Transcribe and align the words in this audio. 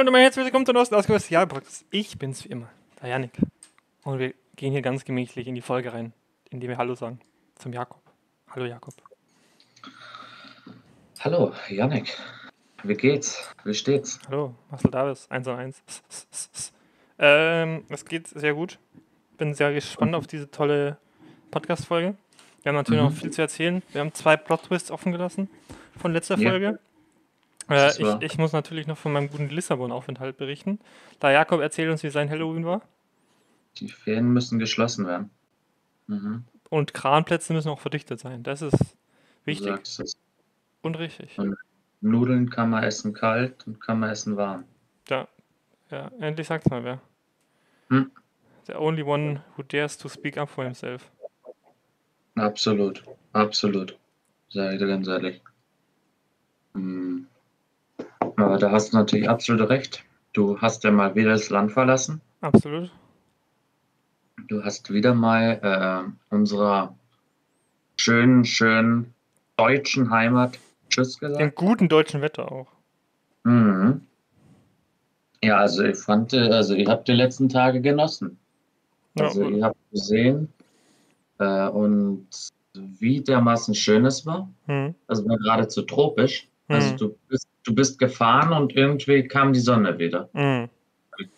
Hallo 0.00 0.12
und 0.12 0.16
herzlich 0.16 0.46
willkommen 0.46 0.64
zur 0.64 0.72
neuesten 0.72 0.94
Ausgabe 0.94 1.18
des 1.18 1.28
Jahrespodcasts. 1.28 1.84
Ich 1.90 2.18
bin's 2.18 2.42
wie 2.46 2.48
immer, 2.48 2.70
der 3.02 3.10
Janik. 3.10 3.32
Und 4.02 4.18
wir 4.18 4.32
gehen 4.56 4.72
hier 4.72 4.80
ganz 4.80 5.04
gemächlich 5.04 5.46
in 5.46 5.54
die 5.54 5.60
Folge 5.60 5.92
rein, 5.92 6.14
indem 6.48 6.70
wir 6.70 6.78
Hallo 6.78 6.94
sagen 6.94 7.20
zum 7.56 7.74
Jakob. 7.74 8.00
Hallo 8.48 8.64
Jakob. 8.64 8.94
Hallo, 11.18 11.52
Janik. 11.68 12.16
Wie 12.82 12.94
geht's? 12.94 13.46
Wie 13.64 13.74
steht's? 13.74 14.18
Hallo, 14.26 14.54
Marcel 14.70 14.90
Davis, 14.90 15.30
1 15.30 15.46
und 15.48 15.54
1. 15.56 15.82
Ähm, 17.18 17.84
es 17.90 18.06
geht 18.06 18.26
sehr 18.28 18.54
gut. 18.54 18.78
Bin 19.36 19.52
sehr 19.52 19.74
gespannt 19.74 20.14
auf 20.14 20.26
diese 20.26 20.50
tolle 20.50 20.96
Podcast-Folge. 21.50 22.16
Wir 22.62 22.70
haben 22.70 22.76
natürlich 22.76 23.02
Mhm. 23.02 23.08
noch 23.08 23.14
viel 23.14 23.32
zu 23.32 23.42
erzählen. 23.42 23.82
Wir 23.92 24.00
haben 24.00 24.14
zwei 24.14 24.38
Plot-Twists 24.38 24.90
offen 24.90 25.12
gelassen 25.12 25.50
von 25.98 26.14
letzter 26.14 26.38
Ja. 26.38 26.48
Folge. 26.48 26.78
Äh, 27.70 27.90
ich, 27.98 28.32
ich 28.32 28.38
muss 28.38 28.52
natürlich 28.52 28.86
noch 28.86 28.98
von 28.98 29.12
meinem 29.12 29.30
guten 29.30 29.48
Lissabon-Aufenthalt 29.48 30.36
berichten. 30.36 30.80
Da 31.20 31.30
Jakob 31.30 31.60
erzählt 31.60 31.90
uns, 31.90 32.02
wie 32.02 32.10
sein 32.10 32.28
Halloween 32.28 32.64
war. 32.64 32.82
Die 33.78 33.88
Ferien 33.88 34.32
müssen 34.32 34.58
geschlossen 34.58 35.06
werden. 35.06 35.30
Mhm. 36.08 36.44
Und 36.68 36.94
Kranplätze 36.94 37.52
müssen 37.52 37.68
auch 37.68 37.80
verdichtet 37.80 38.20
sein. 38.20 38.42
Das 38.42 38.62
ist 38.62 38.96
wichtig 39.44 39.74
und 40.82 40.98
richtig. 40.98 41.38
Und- 41.38 41.56
Nudeln 42.02 42.48
kann 42.48 42.70
man 42.70 42.82
essen 42.82 43.12
kalt 43.12 43.66
und 43.66 43.78
kann 43.78 44.00
man 44.00 44.08
essen 44.08 44.38
warm. 44.38 44.64
Ja, 45.08 45.28
ja, 45.90 46.10
endlich 46.18 46.46
sagt's 46.46 46.70
mal 46.70 46.82
wer. 46.82 47.00
Hm. 47.90 48.10
The 48.66 48.74
only 48.74 49.02
one 49.02 49.44
who 49.54 49.62
dares 49.62 49.98
to 49.98 50.08
speak 50.08 50.38
up 50.38 50.48
for 50.48 50.64
himself. 50.64 51.10
Absolut. 52.36 53.04
Absolut. 53.34 53.98
Sag 54.48 54.72
ich 54.72 54.78
dir 54.78 54.86
ganz 54.86 55.08
ehrlich. 55.08 55.42
Mhm. 56.72 57.26
Aber 58.36 58.58
da 58.58 58.70
hast 58.70 58.92
du 58.92 58.96
natürlich 58.96 59.28
absolut 59.28 59.68
recht. 59.68 60.04
Du 60.32 60.60
hast 60.60 60.84
ja 60.84 60.90
mal 60.90 61.14
wieder 61.14 61.30
das 61.30 61.50
Land 61.50 61.72
verlassen. 61.72 62.20
Absolut. 62.40 62.90
Du 64.48 64.62
hast 64.64 64.92
wieder 64.92 65.14
mal 65.14 65.60
äh, 65.62 66.34
unserer 66.34 66.96
schönen, 67.96 68.44
schönen 68.44 69.14
deutschen 69.56 70.10
Heimat 70.10 70.58
Tschüss 70.88 71.18
gesagt. 71.18 71.40
Im 71.40 71.54
guten 71.54 71.88
deutschen 71.88 72.20
Wetter 72.22 72.50
auch. 72.50 72.68
Mhm. 73.44 74.02
Ja, 75.42 75.58
also 75.58 75.84
ich 75.84 75.96
fand, 75.96 76.32
äh, 76.32 76.48
also 76.50 76.74
ihr 76.74 76.88
habt 76.88 77.08
die 77.08 77.12
letzten 77.12 77.48
Tage 77.48 77.80
genossen. 77.80 78.38
Ja, 79.16 79.26
Also 79.26 79.48
ihr 79.48 79.64
habt 79.64 79.78
gesehen 79.90 80.52
äh, 81.38 81.68
und 81.68 82.26
wie 82.74 83.20
dermaßen 83.20 83.74
schön 83.74 84.04
es 84.04 84.24
war. 84.26 84.48
hm, 84.66 84.94
Also 85.06 85.26
war 85.28 85.36
geradezu 85.38 85.82
tropisch. 85.82 86.48
Also 86.70 86.90
hm, 86.90 86.96
du 86.98 87.18
bist, 87.28 87.48
du 87.64 87.74
bist 87.74 87.98
gefahren 87.98 88.52
und 88.52 88.74
irgendwie 88.74 89.26
kam 89.26 89.52
die 89.52 89.60
Sonne 89.60 89.98
wieder. 89.98 90.28
hm. 90.32 90.68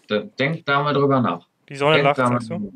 Da- 0.06 0.20
Denk 0.38 0.64
da 0.66 0.82
mal 0.82 0.92
drüber 0.94 1.20
nach. 1.20 1.48
Die 1.68 1.74
Sonne 1.74 1.94
Denk 1.94 2.04
lacht, 2.04 2.16
sagst 2.18 2.50
du? 2.50 2.72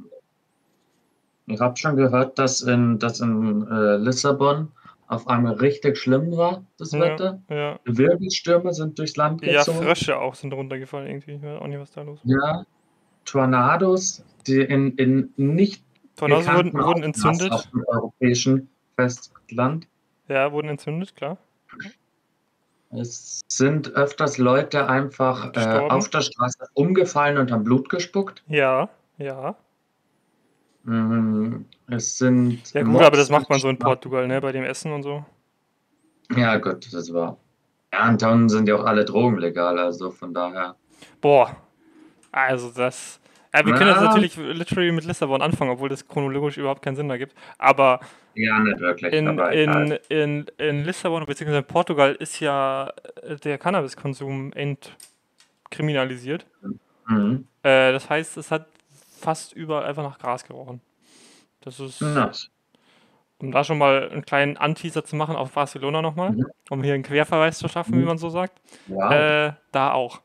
Ich 1.46 1.60
habe 1.60 1.76
schon 1.76 1.94
gehört, 1.96 2.38
dass 2.38 2.62
in, 2.62 2.98
dass 2.98 3.20
in 3.20 3.66
äh, 3.70 3.96
Lissabon 3.98 4.72
auf 5.06 5.28
einmal 5.28 5.54
richtig 5.54 5.96
schlimm 5.98 6.36
war, 6.36 6.64
das 6.78 6.90
Ja, 6.92 7.00
Wetter. 7.00 7.40
ja. 7.48 7.78
Wirbelstürme 7.84 8.72
sind 8.72 8.98
durchs 8.98 9.16
Land 9.16 9.42
Ja, 9.42 9.58
gezogen. 9.60 9.82
Frösche 9.84 10.18
auch 10.18 10.34
sind 10.34 10.52
runtergefallen 10.52 11.06
irgendwie. 11.06 11.32
Ich 11.34 11.42
weiß 11.42 11.60
auch 11.60 11.66
nicht, 11.68 11.78
was 11.78 11.92
da 11.92 12.02
los 12.02 12.18
ist. 12.24 12.30
Ja, 12.30 12.64
Tornados, 13.24 14.24
die 14.48 14.60
in, 14.62 14.96
in 14.96 15.32
nicht 15.36 15.84
Tornados 16.16 16.48
wurden, 16.48 16.72
wurden 16.72 17.02
entzündet. 17.04 17.52
auf 17.52 17.66
dem 17.70 17.84
europäischen 17.86 18.68
Festland. 18.96 19.86
Ja, 20.26 20.50
wurden 20.50 20.68
entzündet, 20.70 21.14
klar. 21.14 21.38
Es 22.90 23.40
sind 23.48 23.94
öfters 23.94 24.38
Leute 24.38 24.88
einfach 24.88 25.52
äh, 25.54 25.78
auf 25.88 26.08
der 26.08 26.20
Straße 26.20 26.66
umgefallen 26.74 27.38
und 27.38 27.50
haben 27.50 27.64
Blut 27.64 27.88
gespuckt. 27.88 28.42
Ja, 28.48 28.88
ja. 29.18 29.56
Mhm. 30.84 31.66
Es 31.88 32.18
sind 32.18 32.72
Ja 32.72 32.82
gut, 32.82 32.92
Mobs 32.92 33.04
aber 33.04 33.16
das 33.16 33.28
macht 33.28 33.50
man 33.50 33.58
so 33.58 33.68
in 33.68 33.78
Portugal, 33.78 34.26
ne? 34.28 34.40
Bei 34.40 34.52
dem 34.52 34.64
Essen 34.64 34.92
und 34.92 35.02
so. 35.02 35.24
Ja, 36.36 36.56
gut, 36.58 36.92
das 36.92 37.12
war. 37.12 37.36
Ja, 37.92 38.08
in 38.08 38.18
Tonnen 38.18 38.48
sind 38.48 38.68
ja 38.68 38.76
auch 38.76 38.84
alle 38.84 39.04
Drogen 39.04 39.38
legal, 39.38 39.78
also 39.78 40.10
von 40.10 40.32
daher. 40.32 40.76
Boah. 41.20 41.56
Also 42.32 42.70
das. 42.70 43.20
Ja, 43.56 43.64
wir 43.66 43.74
können 43.74 43.88
jetzt 43.90 44.00
Na. 44.00 44.06
natürlich 44.08 44.36
literally 44.36 44.92
mit 44.92 45.04
Lissabon 45.04 45.40
anfangen, 45.40 45.70
obwohl 45.70 45.88
das 45.88 46.06
chronologisch 46.06 46.58
überhaupt 46.58 46.82
keinen 46.82 46.96
Sinn 46.96 47.08
ergibt. 47.08 47.34
Aber 47.58 48.00
Ja, 48.34 48.58
nicht 48.60 48.80
wirklich, 48.80 49.12
in, 49.14 49.28
aber 49.28 49.52
in, 49.52 49.98
in, 50.08 50.46
in 50.58 50.84
Lissabon 50.84 51.24
bzw. 51.24 51.58
in 51.58 51.64
Portugal 51.64 52.14
ist 52.14 52.40
ja 52.40 52.92
äh, 53.22 53.36
der 53.36 53.56
Cannabiskonsum 53.58 54.52
entkriminalisiert. 54.52 56.46
Mhm. 57.08 57.46
Äh, 57.62 57.92
das 57.92 58.10
heißt, 58.10 58.36
es 58.36 58.50
hat 58.50 58.66
fast 59.20 59.52
überall 59.54 59.84
einfach 59.86 60.02
nach 60.02 60.18
Gras 60.18 60.44
gerochen. 60.44 60.80
Das 61.62 61.80
ist, 61.80 62.00
Nice. 62.02 62.50
um 63.38 63.50
da 63.52 63.64
schon 63.64 63.78
mal 63.78 64.10
einen 64.10 64.24
kleinen 64.24 64.56
Anteaser 64.56 65.04
zu 65.04 65.16
machen 65.16 65.34
auf 65.34 65.52
Barcelona 65.52 66.02
nochmal, 66.02 66.32
Mhm. 66.32 66.46
um 66.70 66.82
hier 66.82 66.94
einen 66.94 67.02
Querverweis 67.02 67.58
zu 67.58 67.68
schaffen, 67.68 67.94
wie 67.94 67.98
Mhm. 68.00 68.04
man 68.04 68.18
so 68.18 68.28
sagt. 68.28 68.60
Wow. 68.86 69.10
Äh, 69.12 69.52
da 69.72 69.92
auch. 69.92 70.20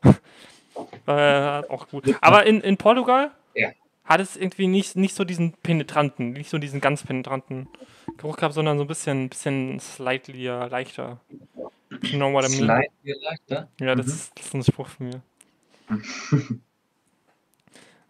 Äh, 1.08 1.64
auch 1.70 1.88
gut. 1.90 2.06
Aber 2.22 2.46
in, 2.46 2.62
in 2.62 2.78
Portugal 2.78 3.32
Ja. 3.56 3.70
hat 4.06 4.20
es 4.20 4.36
irgendwie 4.38 4.68
nicht, 4.68 4.96
nicht 4.96 5.16
so 5.16 5.24
diesen 5.24 5.54
penetranten, 5.54 6.34
nicht 6.34 6.50
so 6.50 6.58
diesen 6.58 6.82
ganz 6.82 7.04
penetranten 7.04 7.68
Geruch 8.18 8.38
gehabt, 8.38 8.54
sondern 8.54 8.78
so 8.78 8.84
ein 8.84 8.88
bisschen, 8.88 9.30
bisschen 9.30 9.80
slightly 9.80 10.46
leichter. 10.48 11.20
You 12.04 12.18
know 12.18 12.32
what 12.34 12.46
I 12.50 12.62
mean? 12.62 12.82
Hier 13.04 13.16
leichter. 13.22 13.70
Ja, 13.80 13.96
das, 13.96 14.08
Mhm. 14.08 14.12
ist, 14.14 14.32
das 14.38 14.46
ist 14.48 14.54
ein 14.54 14.64
Spruch 14.64 14.88
von 14.88 15.08
mir. 15.10 15.22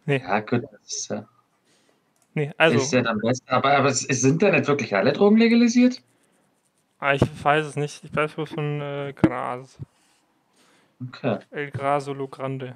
Nee, 0.06 0.18
Ja, 0.18 0.40
gut, 0.40 0.64
das 0.72 0.82
ist 0.88 1.10
ja, 1.12 1.28
nee, 2.34 2.52
also, 2.58 2.78
ist 2.80 2.92
ja 2.92 3.02
dann 3.02 3.20
besser. 3.20 3.44
Aber, 3.48 3.72
aber 3.78 3.92
sind 3.94 4.42
da 4.42 4.50
nicht 4.52 4.68
wirklich 4.68 4.96
alle 4.96 5.14
Drogen 5.14 5.38
legalisiert? 5.38 6.02
ah, 7.00 7.14
ich 7.14 7.22
weiß 7.22 7.66
es 7.68 7.76
nicht. 7.76 8.04
Ich 8.04 8.16
weiß 8.16 8.34
bloß 8.34 8.50
von 8.50 8.82
äh, 8.82 9.14
Gras. 9.16 9.78
Okay. 11.08 11.40
El 11.52 11.72
Graso 11.72 12.14
Lo 12.14 12.28
Grande. 12.28 12.76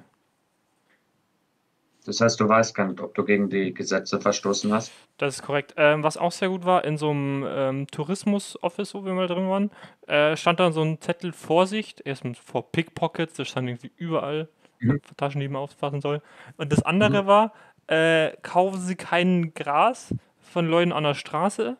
Das 2.04 2.20
heißt, 2.20 2.38
du 2.38 2.48
weißt 2.48 2.74
gar 2.74 2.86
nicht, 2.86 3.00
ob 3.00 3.14
du 3.14 3.24
gegen 3.24 3.50
die 3.50 3.74
Gesetze 3.74 4.20
verstoßen 4.20 4.72
hast. 4.72 4.92
Das 5.18 5.36
ist 5.36 5.42
korrekt. 5.42 5.74
Ähm, 5.76 6.04
was 6.04 6.16
auch 6.16 6.30
sehr 6.30 6.48
gut 6.48 6.64
war, 6.64 6.84
in 6.84 6.96
so 6.98 7.10
einem 7.10 7.44
ähm, 7.48 7.86
Tourismus-Office, 7.88 8.94
wo 8.94 9.04
wir 9.04 9.12
mal 9.12 9.26
drin 9.26 9.48
waren, 9.48 9.70
äh, 10.06 10.36
stand 10.36 10.60
dann 10.60 10.72
so 10.72 10.82
ein 10.82 11.00
Zettel 11.00 11.32
Vorsicht, 11.32 12.00
erstmal 12.04 12.34
vor 12.34 12.70
Pickpockets, 12.70 13.34
das 13.34 13.48
stand 13.48 13.68
irgendwie 13.68 13.90
überall, 13.96 14.48
Mhm. 14.78 15.00
für 15.02 15.16
Taschen, 15.16 15.40
die 15.40 15.48
man 15.48 15.62
aufpassen 15.62 16.00
soll. 16.00 16.20
Und 16.58 16.70
das 16.70 16.82
andere 16.82 17.26
war, 17.26 17.52
äh, 17.88 18.36
kaufen 18.42 18.78
Sie 18.80 18.94
kein 18.94 19.54
Gras 19.54 20.14
von 20.40 20.68
Leuten 20.68 20.92
an 20.92 21.02
der 21.02 21.14
Straße, 21.14 21.76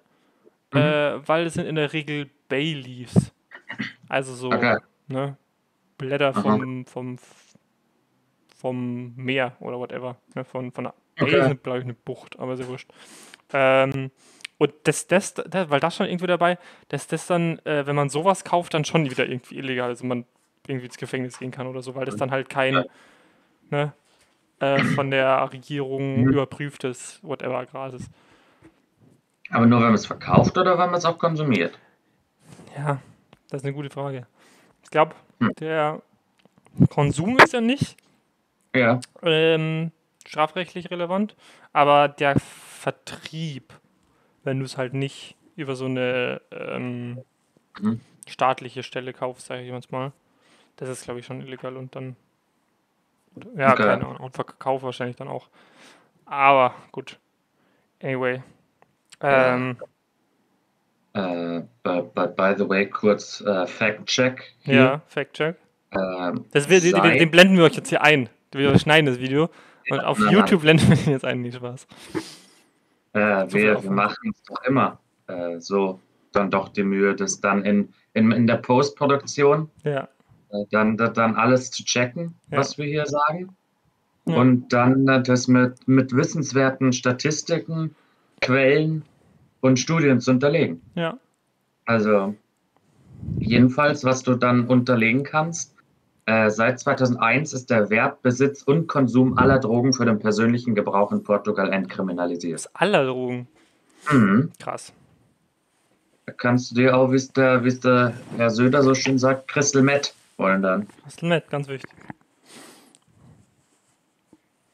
Mhm. 0.72 0.78
äh, 0.78 1.28
weil 1.28 1.46
es 1.46 1.54
sind 1.54 1.66
in 1.66 1.74
der 1.76 1.92
Regel 1.92 2.30
Bayleaves. 2.48 3.32
Also 4.08 4.34
so, 4.34 4.50
Okay. 4.50 4.78
ne, 5.08 5.36
Blätter 5.98 6.28
Aha. 6.28 6.42
vom, 6.42 6.86
vom, 6.86 7.18
vom 8.56 9.14
Meer 9.16 9.56
oder 9.60 9.78
whatever. 9.78 10.16
Ne, 10.34 10.44
von, 10.44 10.72
von 10.72 10.84
der 10.84 10.94
Bay 11.16 11.28
Okay. 11.28 11.38
ist, 11.38 11.44
eine- 11.46 11.56
glaube 11.56 11.78
ich, 11.78 11.84
eine 11.84 11.94
Bucht, 11.94 12.38
aber 12.38 12.56
sehr 12.56 12.68
wurscht. 12.68 12.88
Ähm, 13.52 14.10
und 14.58 14.72
das, 14.84 15.06
das, 15.06 15.34
das, 15.34 15.70
weil 15.70 15.80
das 15.80 15.96
schon 15.96 16.06
irgendwie 16.06 16.26
dabei, 16.26 16.58
dass 16.88 17.06
das 17.06 17.26
dann, 17.26 17.58
äh, 17.66 17.86
wenn 17.86 17.96
man 17.96 18.08
sowas 18.08 18.44
kauft, 18.44 18.74
dann 18.74 18.84
schon 18.84 19.08
wieder 19.10 19.26
irgendwie 19.28 19.58
illegal, 19.58 19.88
also 19.88 20.06
man 20.06 20.24
irgendwie 20.66 20.86
ins 20.86 20.96
Gefängnis 20.96 21.38
gehen 21.38 21.50
kann 21.50 21.66
oder 21.66 21.82
so, 21.82 21.94
weil 21.94 22.06
das 22.06 22.16
dann 22.16 22.30
halt 22.30 22.48
kein, 22.48 22.84
ne, 23.70 23.92
äh, 24.60 24.82
von 24.82 25.10
der 25.10 25.52
Regierung 25.52 26.22
Mhm. 26.24 26.32
überprüftes 26.32 27.20
whatever 27.22 27.64
Gras 27.66 27.94
ist. 27.94 28.10
Aber 29.50 29.66
nur, 29.66 29.78
wenn 29.78 29.86
man 29.86 29.94
es 29.94 30.06
verkauft 30.06 30.56
oder 30.58 30.72
wenn 30.78 30.90
man 30.90 30.98
es 30.98 31.04
auch 31.04 31.18
konsumiert? 31.18 31.78
Ja, 32.76 33.00
das 33.48 33.60
ist 33.60 33.64
eine 33.64 33.74
gute 33.74 33.90
Frage. 33.90 34.26
Ich 34.86 34.90
glaube, 34.90 35.16
Hm. 35.40 35.50
der 35.58 36.00
Konsum 36.90 37.38
ist 37.38 37.52
ja 37.52 37.60
nicht 37.60 37.96
Ja. 38.72 39.00
ähm, 39.22 39.90
strafrechtlich 40.24 40.92
relevant, 40.92 41.34
aber 41.72 42.06
der 42.06 42.38
Vertrieb, 42.38 43.72
wenn 44.44 44.60
du 44.60 44.64
es 44.64 44.76
halt 44.76 44.94
nicht 44.94 45.34
über 45.56 45.74
so 45.74 45.86
eine 45.86 46.40
ähm, 46.52 47.18
Mhm. 47.80 48.00
staatliche 48.28 48.84
Stelle 48.84 49.12
kaufst, 49.12 49.46
sage 49.46 49.62
ich 49.62 49.70
jetzt 49.70 49.90
mal, 49.90 50.12
das 50.76 50.88
ist, 50.88 51.02
glaube 51.02 51.18
ich, 51.18 51.26
schon 51.26 51.40
illegal 51.40 51.76
und 51.76 51.96
dann, 51.96 52.14
ja, 53.56 53.72
Okay. 53.72 53.86
keine 53.88 54.06
Ahnung, 54.06 54.18
und 54.18 54.34
Verkauf 54.34 54.84
wahrscheinlich 54.84 55.16
dann 55.16 55.26
auch. 55.26 55.48
Aber 56.26 56.76
gut. 56.92 57.18
Anyway. 58.00 58.40
Ähm, 59.20 59.78
Äh, 61.16 61.62
but, 61.82 62.14
but 62.14 62.36
by 62.36 62.54
the 62.56 62.68
way, 62.68 62.86
kurz 62.86 63.40
äh, 63.40 63.66
Fact-Check. 63.66 64.42
ja, 64.64 65.02
Fact-Check. 65.08 65.56
Ähm, 65.92 66.44
Das 66.52 66.68
wird, 66.68 66.84
den, 66.84 66.94
den 67.02 67.30
blenden 67.30 67.56
wir 67.56 67.64
euch 67.64 67.74
jetzt 67.76 67.88
hier 67.88 68.02
ein. 68.02 68.28
Wir 68.52 68.78
schneiden 68.78 69.06
das 69.06 69.18
Video. 69.18 69.48
Und 69.90 70.00
auf 70.00 70.18
na. 70.18 70.30
YouTube 70.30 70.60
blenden 70.62 70.88
wir 70.88 70.96
den 70.96 71.12
jetzt 71.12 71.24
ein. 71.24 71.40
Nicht 71.40 71.56
Spaß. 71.56 71.86
äh, 73.14 73.18
wir, 73.52 73.82
wir 73.82 73.90
machen 73.90 74.32
es 74.34 74.42
doch 74.44 74.62
immer 74.64 74.98
so, 75.58 76.00
dann 76.32 76.50
doch 76.50 76.68
die 76.68 76.82
Mühe, 76.84 77.14
das 77.16 77.40
dann 77.40 77.64
in, 77.64 77.92
in, 78.14 78.30
in 78.30 78.46
der 78.46 78.56
Postproduktion 78.58 79.70
Ja. 79.84 80.08
dann, 80.70 80.96
dann 80.96 81.34
alles 81.34 81.70
zu 81.72 81.84
checken, 81.84 82.34
Ja. 82.50 82.58
was 82.58 82.78
wir 82.78 82.84
hier 82.86 83.06
sagen. 83.06 83.56
Ja. 84.26 84.36
Und 84.36 84.72
dann 84.72 85.06
das 85.24 85.48
mit, 85.48 85.88
mit 85.88 86.14
wissenswerten 86.14 86.92
Statistiken, 86.92 87.94
Quellen 88.40 89.04
und 89.66 89.78
Studien 89.78 90.20
zu 90.20 90.30
unterlegen. 90.30 90.82
Ja. 90.94 91.18
Also 91.84 92.34
jedenfalls, 93.38 94.04
was 94.04 94.22
du 94.22 94.34
dann 94.34 94.66
unterlegen 94.66 95.22
kannst, 95.22 95.74
äh, 96.26 96.50
seit 96.50 96.80
2001 96.80 97.52
ist 97.52 97.70
der 97.70 97.88
Wert, 97.88 98.22
Besitz 98.22 98.62
und 98.62 98.88
Konsum 98.88 99.38
aller 99.38 99.60
Drogen 99.60 99.92
für 99.92 100.04
den 100.04 100.18
persönlichen 100.18 100.74
Gebrauch 100.74 101.12
in 101.12 101.22
Portugal 101.22 101.72
entkriminalisiert. 101.72 102.54
Das 102.54 102.74
aller 102.74 103.06
Drogen. 103.06 103.46
Mhm. 104.10 104.50
Krass. 104.58 104.92
Da 106.26 106.32
kannst 106.32 106.72
du 106.72 106.74
dir 106.74 106.96
auch, 106.96 107.12
wie 107.12 107.16
es 107.16 107.32
der, 107.32 107.62
wie's 107.62 107.78
der 107.78 108.14
Herr 108.36 108.50
Söder 108.50 108.82
so 108.82 108.94
schön 108.94 109.18
sagt, 109.18 109.46
Crystal 109.46 109.82
Meth 109.82 110.14
holen 110.38 110.62
dann. 110.62 110.88
Ist 111.06 111.22
nett, 111.22 111.48
ganz 111.48 111.68
wichtig. 111.68 111.90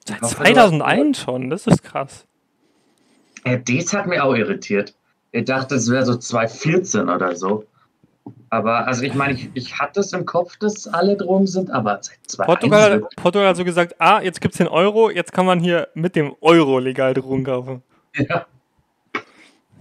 Seit 0.07 0.23
hoffe, 0.23 0.37
du 0.37 0.43
2001 0.45 1.19
schon, 1.19 1.51
das 1.51 1.67
ist 1.67 1.83
krass. 1.83 2.27
Ja, 3.45 3.57
das 3.57 3.93
hat 3.93 4.07
mich 4.07 4.21
auch 4.21 4.35
irritiert. 4.35 4.95
Ich 5.33 5.45
dachte, 5.47 5.77
es 5.77 5.91
wäre 5.91 6.05
so 6.05 6.17
2014 6.17 7.09
oder 7.09 7.35
so. 7.35 7.65
Aber, 8.51 8.87
also 8.87 9.03
ich 9.03 9.15
meine, 9.15 9.33
ich, 9.33 9.51
ich 9.55 9.79
hatte 9.79 10.01
es 10.01 10.13
im 10.13 10.27
Kopf, 10.27 10.57
dass 10.59 10.87
alle 10.87 11.17
Drogen 11.17 11.47
sind, 11.47 11.71
aber 11.71 11.99
seit 12.03 12.19
2001 12.27 12.47
Portugal, 12.47 13.09
Portugal 13.17 13.49
hat 13.49 13.57
so 13.57 13.65
gesagt, 13.65 13.95
ah, 13.99 14.21
jetzt 14.21 14.41
gibt 14.41 14.55
es 14.55 14.59
den 14.59 14.69
Euro, 14.69 15.11
jetzt 15.11 15.33
kann 15.33 15.47
man 15.47 15.59
hier 15.59 15.89
mit 15.95 16.15
dem 16.15 16.35
Euro 16.41 16.79
legal 16.79 17.15
Drogen 17.15 17.45
kaufen. 17.45 17.83
Ja. 18.15 18.47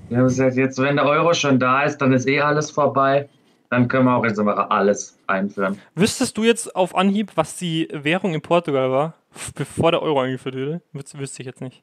Wir 0.07 0.17
haben 0.17 0.27
gesagt, 0.27 0.55
jetzt, 0.55 0.79
wenn 0.81 0.95
der 0.95 1.05
Euro 1.05 1.33
schon 1.33 1.59
da 1.59 1.83
ist, 1.83 1.97
dann 1.97 2.13
ist 2.13 2.27
eh 2.27 2.41
alles 2.41 2.71
vorbei. 2.71 3.29
Dann 3.69 3.87
können 3.87 4.05
wir 4.05 4.17
auch 4.17 4.25
jetzt 4.25 4.37
mal 4.37 4.53
alles 4.53 5.17
einführen. 5.27 5.77
Wüsstest 5.95 6.37
du 6.37 6.43
jetzt 6.43 6.75
auf 6.75 6.95
Anhieb, 6.95 7.31
was 7.35 7.55
die 7.55 7.87
Währung 7.93 8.33
in 8.33 8.41
Portugal 8.41 8.91
war, 8.91 9.13
bevor 9.55 9.91
der 9.91 10.01
Euro 10.01 10.19
eingeführt 10.19 10.55
wurde? 10.55 10.81
Wüs 10.91 11.17
wüsste 11.17 11.41
ich 11.41 11.45
jetzt 11.45 11.61
nicht. 11.61 11.81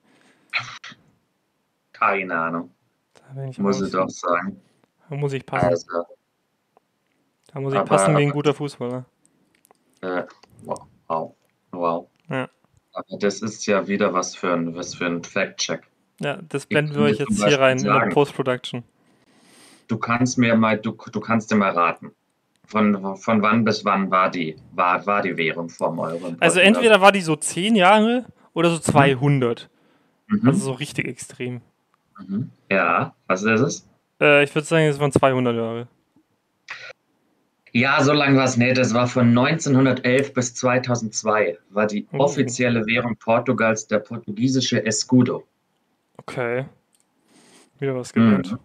Keine 1.98 2.34
Ahnung, 2.38 2.70
muss 3.58 3.80
ich 3.82 3.90
doch 3.92 4.08
sagen. 4.08 4.60
Da 5.08 5.16
muss 5.16 5.32
ich 5.32 5.44
passen. 5.44 5.66
Also, 5.66 5.86
da 7.52 7.60
muss 7.60 7.72
ich 7.72 7.78
aber- 7.78 7.88
passen 7.88 8.16
wie 8.16 8.22
ein 8.24 8.30
guter 8.30 8.54
Fußballer. 8.54 9.04
äh, 10.02 10.22
wow. 10.64 11.34
Wow. 11.72 12.08
Ja. 12.30 12.48
Aber 12.92 13.18
das 13.18 13.42
ist 13.42 13.66
ja 13.66 13.86
wieder 13.88 14.12
was 14.14 14.34
für 14.36 14.52
ein, 14.52 14.74
was 14.74 14.94
für 14.94 15.06
ein 15.06 15.22
Fact-Check. 15.24 15.82
Ja, 16.20 16.36
das 16.48 16.66
blenden 16.66 16.94
wir 16.94 17.02
euch 17.02 17.18
jetzt 17.18 17.28
hier 17.36 17.44
Beispiel 17.44 17.62
rein 17.62 17.78
in 17.78 17.84
der 17.84 17.92
sagen- 17.94 18.12
Post-Production. 18.12 18.82
Du 19.88 19.98
kannst 19.98 20.36
mir 20.38 20.54
mal, 20.56 20.78
du, 20.78 20.92
du 21.12 21.20
kannst 21.20 21.50
dir 21.50 21.56
mal 21.56 21.70
raten. 21.70 22.12
Von, 22.66 23.16
von 23.16 23.40
wann 23.40 23.64
bis 23.64 23.84
wann 23.86 24.10
war 24.10 24.30
die, 24.30 24.56
war, 24.72 25.06
war 25.06 25.22
die 25.22 25.36
Währung 25.38 25.70
vom 25.70 25.98
Euro? 26.00 26.34
Also 26.40 26.60
entweder 26.60 27.00
war 27.00 27.12
die 27.12 27.22
so 27.22 27.34
10 27.34 27.74
Jahre 27.76 28.26
oder 28.52 28.68
so 28.70 28.78
200. 28.78 29.70
Mhm. 30.26 30.46
Also 30.46 30.60
so 30.66 30.72
richtig 30.72 31.06
extrem. 31.08 31.62
Mhm. 32.26 32.50
Ja, 32.70 33.14
was 33.26 33.42
ist 33.42 33.60
es? 33.60 33.88
Äh, 34.20 34.44
ich 34.44 34.54
würde 34.54 34.66
sagen, 34.66 34.84
es 34.86 34.98
waren 34.98 35.12
200 35.12 35.54
Jahre. 35.56 35.88
Ja, 37.72 38.02
so 38.02 38.12
lange 38.12 38.36
war 38.38 38.44
es 38.44 38.56
nicht. 38.56 38.78
Es 38.78 38.94
war 38.94 39.06
von 39.06 39.28
1911 39.28 40.32
bis 40.32 40.54
2002 40.54 41.58
war 41.70 41.86
die 41.86 42.06
Oh. 42.12 42.18
offizielle 42.18 42.84
Währung 42.86 43.16
Portugals 43.16 43.86
der 43.86 43.98
portugiesische 44.00 44.84
Escudo. 44.84 45.44
Okay. 46.16 46.64
Wieder 47.78 47.94
was 47.94 48.12
gelernt. 48.12 48.52
Mhm. 48.52 48.58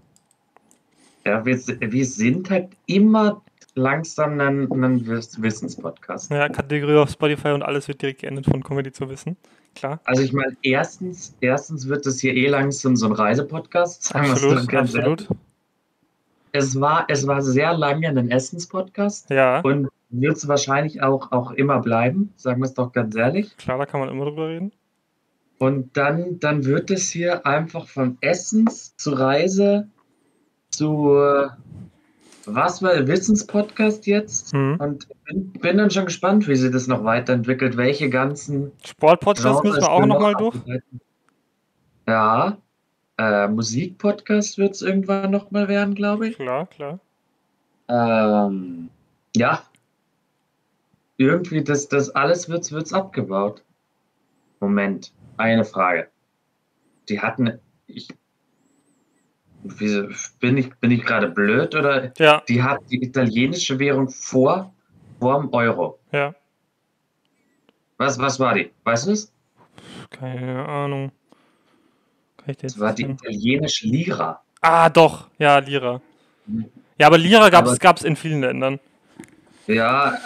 Ja, 1.25 1.45
wir, 1.45 1.57
wir 1.57 2.05
sind 2.05 2.49
halt 2.49 2.69
immer 2.85 3.41
langsam 3.75 4.39
ein, 4.39 4.71
ein 4.71 5.05
Wiss- 5.07 5.41
Wissenspodcast. 5.41 6.31
Ja, 6.31 6.49
Kategorie 6.49 6.95
auf 6.97 7.09
Spotify 7.11 7.49
und 7.49 7.61
alles 7.63 7.87
wird 7.87 8.01
direkt 8.01 8.21
geändert 8.21 8.45
von 8.45 8.63
Comedy 8.63 8.91
zu 8.91 9.09
wissen. 9.09 9.37
Klar. 9.75 9.99
Also 10.03 10.21
ich 10.21 10.33
meine, 10.33 10.55
erstens, 10.61 11.35
erstens 11.41 11.87
wird 11.87 12.05
es 12.05 12.19
hier 12.19 12.33
eh 12.35 12.47
langsam 12.47 12.95
so 12.95 13.05
ein 13.07 13.11
Reisepodcast. 13.11 14.03
Sagen 14.03 14.31
Absolut, 14.31 14.57
doch 14.59 14.67
ganz 14.67 14.93
ehrlich. 14.93 15.21
absolut. 15.21 15.39
Es 16.51 16.79
war, 16.79 17.05
es 17.07 17.25
war 17.25 17.41
sehr 17.41 17.73
lange 17.73 18.07
ein 18.07 18.29
Essenspodcast 18.29 19.29
Ja, 19.31 19.61
und 19.61 19.89
wird 20.09 20.37
es 20.37 20.47
wahrscheinlich 20.47 21.01
auch, 21.01 21.31
auch 21.31 21.51
immer 21.51 21.79
bleiben, 21.81 22.31
sagen 22.35 22.61
wir 22.61 22.65
es 22.65 22.75
doch 22.75 22.91
ganz 22.91 23.15
ehrlich. 23.15 23.57
klar, 23.57 23.79
da 23.79 23.85
kann 23.87 23.99
man 23.99 24.09
immer 24.09 24.25
drüber 24.25 24.49
reden. 24.49 24.71
Und 25.57 25.97
dann, 25.97 26.39
dann 26.39 26.65
wird 26.65 26.91
es 26.91 27.09
hier 27.09 27.45
einfach 27.45 27.87
von 27.87 28.17
Essens 28.21 28.95
zu 28.97 29.11
Reise 29.13 29.87
zu 30.69 31.17
was 32.45 32.81
war 32.81 33.07
Wissenspodcast 33.07 34.05
jetzt? 34.07 34.53
Mhm. 34.53 34.77
Und 34.79 35.07
bin, 35.25 35.51
bin 35.53 35.77
dann 35.77 35.91
schon 35.91 36.05
gespannt, 36.05 36.47
wie 36.47 36.55
sich 36.55 36.71
das 36.71 36.87
noch 36.87 37.03
weiterentwickelt, 37.03 37.77
welche 37.77 38.09
ganzen 38.09 38.71
Sportpodcast 38.83 39.63
müssen 39.63 39.81
wir 39.81 39.91
auch 39.91 40.05
nochmal 40.05 40.35
durch. 40.35 40.55
Ja, 42.07 42.57
äh, 43.17 43.47
Musikpodcast 43.47 44.57
wird 44.57 44.75
es 44.75 44.81
irgendwann 44.81 45.31
nochmal 45.31 45.67
werden, 45.67 45.95
glaube 45.95 46.27
ich. 46.27 46.35
Klar, 46.35 46.67
klar. 46.67 46.99
Ähm, 47.87 48.89
ja. 49.35 49.63
Irgendwie, 51.17 51.63
das, 51.63 51.87
das 51.87 52.09
alles 52.09 52.49
wird 52.49 52.71
wird's 52.71 52.91
abgebaut. 52.91 53.63
Moment, 54.59 55.13
eine 55.37 55.63
Frage. 55.63 56.07
Die 57.07 57.21
hatten, 57.21 57.59
ich, 57.87 58.07
wie, 59.63 60.07
bin 60.39 60.57
ich, 60.57 60.73
bin 60.75 60.91
ich 60.91 61.03
gerade 61.03 61.27
blöd 61.29 61.75
oder 61.75 62.11
Ja, 62.17 62.41
die 62.47 62.61
hat 62.61 62.79
die 62.89 63.03
italienische 63.03 63.79
Währung 63.79 64.09
vor, 64.09 64.73
vor 65.19 65.41
dem 65.41 65.53
Euro. 65.53 65.99
ja. 66.11 66.33
Was, 67.97 68.17
was 68.19 68.39
war 68.39 68.55
die? 68.55 68.71
Weißt 68.83 69.07
du 69.07 69.11
es? 69.11 69.31
Keine 70.09 70.67
Ahnung. 70.67 71.11
Kann 72.37 72.49
ich 72.49 72.57
dir 72.57 72.67
Das 72.67 72.79
war 72.79 72.91
die 72.93 73.03
italienische 73.03 73.87
Lira. 73.87 74.41
Ah, 74.61 74.89
doch. 74.89 75.29
Ja, 75.37 75.59
Lira. 75.59 76.01
Ja, 76.97 77.07
aber 77.07 77.17
Lira 77.17 77.49
gab 77.49 77.97
es 77.97 78.03
in 78.03 78.15
vielen 78.15 78.41
Ländern. 78.41 78.79
Ja, 79.67 80.17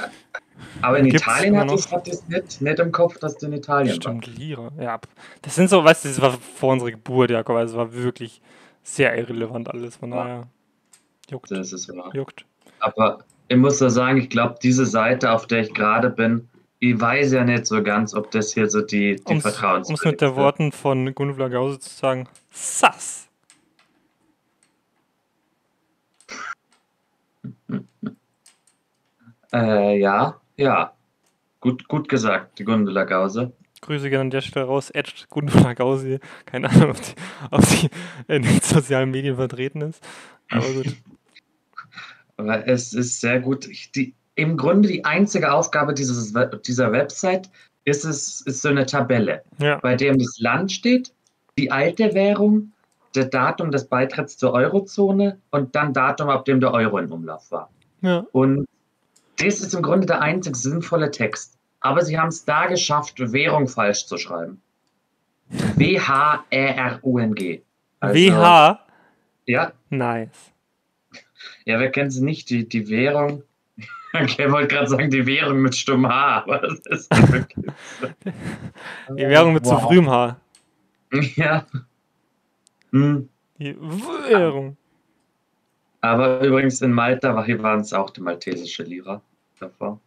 aber 0.82 1.00
in 1.00 1.10
Gibt's 1.10 1.22
Italien 1.22 1.58
hatte 1.58 1.76
ich 1.76 1.86
ich 1.86 2.28
nicht, 2.28 2.62
nicht 2.62 2.80
im 2.80 2.92
Kopf, 2.92 3.20
dass 3.20 3.38
du 3.38 3.48
in 3.48 3.54
Italien 3.54 3.90
war. 3.90 3.96
Stimmt, 3.96 4.28
Lira. 4.38 4.72
Ja, 4.80 5.00
das 5.42 5.56
sind 5.56 5.70
so, 5.70 5.84
weißt 5.84 6.06
du, 6.06 6.10
das 6.10 6.22
war 6.22 6.32
vor 6.32 6.74
unserer 6.74 6.92
Geburt, 6.92 7.30
Jakob. 7.32 7.58
Also 7.58 7.74
es 7.74 7.78
war 7.78 7.94
wirklich 7.94 8.42
sehr 8.88 9.18
irrelevant 9.18 9.70
alles. 9.70 9.98
Von 9.98 10.12
Ja. 10.12 10.24
daher. 10.24 10.48
Juckt. 11.30 11.52
Das 11.52 11.74
ist 11.74 11.90
wahr. 11.90 12.10
Juckt. 12.16 12.46
Aber 12.80 13.20
ich 13.50 13.58
muss 13.58 13.80
ja 13.80 13.90
sagen, 13.90 14.18
ich 14.18 14.30
glaube, 14.30 14.56
diese 14.62 14.86
Seite, 14.86 15.32
auf 15.32 15.48
der 15.48 15.62
ich 15.62 15.74
gerade 15.74 16.10
bin, 16.10 16.48
ich 16.80 17.00
weiß 17.00 17.34
ja 17.34 17.44
nicht 17.44 17.66
so 17.66 17.82
ganz, 17.84 18.14
ob 18.14 18.32
das 18.32 18.54
hier 18.54 18.70
so 18.70 18.82
die, 18.82 19.16
die 19.16 19.24
Um 19.34 19.38
es 19.38 20.04
mit 20.06 20.22
der 20.22 20.36
Worten 20.36 20.72
von 20.72 21.14
Gunvla 21.14 21.48
Gause 21.48 21.80
zu 21.80 21.90
sagen, 21.90 22.28
sass. 22.52 23.28
Äh, 29.54 29.98
ja, 30.00 30.42
ja. 30.58 30.92
Gut, 31.62 31.88
gut 31.88 32.10
gesagt, 32.10 32.60
die 32.60 32.66
Gundula 32.66 33.06
Gause. 33.06 33.54
Grüße 33.82 34.10
gerne 34.10 34.22
an 34.22 34.30
der 34.30 34.42
Stelle 34.42 34.66
raus. 34.66 34.90
Ed 34.90 35.28
Gunvla 35.30 35.74
Gause. 35.74 36.20
Keine 36.46 36.70
Ahnung, 36.70 36.92
ob 36.92 36.98
sie, 36.98 37.14
ob 37.52 37.66
sie 37.66 37.90
in 38.28 38.44
den 38.44 38.62
sozialen 38.62 39.12
Medien 39.12 39.36
vertreten 39.36 39.82
ist. 39.82 40.04
Aber 40.50 40.68
gut. 40.74 40.88
Aber 42.38 42.68
es 42.68 42.94
ist 42.94 43.20
sehr 43.20 43.40
gut. 43.40 43.68
Die, 43.96 44.14
Im 44.36 44.58
Grunde 44.58 44.88
die 44.88 45.04
einzige 45.06 45.52
Aufgabe 45.52 45.94
dieses, 45.94 46.34
dieser 46.66 46.92
Website 46.92 47.50
ist 47.86 48.04
es 48.06 48.42
ist 48.42 48.62
so 48.62 48.70
eine 48.70 48.86
Tabelle, 48.86 49.44
Ja, 49.60 49.78
bei 49.78 49.96
dem 49.96 50.20
das 50.20 50.38
Land 50.40 50.72
steht, 50.72 51.14
die 51.58 51.72
alte 51.72 52.14
Währung, 52.14 52.74
das 53.14 53.30
Datum 53.30 53.72
des 53.72 53.86
Beitritts 53.88 54.38
zur 54.38 54.54
Eurozone 54.54 55.40
und 55.52 55.74
dann 55.74 55.94
Datum, 55.94 56.30
ab 56.30 56.46
dem 56.46 56.60
der 56.60 56.74
Euro 56.74 56.98
in 57.00 57.12
Umlauf 57.12 57.50
war. 57.50 57.70
ja. 58.02 58.26
Und 58.34 58.68
das 59.38 59.62
ist 59.62 59.74
im 59.74 59.84
Grunde 59.84 60.08
der 60.08 60.22
einzig 60.22 60.56
sinnvolle 60.56 61.12
Text. 61.12 61.57
Aber 61.80 62.04
sie 62.04 62.18
haben 62.20 62.30
es 62.30 62.44
da 62.46 62.66
geschafft, 62.68 63.16
Währung 63.20 63.68
falsch 63.68 64.06
zu 64.08 64.18
schreiben. 64.18 64.62
W-H-E-R-U-N-G. 66.40 67.62
Also, 68.00 68.16
WH. 68.20 68.80
Ja, 69.46 69.72
Nice. 69.90 70.52
ja, 71.66 71.80
wer 71.80 71.90
kennt 71.92 72.12
sie 72.14 72.24
nicht? 72.24 72.50
Die, 72.50 72.68
die 72.68 72.88
Währung. 72.90 73.44
Okay, 74.14 74.46
ich 74.46 74.52
wollte 74.52 74.70
gerade 74.74 74.88
sagen, 74.88 75.10
die 75.12 75.26
Währung 75.28 75.60
mit 75.62 75.76
stummem 75.76 76.08
H, 76.10 76.38
aber 76.44 76.60
das 76.60 76.80
ist 76.90 77.12
nicht 77.14 77.32
wirklich. 77.34 77.66
Die 79.10 79.28
Währung 79.28 79.54
mit 79.54 79.66
zu 79.66 79.74
Wow. 79.74 79.82
frühem 79.84 80.10
Haar. 80.10 80.40
Ja. 81.36 81.66
Hm. 82.92 83.28
Die 83.60 83.76
Währung. 83.78 84.78
Aber 86.02 86.40
übrigens 86.42 86.82
in 86.82 86.94
Malta 86.94 87.36
waren 87.36 87.82
es 87.82 87.92
auch 87.94 88.10
die 88.10 88.22
maltesische 88.22 88.84
Lira 88.84 89.22
davor. 89.60 90.00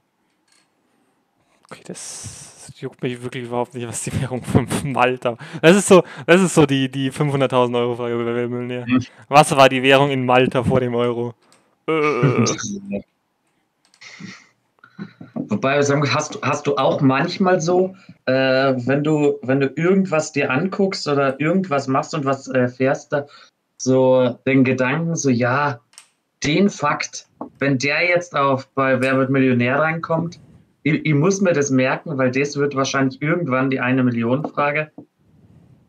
Okay, 1.71 1.83
das 1.87 2.73
juckt 2.79 3.03
mich 3.03 3.23
wirklich 3.23 3.45
überhaupt 3.45 3.75
nicht, 3.75 3.87
was 3.87 4.03
die 4.03 4.21
Währung 4.21 4.43
von 4.43 4.67
Malta. 4.85 5.37
Das 5.63 5.77
ist 5.77 5.87
so, 5.87 6.03
das 6.27 6.41
ist 6.41 6.55
so 6.55 6.67
die, 6.67 6.91
die 6.91 7.13
500.000 7.13 7.79
Euro 7.79 7.95
Frage 7.95 8.17
bei 8.17 8.35
Weltmillionär. 8.35 8.87
Hm. 8.87 9.01
Was 9.29 9.55
war 9.57 9.69
die 9.69 9.83
Währung 9.83 10.11
in 10.11 10.25
Malta 10.27 10.65
vor 10.65 10.81
dem 10.81 10.95
Euro? 10.95 11.35
Äh, 11.87 12.45
Wobei, 15.35 15.81
hast, 15.81 16.39
hast 16.43 16.67
du 16.67 16.77
auch 16.77 17.01
manchmal 17.01 17.61
so, 17.61 17.95
äh, 18.27 18.33
wenn 18.33 19.03
du, 19.03 19.39
wenn 19.43 19.61
du 19.61 19.73
irgendwas 19.75 20.33
dir 20.33 20.51
anguckst 20.51 21.09
oder 21.09 21.41
irgendwas 21.41 21.89
machst 21.89 22.15
und 22.15 22.25
was 22.25 22.49
erfährst, 22.49 23.13
da 23.13 23.27
so 23.77 24.39
den 24.47 24.65
Gedanken, 24.65 25.17
so 25.17 25.31
ja, 25.31 25.81
den 26.45 26.69
Fakt, 26.69 27.27
wenn 27.59 27.79
der 27.79 28.07
jetzt 28.07 28.37
auf 28.37 28.69
bei 28.69 29.01
Wer 29.01 29.17
wird 29.17 29.31
Millionär 29.31 29.79
reinkommt, 29.79 30.39
ich, 30.83 31.05
ich 31.05 31.15
muss 31.15 31.41
mir 31.41 31.53
das 31.53 31.71
merken, 31.71 32.17
weil 32.19 32.31
das 32.31 32.57
wird 32.57 32.75
wahrscheinlich 32.75 33.21
irgendwann 33.21 33.71
die 33.71 33.81
eine 33.81 34.03
Million 34.03 34.45
Frage. 34.49 34.91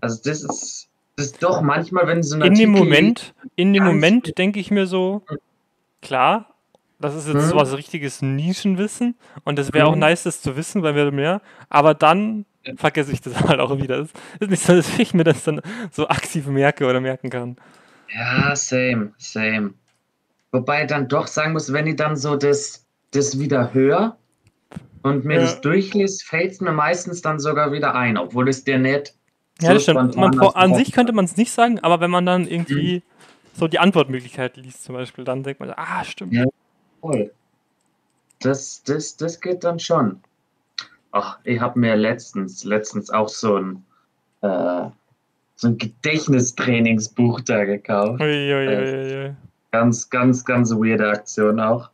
Also 0.01 0.19
das 0.23 0.43
ist, 0.43 0.89
das 1.15 1.27
ist 1.27 1.43
doch 1.43 1.61
manchmal, 1.61 2.07
wenn 2.07 2.23
so 2.23 2.35
ein 2.35 2.41
In 2.41 2.55
dem 2.55 2.71
Moment, 2.71 3.33
in 3.55 3.73
dem 3.73 3.83
Moment 3.83 4.37
denke 4.37 4.59
ich 4.59 4.71
mir 4.71 4.87
so, 4.87 5.23
klar, 6.01 6.53
das 6.99 7.15
ist 7.15 7.27
jetzt 7.27 7.43
hm. 7.43 7.49
so 7.49 7.55
was 7.55 7.75
richtiges 7.75 8.21
Nischenwissen 8.21 9.15
und 9.43 9.57
das 9.57 9.73
wäre 9.73 9.87
hm. 9.87 9.93
auch 9.93 9.97
nice, 9.97 10.23
das 10.23 10.41
zu 10.41 10.55
wissen, 10.55 10.83
weil 10.83 10.95
wir 10.95 11.11
mehr, 11.11 11.41
aber 11.69 11.93
dann 11.93 12.45
vergesse 12.75 13.11
ich 13.11 13.21
das 13.21 13.41
halt 13.47 13.59
auch 13.59 13.77
wieder. 13.77 13.97
Das 13.97 14.09
ist 14.39 14.49
nicht 14.49 14.63
so, 14.63 14.75
dass 14.75 14.99
ich 14.99 15.13
mir 15.13 15.23
das 15.23 15.43
dann 15.43 15.61
so 15.91 16.07
aktiv 16.07 16.47
merke 16.47 16.85
oder 16.85 16.99
merken 16.99 17.29
kann. 17.29 17.57
Ja, 18.13 18.55
same, 18.55 19.13
same. 19.17 19.73
Wobei 20.51 20.81
ich 20.81 20.87
dann 20.87 21.07
doch 21.07 21.27
sagen 21.27 21.53
muss, 21.53 21.71
wenn 21.71 21.87
ich 21.87 21.95
dann 21.95 22.17
so 22.17 22.35
das, 22.35 22.85
das 23.11 23.39
wieder 23.39 23.73
höre 23.73 24.17
und 25.03 25.25
mir 25.25 25.35
ja. 25.35 25.41
das 25.41 25.61
durchlese, 25.61 26.23
fällt 26.25 26.51
es 26.51 26.61
mir 26.61 26.71
meistens 26.71 27.21
dann 27.21 27.39
sogar 27.39 27.71
wieder 27.71 27.95
ein, 27.95 28.17
obwohl 28.17 28.49
es 28.49 28.63
dir 28.63 28.77
nicht. 28.77 29.15
Ja, 29.61 29.73
das 29.73 29.83
stimmt. 29.83 30.15
Man, 30.15 30.39
an 30.39 30.75
sich 30.75 30.91
könnte 30.91 31.13
man 31.13 31.25
es 31.25 31.37
nicht 31.37 31.51
sagen, 31.51 31.79
aber 31.79 31.99
wenn 31.99 32.11
man 32.11 32.25
dann 32.25 32.47
irgendwie 32.47 32.97
mhm. 32.97 33.01
so 33.53 33.67
die 33.67 33.79
Antwortmöglichkeit 33.79 34.57
liest, 34.57 34.83
zum 34.83 34.95
Beispiel, 34.95 35.23
dann 35.23 35.43
denkt 35.43 35.59
man, 35.59 35.71
ah, 35.75 36.03
stimmt. 36.03 36.33
Ja, 36.33 36.45
voll. 36.99 37.31
Das, 38.39 38.81
das, 38.83 39.17
das 39.17 39.39
geht 39.39 39.63
dann 39.63 39.79
schon. 39.79 40.19
Ach, 41.11 41.37
ich 41.43 41.59
habe 41.59 41.79
mir 41.79 41.95
letztens, 41.95 42.63
letztens 42.63 43.09
auch 43.11 43.29
so 43.29 43.57
ein, 43.57 43.85
äh, 44.41 44.89
so 45.55 45.67
ein 45.67 45.77
Gedächtnistrainingsbuch 45.77 47.41
da 47.41 47.65
gekauft. 47.65 48.21
Ui, 48.21 48.53
ui, 48.53 48.67
ui, 48.67 49.25
ui. 49.25 49.35
Ganz, 49.71 50.09
ganz, 50.09 50.43
ganz 50.43 50.71
weirde 50.71 51.09
Aktion 51.09 51.59
auch. 51.59 51.89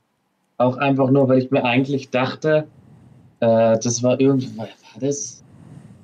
Auch 0.57 0.77
einfach 0.77 1.09
nur, 1.09 1.27
weil 1.27 1.39
ich 1.39 1.51
mir 1.51 1.63
eigentlich 1.65 2.09
dachte, 2.09 2.67
äh, 3.39 3.77
das 3.79 4.03
war 4.03 4.19
irgendwo, 4.19 4.57
war 4.59 4.67
das 4.99 5.43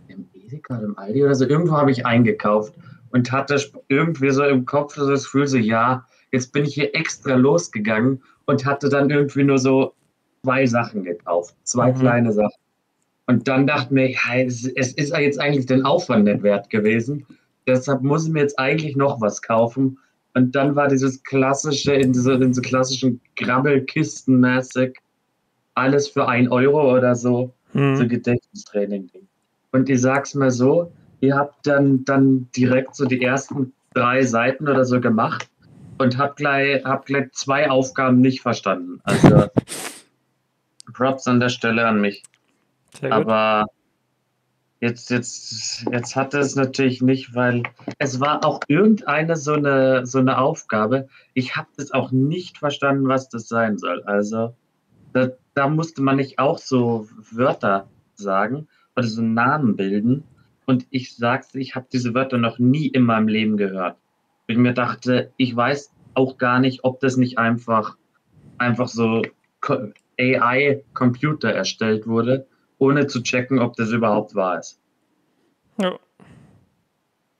im 0.08 0.28
Edeka 0.34 0.78
oder 0.78 0.86
im 0.86 0.98
Aldi 0.98 1.24
oder 1.24 1.36
so, 1.36 1.46
irgendwo 1.46 1.74
habe 1.74 1.92
ich 1.92 2.06
eingekauft 2.06 2.74
und 3.12 3.32
hatte 3.32 3.60
irgendwie 3.90 4.32
so 4.32 4.44
im 4.44 4.66
Kopf 4.66 4.96
so 4.96 5.10
das 5.10 5.24
Gefühl, 5.26 5.48
so 5.48 5.58
ja, 5.58 6.06
jetzt 6.32 6.52
bin 6.52 6.66
ich 6.66 6.74
hier 6.74 6.94
extra 6.96 7.36
losgegangen 7.36 8.22
und 8.46 8.66
hatte 8.66 8.90
dann 8.90 9.10
irgendwie 9.10 9.44
nur 9.44 9.58
so 9.58 9.94
zwei 10.44 10.66
Sachen 10.66 11.04
gekauft, 11.04 11.56
zwei 11.64 11.92
mhm. 11.92 12.00
kleine 12.00 12.34
Sachen. 12.34 12.58
Und 13.28 13.48
dann 13.48 13.66
dachte 13.68 13.94
mir, 13.94 14.12
ja, 14.12 14.36
es, 14.36 14.66
es 14.66 14.94
ist 14.94 15.16
jetzt 15.16 15.40
eigentlich 15.40 15.66
den 15.66 15.86
Aufwand 15.86 16.26
nicht 16.26 16.44
wert 16.44 16.70
gewesen. 16.70 17.26
Deshalb 17.68 18.02
muss 18.02 18.26
ich 18.26 18.34
mir 18.34 18.42
jetzt 18.42 18.60
eigentlich 18.60 18.98
noch 18.98 19.22
was 19.22 19.42
kaufen. 19.42 19.98
Und 20.34 20.54
dann 20.56 20.76
war 20.76 20.88
dieses 20.88 21.24
klassische, 21.24 21.94
in, 21.94 22.12
diese, 22.12 22.34
in 22.34 22.54
so 22.54 22.62
klassischen 22.62 23.22
Grabbelkisten 23.38 24.40
mäßig, 24.40 24.98
alles 25.76 26.08
für 26.08 26.28
ein 26.28 26.50
Euro 26.50 26.96
oder 26.96 27.16
so, 27.16 27.54
mhm. 27.74 27.96
so 27.98 28.08
Gedächtnistraining-Ding. 28.08 29.28
Und 29.72 29.90
ich 29.90 30.02
sag's 30.02 30.36
mal 30.36 30.52
so, 30.52 30.92
ihr 31.20 31.36
habt 31.36 31.66
dann, 31.66 32.06
dann 32.06 32.50
direkt 32.56 32.96
so 32.96 33.06
die 33.06 33.22
ersten 33.22 33.74
drei 33.94 34.24
Seiten 34.24 34.68
oder 34.68 34.86
so 34.86 35.00
gemacht 35.00 35.50
und 35.98 36.18
habt 36.18 36.38
gleich, 36.38 36.84
habt 36.84 37.08
gleich 37.08 37.32
zwei 37.32 37.70
Aufgaben 37.70 38.22
nicht 38.22 38.42
verstanden. 38.42 39.00
Also 39.04 39.48
Props 40.94 41.28
an 41.28 41.40
der 41.40 41.50
Stelle 41.50 41.86
an 41.86 42.02
mich. 42.02 42.24
Aber 43.10 43.66
Jetzt, 44.84 45.12
jetzt, 45.12 45.86
jetzt 45.94 46.14
hatte 46.18 46.40
es 46.40 46.58
natürlich 46.58 47.02
nicht, 47.02 47.34
weil 47.34 47.64
es 48.00 48.20
war 48.20 48.44
auch 48.44 48.60
irgendeine 48.68 49.38
so 49.38 49.54
eine, 49.54 50.06
so 50.06 50.20
eine 50.20 50.38
Aufgabe. 50.38 51.08
Ich 51.34 51.56
habe 51.56 51.70
das 51.78 51.92
auch 51.92 52.12
nicht 52.12 52.58
verstanden, 52.58 53.08
was 53.08 53.30
das 53.30 53.48
sein 53.48 53.78
soll. 53.78 54.04
Also 54.04 54.54
da, 55.14 55.30
da 55.54 55.68
musste 55.68 56.02
man 56.02 56.18
nicht 56.18 56.40
auch 56.40 56.58
so 56.58 57.08
Wörter 57.32 57.88
sagen 58.16 58.68
oder 58.96 59.08
so 59.08 59.22
Namen 59.22 59.76
bilden. 59.76 60.24
Und 60.66 60.86
ich 60.90 61.16
sagte, 61.16 61.60
ich 61.60 61.76
habe 61.76 61.88
diese 61.92 62.14
Wörter 62.14 62.38
noch 62.38 62.60
nie 62.60 62.88
in 62.88 63.04
meinem 63.04 63.28
Leben 63.28 63.58
gehört. 63.58 63.98
Ich 64.48 64.58
mir 64.58 64.74
dachte, 64.74 65.32
ich 65.38 65.56
weiß 65.56 65.94
auch 66.14 66.38
gar 66.38 66.60
nicht, 66.60 66.84
ob 66.84 67.00
das 67.00 67.18
nicht 67.18 67.38
einfach, 67.38 67.98
einfach 68.58 68.88
so 68.88 69.22
AI-Computer 70.20 71.52
erstellt 71.52 72.08
wurde 72.08 72.46
ohne 72.84 73.08
zu 73.08 73.22
checken, 73.24 73.60
ob 73.60 73.76
das 73.76 73.92
überhaupt 73.92 74.36
wahr 74.36 74.60
ist. 74.60 74.80
Ja. 75.78 75.98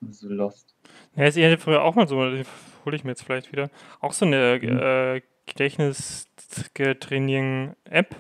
So 0.10 0.30
lost. 0.30 0.76
Ja, 1.16 1.28
ich 1.28 1.36
hatte 1.36 1.58
früher 1.58 1.84
auch 1.84 1.96
mal 1.96 2.08
so, 2.08 2.18
hole 2.18 2.46
ich 2.94 3.04
mir 3.04 3.12
jetzt 3.12 3.24
vielleicht 3.24 3.52
wieder, 3.52 3.70
auch 4.00 4.14
so 4.14 4.26
eine 4.26 4.60
mhm. 4.62 4.80
äh, 4.80 5.22
Gedächtnistraining-App 5.46 8.16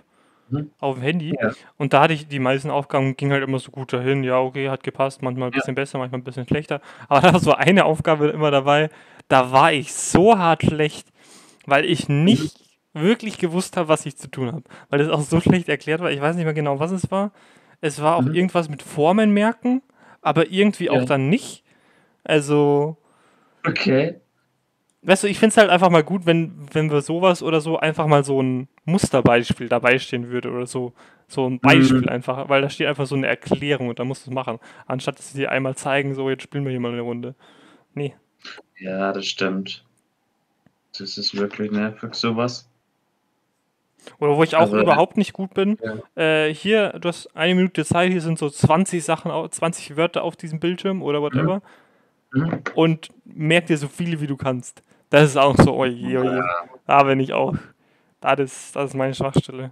mhm. 0.50 0.72
auf 0.80 0.96
dem 0.96 1.04
Handy. 1.04 1.34
Ja. 1.40 1.52
Und 1.78 1.94
da 1.94 2.02
hatte 2.02 2.14
ich 2.14 2.28
die 2.28 2.40
meisten 2.40 2.70
Aufgaben, 2.70 3.16
ging 3.16 3.32
halt 3.32 3.44
immer 3.44 3.60
so 3.60 3.72
gut 3.72 3.94
dahin. 3.94 4.24
Ja, 4.24 4.40
okay, 4.40 4.70
hat 4.70 4.84
gepasst, 4.84 5.22
manchmal 5.22 5.50
ein 5.50 5.52
bisschen 5.52 5.76
ja. 5.76 5.82
besser, 5.82 5.98
manchmal 5.98 6.22
ein 6.22 6.24
bisschen 6.24 6.48
schlechter. 6.48 6.82
Aber 7.08 7.22
da 7.28 7.34
war 7.34 7.40
so 7.40 7.54
eine 7.54 7.86
Aufgabe 7.86 8.28
immer 8.28 8.52
dabei, 8.52 8.90
da 9.28 9.52
war 9.52 9.74
ich 9.74 9.94
so 9.94 10.38
hart 10.38 10.64
schlecht, 10.64 11.10
weil 11.66 11.86
ich 11.86 12.10
nicht 12.10 12.58
wirklich 12.94 13.38
gewusst 13.38 13.78
habe, 13.78 13.90
was 13.90 14.06
ich 14.06 14.18
zu 14.18 14.30
tun 14.30 14.52
habe. 14.52 14.64
Weil 14.90 15.00
das 15.00 15.10
auch 15.10 15.22
so 15.22 15.42
schlecht 15.42 15.70
erklärt 15.70 16.02
war. 16.02 16.12
Ich 16.12 16.22
weiß 16.22 16.36
nicht 16.36 16.46
mehr 16.46 16.54
genau, 16.54 16.80
was 16.80 16.92
es 16.92 17.10
war. 17.10 17.32
Es 17.82 18.02
war 18.02 18.16
auch 18.16 18.22
mhm. 18.22 18.36
irgendwas 18.36 18.70
mit 18.70 18.82
Formen 18.82 19.34
merken, 19.34 19.82
aber 20.22 20.52
irgendwie 20.52 20.86
ja. 20.86 20.92
auch 20.92 21.06
dann 21.06 21.30
nicht. 21.30 21.64
Also. 22.24 22.98
Okay. 23.66 24.22
Weißt 25.06 25.24
du, 25.24 25.28
ich 25.28 25.38
finde 25.38 25.52
es 25.52 25.58
halt 25.58 25.70
einfach 25.70 25.90
mal 25.90 26.04
gut, 26.04 26.26
wenn, 26.26 26.54
wenn 26.72 26.90
wir 26.90 27.02
sowas 27.02 27.44
oder 27.44 27.60
so 27.60 27.78
einfach 27.78 28.08
mal 28.08 28.24
so 28.24 28.42
ein 28.42 28.70
Musterbeispiel 28.86 29.68
dabei 29.68 30.00
stehen 30.00 30.30
würde 30.30 30.50
oder 30.52 30.66
so. 30.66 30.94
So 31.28 31.48
ein 31.48 31.60
Beispiel 31.60 32.02
mhm. 32.02 32.10
einfach, 32.10 32.48
weil 32.48 32.62
da 32.62 32.70
steht 32.70 32.88
einfach 32.88 33.06
so 33.06 33.16
eine 33.16 33.28
Erklärung 33.28 33.90
und 33.90 34.00
da 34.00 34.06
musst 34.06 34.26
du 34.26 34.30
es 34.30 34.34
machen. 34.34 34.60
Anstatt 34.86 35.18
dass 35.18 35.32
sie 35.32 35.40
dir 35.40 35.52
einmal 35.52 35.76
zeigen, 35.76 36.16
so 36.16 36.30
jetzt 36.30 36.44
spielen 36.44 36.64
wir 36.64 36.72
hier 36.72 36.80
mal 36.80 36.92
eine 36.92 37.02
Runde. 37.02 37.36
Nee. 37.94 38.14
Ja, 38.78 39.12
das 39.12 39.26
stimmt. 39.26 39.84
Das 40.98 41.18
ist 41.18 41.36
wirklich 41.36 41.72
nervig, 41.72 42.14
sowas. 42.14 42.70
Oder 44.20 44.38
wo 44.38 44.44
ich 44.44 44.56
auch 44.56 44.62
also, 44.62 44.80
überhaupt 44.80 45.18
nicht 45.18 45.34
gut 45.34 45.54
bin. 45.54 45.78
Ja. 45.82 46.22
Äh, 46.22 46.54
hier, 46.54 46.90
du 47.00 47.08
hast 47.08 47.36
eine 47.36 47.56
Minute 47.56 47.84
Zeit, 47.86 48.12
hier 48.12 48.22
sind 48.22 48.38
so 48.38 48.50
20 48.50 49.04
Sachen, 49.04 49.32
20 49.50 49.98
Wörter 49.98 50.24
auf 50.24 50.36
diesem 50.36 50.60
Bildschirm 50.60 51.02
oder 51.02 51.22
whatever. 51.22 51.62
Mhm. 52.32 52.62
Und 52.76 53.10
merk 53.26 53.68
dir 53.68 53.78
so 53.78 53.88
viele, 53.88 54.20
wie 54.22 54.28
du 54.28 54.38
kannst. 54.38 54.84
Das 55.14 55.26
ist 55.26 55.38
auch 55.38 55.56
so, 55.56 55.76
oje, 55.76 56.20
oje. 56.20 56.38
Ja. 56.38 56.64
Da 56.88 57.04
bin 57.04 57.20
ich 57.20 57.34
auch. 57.34 57.54
Das 58.20 58.40
ist, 58.40 58.76
das 58.76 58.86
ist 58.86 58.94
meine 58.96 59.14
Schwachstelle. 59.14 59.72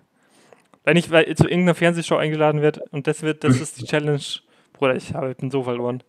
Wenn 0.84 0.98
ich 0.98 1.08
zu 1.08 1.16
irgendeiner 1.16 1.74
Fernsehshow 1.74 2.18
eingeladen 2.18 2.62
werde 2.62 2.84
und 2.92 3.08
das 3.08 3.24
wird, 3.24 3.44
das 3.44 3.60
ist 3.60 3.82
die 3.82 3.86
Challenge, 3.86 4.22
Bruder, 4.74 4.96
ich 4.96 5.16
habe, 5.16 5.34
bin 5.34 5.50
so 5.50 5.64
verloren. 5.64 6.04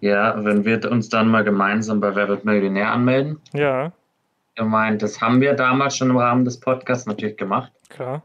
Ja, 0.00 0.44
wenn 0.44 0.64
wir 0.64 0.88
uns 0.92 1.08
dann 1.08 1.28
mal 1.28 1.42
gemeinsam 1.42 1.98
bei 1.98 2.14
Wer 2.14 2.28
wird 2.28 2.44
Millionär 2.44 2.92
anmelden. 2.92 3.40
Ja. 3.52 3.90
Ich 4.54 4.62
meine, 4.62 4.98
das 4.98 5.20
haben 5.20 5.40
wir 5.40 5.54
damals 5.54 5.96
schon 5.96 6.10
im 6.10 6.16
Rahmen 6.16 6.44
des 6.44 6.60
Podcasts 6.60 7.06
natürlich 7.06 7.36
gemacht. 7.36 7.72
Klar. 7.88 8.22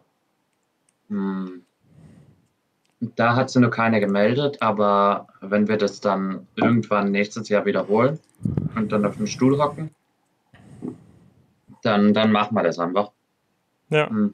Hm. 1.10 1.64
Da 3.00 3.36
hat 3.36 3.50
sie 3.50 3.60
nur 3.60 3.72
keine 3.72 4.00
gemeldet, 4.00 4.62
aber 4.62 5.26
wenn 5.42 5.68
wir 5.68 5.78
das 5.78 6.00
dann 6.00 6.46
irgendwann 6.56 7.10
nächstes 7.10 7.50
Jahr 7.50 7.66
wiederholen 7.66 8.20
und 8.76 8.92
dann 8.92 9.04
auf 9.04 9.18
dem 9.18 9.26
Stuhl 9.26 9.60
hocken, 9.60 9.95
dann, 11.86 12.14
dann 12.14 12.32
machen 12.32 12.56
wir 12.56 12.64
das 12.64 12.80
einfach. 12.80 13.12
Ja. 13.90 14.10
Hm. 14.10 14.34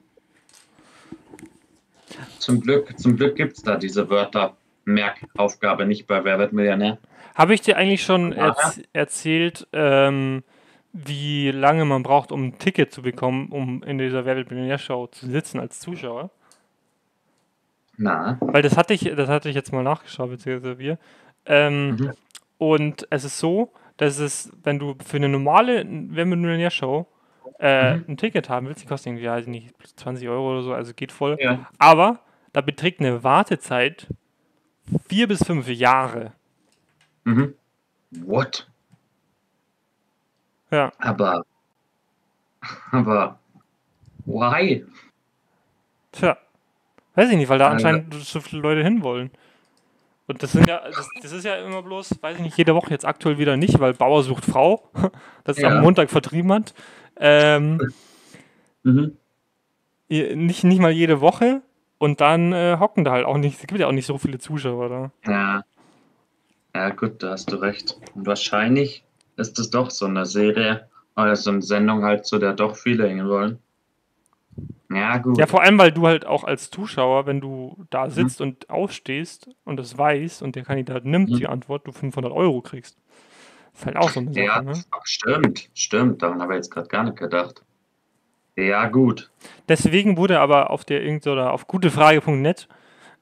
Zum 2.39 2.61
Glück, 2.61 2.97
zum 2.99 3.15
Glück 3.15 3.35
gibt 3.35 3.57
es 3.57 3.63
da 3.63 3.77
diese 3.77 4.09
Wörter 4.09 4.55
Merkaufgabe 4.85 5.85
nicht 5.85 6.07
bei 6.07 6.23
Wer 6.23 6.39
wird 6.39 6.53
Millionär. 6.53 6.97
Habe 7.35 7.53
ich 7.53 7.61
dir 7.61 7.77
eigentlich 7.77 8.03
schon 8.03 8.33
erz 8.33 8.81
erzählt, 8.93 9.67
ähm, 9.71 10.43
wie 10.91 11.51
lange 11.51 11.85
man 11.85 12.03
braucht, 12.03 12.31
um 12.31 12.45
ein 12.45 12.59
Ticket 12.59 12.91
zu 12.91 13.01
bekommen, 13.01 13.49
um 13.49 13.81
in 13.83 13.97
dieser 13.97 14.25
Werbemillionär-Show 14.25 15.07
zu 15.07 15.27
sitzen 15.27 15.59
als 15.59 15.79
Zuschauer? 15.79 16.31
Na. 17.97 18.37
Weil 18.41 18.61
das 18.61 18.75
hatte 18.75 18.93
ich, 18.93 19.01
das 19.15 19.29
hatte 19.29 19.49
ich 19.49 19.55
jetzt 19.55 19.71
mal 19.71 19.83
nachgeschaut, 19.83 20.31
beziehungsweise 20.31 20.79
wir. 20.79 20.97
Ähm, 21.45 21.91
mhm. 21.91 22.11
Und 22.57 23.07
es 23.09 23.23
ist 23.23 23.39
so, 23.39 23.71
dass 23.97 24.19
es, 24.19 24.51
wenn 24.63 24.79
du 24.79 24.95
für 25.05 25.17
eine 25.17 25.29
normale 25.29 25.85
Werbemillionär-Show 25.85 27.07
äh, 27.59 27.97
mhm. 27.97 28.05
ein 28.09 28.17
Ticket 28.17 28.49
haben 28.49 28.67
willst, 28.67 28.83
die 28.83 28.87
kostet 28.87 29.07
irgendwie, 29.07 29.27
weiß 29.27 29.43
ich 29.43 29.49
nicht, 29.49 29.99
20 29.99 30.27
Euro 30.29 30.51
oder 30.53 30.61
so, 30.63 30.73
also 30.73 30.93
geht 30.93 31.11
voll. 31.11 31.37
Ja. 31.39 31.67
Aber 31.77 32.19
da 32.53 32.61
beträgt 32.61 32.99
eine 32.99 33.23
Wartezeit 33.23 34.07
vier 35.07 35.27
bis 35.27 35.43
fünf 35.43 35.67
Jahre. 35.67 36.33
Mhm. 37.23 37.53
What? 38.25 38.67
Ja. 40.71 40.91
Aber, 40.99 41.45
aber, 42.91 43.39
why? 44.25 44.85
Tja. 46.11 46.37
Weiß 47.15 47.29
ich 47.29 47.37
nicht, 47.37 47.49
weil 47.49 47.59
da 47.59 47.69
Also- 47.69 47.87
anscheinend 47.87 48.13
so 48.13 48.39
viele 48.39 48.61
Leute 48.61 48.83
hinwollen. 48.83 49.31
Und 50.27 50.41
das 50.41 50.53
sind 50.53 50.65
ja, 50.67 50.79
das, 50.87 51.09
das 51.21 51.31
ist 51.33 51.43
ja 51.43 51.55
immer 51.57 51.81
bloß, 51.81 52.21
weiß 52.21 52.37
ich 52.37 52.41
nicht, 52.43 52.57
jede 52.57 52.73
Woche 52.73 52.91
jetzt 52.91 53.05
aktuell 53.05 53.37
wieder 53.37 53.57
nicht, 53.57 53.77
weil 53.81 53.93
Bauer 53.93 54.23
sucht 54.23 54.45
Frau, 54.45 54.89
das 55.43 55.57
ist 55.57 55.63
Ja. 55.63 55.69
am 55.69 55.81
Montag 55.81 56.09
vertrieben 56.09 56.53
hat. 56.53 56.73
Ähm, 57.21 57.79
Mhm. 58.83 59.15
nicht, 60.09 60.63
nicht 60.63 60.79
mal 60.79 60.91
jede 60.91 61.21
Woche 61.21 61.61
und 61.99 62.19
dann 62.19 62.51
äh, 62.51 62.77
hocken 62.79 63.03
da 63.05 63.11
halt 63.11 63.25
auch 63.25 63.37
nicht, 63.37 63.61
es 63.61 63.67
gibt 63.67 63.79
ja 63.79 63.87
auch 63.87 63.91
nicht 63.91 64.07
so 64.07 64.17
viele 64.17 64.39
Zuschauer 64.39 64.89
da. 64.89 65.11
Ja. 65.31 65.63
Ja, 66.73 66.89
gut, 66.89 67.21
da 67.21 67.31
hast 67.31 67.51
du 67.51 67.57
recht. 67.57 67.97
Und 68.15 68.25
wahrscheinlich 68.25 69.03
ist 69.35 69.59
es 69.59 69.69
doch 69.69 69.89
so 69.91 70.05
eine 70.05 70.25
Serie 70.25 70.89
oder 71.15 71.35
so 71.35 71.51
eine 71.51 71.61
Sendung 71.61 72.03
halt, 72.03 72.25
zu 72.25 72.39
der 72.39 72.53
doch 72.53 72.75
viele 72.75 73.07
hängen 73.07 73.27
wollen. 73.27 73.59
Ja, 74.89 75.17
gut. 75.19 75.37
Ja, 75.37 75.45
vor 75.47 75.61
allem, 75.61 75.77
weil 75.77 75.91
du 75.91 76.07
halt 76.07 76.25
auch 76.25 76.43
als 76.43 76.69
Zuschauer, 76.71 77.25
wenn 77.25 77.39
du 77.39 77.85
da 77.89 78.09
sitzt 78.09 78.41
und 78.41 78.69
aufstehst 78.69 79.49
und 79.63 79.77
das 79.77 79.97
weißt 79.97 80.41
und 80.41 80.55
der 80.55 80.63
Kandidat 80.63 81.05
nimmt 81.05 81.29
Mhm. 81.29 81.35
die 81.35 81.47
Antwort, 81.47 81.85
du 81.87 81.91
500 81.91 82.31
Euro 82.31 82.61
kriegst. 82.61 82.97
Ist 83.73 83.85
halt 83.85 83.95
auch 83.97 84.09
so 84.09 84.19
eine 84.19 84.33
Sache, 84.33 84.45
Ja, 84.45 84.61
ne? 84.61 84.73
stimmt, 85.03 85.69
stimmt. 85.73 86.21
Daran 86.21 86.41
habe 86.41 86.53
ich 86.53 86.57
jetzt 86.57 86.71
gerade 86.71 86.87
gar 86.87 87.03
nicht 87.03 87.17
gedacht. 87.17 87.63
Ja, 88.57 88.87
gut. 88.89 89.31
Deswegen 89.69 90.17
wurde 90.17 90.39
aber 90.39 90.69
auf 90.71 90.83
der 90.85 91.01
irgend 91.03 91.25
oder 91.27 91.53
auf 91.53 91.67
gutefrage.net 91.67 92.67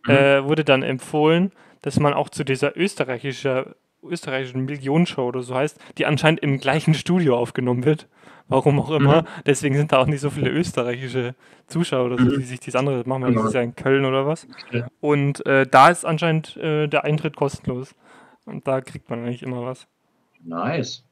Mhm. 0.06 0.12
äh, 0.13 0.44
wurde 0.46 0.63
dann 0.63 0.82
empfohlen, 0.82 1.51
dass 1.82 2.00
man 2.00 2.13
auch 2.13 2.29
zu 2.29 2.44
dieser 2.46 2.75
österreichischer, 2.77 3.75
österreichischen 4.01 4.63
Millionenshow 4.65 5.24
oder 5.27 5.41
so 5.41 5.56
heißt, 5.56 5.77
die 5.98 6.06
anscheinend 6.06 6.39
im 6.39 6.60
gleichen 6.60 6.94
Studio 6.94 7.38
aufgenommen 7.38 7.84
wird. 7.86 8.08
Warum 8.48 8.79
auch 8.79 8.89
immer. 8.91 9.22
Mhm. 9.24 9.27
Deswegen 9.46 9.75
sind 9.75 9.91
da 9.91 9.98
auch 10.00 10.08
nicht 10.08 10.22
so 10.22 10.29
viele 10.32 10.50
österreichische 10.50 11.36
Zuschauer 11.68 12.06
oder 12.06 12.18
so, 12.18 12.24
Mhm. 12.25 12.39
die 12.39 12.46
sich 12.46 12.60
dieses 12.62 12.79
andere 12.79 13.03
machen, 13.08 13.22
weil 13.24 13.29
Genau. 13.32 13.41
das 13.41 13.50
ist 13.51 13.56
ja 13.56 13.62
in 13.62 13.75
Köln 13.75 14.06
oder 14.06 14.25
was. 14.25 14.48
Ja. 14.72 14.88
Und 15.01 15.46
äh, 15.46 15.68
da 15.70 15.89
ist 15.89 16.06
anscheinend 16.06 16.58
äh, 16.58 16.88
der 16.88 17.03
Eintritt 17.03 17.36
kostenlos. 17.36 17.94
Und 18.46 18.68
da 18.68 18.82
kriegt 18.82 19.10
man 19.10 19.20
eigentlich 19.25 19.44
immer 19.44 19.63
was. 19.65 19.86
Nice. 20.43 21.03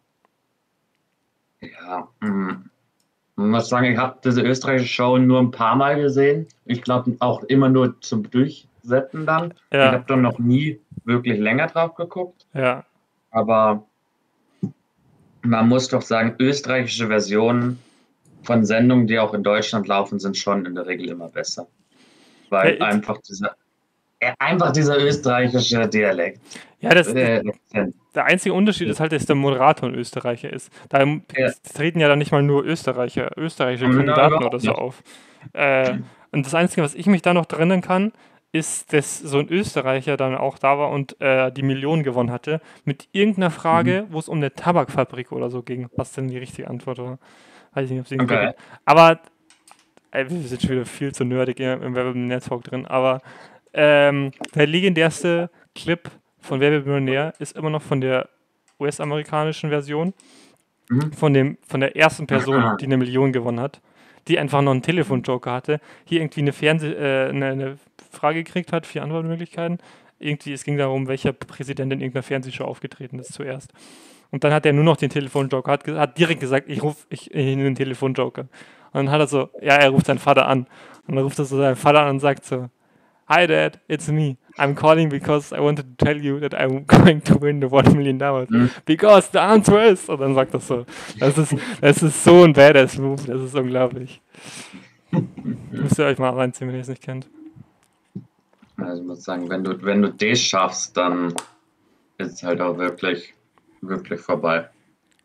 Ja, 1.62 2.08
mm. 2.22 2.70
ich 3.38 3.44
muss 3.44 3.70
sagen, 3.70 3.92
ich 3.92 3.98
habe 3.98 4.20
diese 4.24 4.42
österreichische 4.42 4.94
Show 4.94 5.18
nur 5.18 5.40
ein 5.40 5.52
paar 5.52 5.76
Mal 5.76 6.00
gesehen. 6.02 6.48
Ich 6.66 6.82
glaube 6.82 7.16
auch 7.20 7.44
immer 7.44 7.70
nur 7.70 8.00
zum 8.02 8.30
Durchsetzen 8.30 9.26
dann. 9.26 9.52
Ich 9.70 9.78
Ja, 9.78 9.92
habe 9.92 10.06
dann 10.08 10.22
noch 10.22 10.40
nie 10.40 10.80
wirklich 11.04 11.40
länger 11.40 11.68
drauf 11.68 11.96
geguckt. 11.96 12.46
ja. 12.54 12.84
Aber 13.32 13.84
man 15.42 15.68
muss 15.68 15.90
doch 15.90 16.02
sagen, 16.02 16.36
österreichische 16.40 17.08
Versionen 17.08 17.80
von 18.44 18.66
Sendungen, 18.66 19.06
die 19.08 19.20
auch 19.20 19.34
in 19.34 19.44
Deutschland 19.44 19.88
laufen, 19.88 20.20
sind 20.20 20.38
schon 20.38 20.66
in 20.66 20.76
der 20.76 20.88
Regel 20.88 21.10
immer 21.10 21.28
besser. 21.28 21.68
Weil 22.50 22.70
Ja, 22.70 22.76
ich- 22.76 22.82
einfach 22.82 23.18
dieser, 23.22 23.56
äh, 24.20 24.34
einfach 24.40 24.72
dieser 24.72 24.98
österreichische 24.98 25.88
Dialekt. 25.88 26.42
Ja, 26.80 26.94
das, 26.94 27.08
Akzent. 27.10 27.96
Der 28.16 28.26
einzige 28.26 28.54
Unterschied 28.54 28.88
ist 28.90 29.00
halt, 29.00 29.12
dass 29.12 29.26
der 29.26 29.36
Moderator 29.36 29.90
ein 29.90 29.96
Österreicher 29.96 30.52
ist. 30.52 30.72
Da 30.90 31.04
Ja. 31.04 31.52
treten 31.74 32.00
ja 32.00 32.08
dann 32.08 32.20
nicht 32.20 32.32
mal 32.32 32.42
nur 32.44 32.64
Österreicher, 32.66 33.32
österreichische 33.38 33.86
Kandidaten 33.96 34.44
oder 34.44 34.60
so 34.60 34.72
auf. 34.74 35.04
Äh, 35.54 35.98
und 36.32 36.46
das 36.46 36.54
Einzige, 36.56 36.82
was 36.84 36.96
ich 36.96 37.06
mich 37.08 37.22
da 37.22 37.34
noch 37.34 37.46
drinnen 37.46 37.82
kann, 37.82 38.12
ist, 38.52 38.92
dass 38.94 39.20
so 39.20 39.40
ein 39.40 39.50
Österreicher 39.50 40.18
dann 40.18 40.36
auch 40.36 40.58
da 40.58 40.80
war 40.80 40.90
und 40.90 41.20
äh, 41.22 41.52
die 41.52 41.62
Millionen 41.64 42.04
gewonnen 42.04 42.32
hatte, 42.32 42.62
mit 42.86 43.08
irgendeiner 43.12 43.52
Frage, 43.52 44.06
Mhm. 44.08 44.14
wo 44.14 44.20
es 44.20 44.30
um 44.30 44.38
eine 44.38 44.54
Tabakfabrik 44.54 45.32
oder 45.32 45.50
so 45.50 45.62
ging, 45.64 45.88
was 45.96 46.14
denn 46.14 46.28
die 46.28 46.38
richtige 46.38 46.68
Antwort 46.70 46.98
war. 47.00 47.20
Weiß 47.74 47.86
ich 47.86 47.92
nicht, 47.92 48.00
ob 48.02 48.08
sie 48.08 48.20
Okay. 48.20 48.54
Aber 48.86 49.20
ey, 50.12 50.30
wir 50.30 50.42
sind 50.48 50.62
schon 50.62 50.72
wieder 50.72 50.86
viel 50.86 51.14
zu 51.14 51.24
nerdig 51.24 51.60
im, 51.60 51.84
im 51.84 51.94
Werbemillionär-Talk 51.96 52.64
drin, 52.64 52.86
aber 52.88 53.22
ähm, 53.74 54.32
der 54.56 54.66
legendärste 54.66 55.50
Clip 55.76 56.10
von 56.40 56.60
Wer 56.60 56.72
wird 56.72 56.86
Millionär 56.86 57.34
ist 57.40 57.56
immer 57.56 57.70
noch 57.70 57.82
von 57.82 58.02
der 58.02 58.30
US-amerikanischen 58.80 59.70
Version, 59.70 60.14
Mhm. 60.90 61.12
von, 61.12 61.34
dem, 61.34 61.58
von 61.68 61.82
der 61.82 61.98
ersten 61.98 62.28
Person, 62.28 62.64
die 62.80 62.86
eine 62.86 62.96
Million 62.98 63.34
gewonnen 63.34 63.60
hat, 63.60 63.82
die 64.28 64.40
einfach 64.40 64.62
noch 64.62 64.72
einen 64.72 64.82
Telefonjoker 64.82 65.52
hatte, 65.52 65.80
hier 66.06 66.22
irgendwie 66.22 66.42
eine, 66.42 66.54
Fernseh 66.54 66.94
äh, 66.94 67.30
eine, 67.30 67.46
eine 67.48 67.78
Frage 68.12 68.44
gekriegt 68.44 68.72
hat, 68.72 68.86
vier 68.86 69.04
Antwortmöglichkeiten. 69.04 69.80
Irgendwie, 70.20 70.54
es 70.54 70.64
ging 70.64 70.78
darum, 70.78 71.08
welcher 71.08 71.34
Präsident 71.34 71.92
in 71.94 72.00
irgendeiner 72.00 72.24
Fernsehshow 72.24 72.64
aufgetreten 72.64 73.20
ist 73.20 73.34
zuerst. 73.34 73.72
Und 74.32 74.44
dann 74.44 74.52
hat 74.52 74.66
er 74.66 74.74
nur 74.74 74.84
noch 74.84 74.98
den 74.98 75.10
Telefonjoker, 75.10 75.72
hat, 75.72 75.88
hat 75.88 76.18
direkt 76.18 76.40
gesagt, 76.40 76.70
ich 76.70 76.82
rufe 76.82 77.06
ich, 77.10 77.32
ich 77.32 77.56
den 77.56 77.76
Telefonjoker. 77.76 78.42
Und 78.42 78.50
dann 78.94 79.12
hat 79.12 79.20
er 79.20 79.28
so, 79.28 79.50
ja, 79.62 79.76
er 79.76 79.90
ruft 79.90 80.08
seinen 80.08 80.20
Vater 80.20 80.48
an. 80.48 80.68
Und 81.06 81.16
dann 81.16 81.24
ruft 81.24 81.38
er 81.38 81.46
so 81.46 81.58
seinen 81.58 81.76
Vater 81.76 82.04
an 82.04 82.12
und 82.12 82.20
sagt 82.20 82.46
so, 82.46 82.70
Hi 83.28 83.46
Dad, 83.46 83.80
it's 83.90 84.08
me. 84.08 84.38
I'm 84.58 84.76
calling 84.76 85.10
because 85.10 85.54
I 85.54 85.60
wanted 85.60 85.98
to 85.98 86.06
tell 86.06 86.18
you 86.18 86.40
that 86.40 86.54
I'm 86.54 86.84
going 86.88 87.22
to 87.22 87.38
win 87.38 87.60
the 87.60 87.68
one 87.68 87.96
million 87.96 88.18
dollars. 88.18 88.50
Mhm. 88.50 88.72
Because 88.86 89.30
the 89.32 89.40
answer 89.40 89.80
is. 89.80 90.10
Und 90.10 90.20
dann 90.20 90.34
sagt 90.34 90.54
er 90.54 90.60
so. 90.60 90.86
Das 91.20 91.38
ist, 91.38 91.56
das 91.82 92.02
ist 92.02 92.24
so 92.24 92.44
ein 92.44 92.54
badass 92.54 92.98
Move, 92.98 93.22
das 93.26 93.42
ist 93.42 93.56
unglaublich. 93.56 94.22
Müsst 95.72 96.00
ihr 96.00 96.06
euch 96.06 96.18
mal 96.18 96.32
reinziehen, 96.32 96.68
wenn 96.68 96.76
ihr 96.76 96.82
es 96.82 96.88
nicht 96.88 97.04
kennt. 97.04 97.28
Also 98.78 99.02
ich 99.02 99.08
muss 99.08 99.24
sagen, 99.24 99.50
wenn 99.50 99.64
du, 99.64 99.82
wenn 99.84 100.02
du 100.02 100.10
das 100.12 100.40
schaffst, 100.40 100.96
dann 100.98 101.34
ist 102.18 102.34
es 102.34 102.44
halt 102.44 102.62
auch 102.62 102.78
wirklich, 102.78 103.34
wirklich 103.82 104.20
vorbei. 104.22 104.68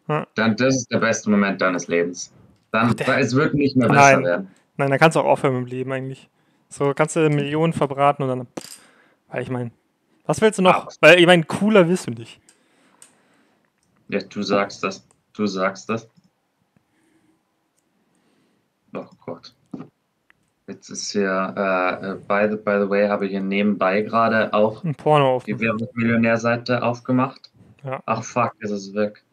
Ja. 0.09 0.27
Dann, 0.35 0.57
das 0.57 0.77
ist 0.77 0.91
der 0.91 0.99
beste 0.99 1.31
Moment 1.31 1.61
deines 1.61 1.89
Lebens. 1.89 2.33
Dann, 2.71 2.95
Ach, 2.99 3.19
es 3.19 3.35
wird 3.35 3.55
nicht 3.55 3.77
mehr 3.77 3.89
besser 3.89 4.17
Nein. 4.17 4.25
werden. 4.25 4.49
Nein, 4.77 4.91
dann 4.91 4.99
kannst 4.99 5.17
du 5.17 5.21
auch 5.21 5.27
aufhören 5.27 5.55
mit 5.55 5.71
dem 5.71 5.77
Leben 5.77 5.93
eigentlich. 5.93 6.29
So 6.69 6.93
kannst 6.95 7.17
du 7.17 7.29
Millionen 7.29 7.75
verbraten 7.75 8.23
und 8.23 8.29
dann. 8.29 8.47
Pff, 8.59 8.82
weil 9.33 9.43
ich 9.43 9.51
meine, 9.51 9.73
was 10.27 10.41
willst 10.41 10.59
du 10.59 10.63
noch? 10.63 10.87
Ah. 10.87 10.89
Weil 11.01 11.19
ich 11.19 11.27
meine, 11.27 11.43
cooler 11.43 11.89
wirst 11.89 12.07
du 12.07 12.13
nicht. 12.13 12.41
Ja, 14.09 14.21
du 14.21 14.43
sagst 14.43 14.85
das. 14.85 15.05
Du 15.33 15.47
sagst 15.47 15.89
das. 15.89 16.09
Oh 18.95 19.07
Gott. 19.25 19.55
Jetzt 20.69 20.91
ist 20.91 21.11
hier, 21.11 21.55
äh, 21.57 22.13
äh, 22.13 22.17
by, 22.17 22.47
the, 22.51 22.57
by 22.63 22.79
the 22.83 22.91
way, 22.91 23.09
habe 23.09 23.25
ich 23.25 23.31
hier 23.33 23.41
nebenbei 23.41 24.03
gerade 24.03 24.53
auch 24.53 24.85
Ein 24.85 24.95
Porno 24.95 25.37
auf. 25.37 25.45
die 25.45 25.59
Werbungsmillionär-Seite 25.59 26.83
aufgemacht. 26.83 27.51
Ja. 27.83 28.03
Ach 28.07 28.23
fuck, 28.23 28.53
ist 28.61 28.71
es 28.71 28.95
weg. 28.95 29.25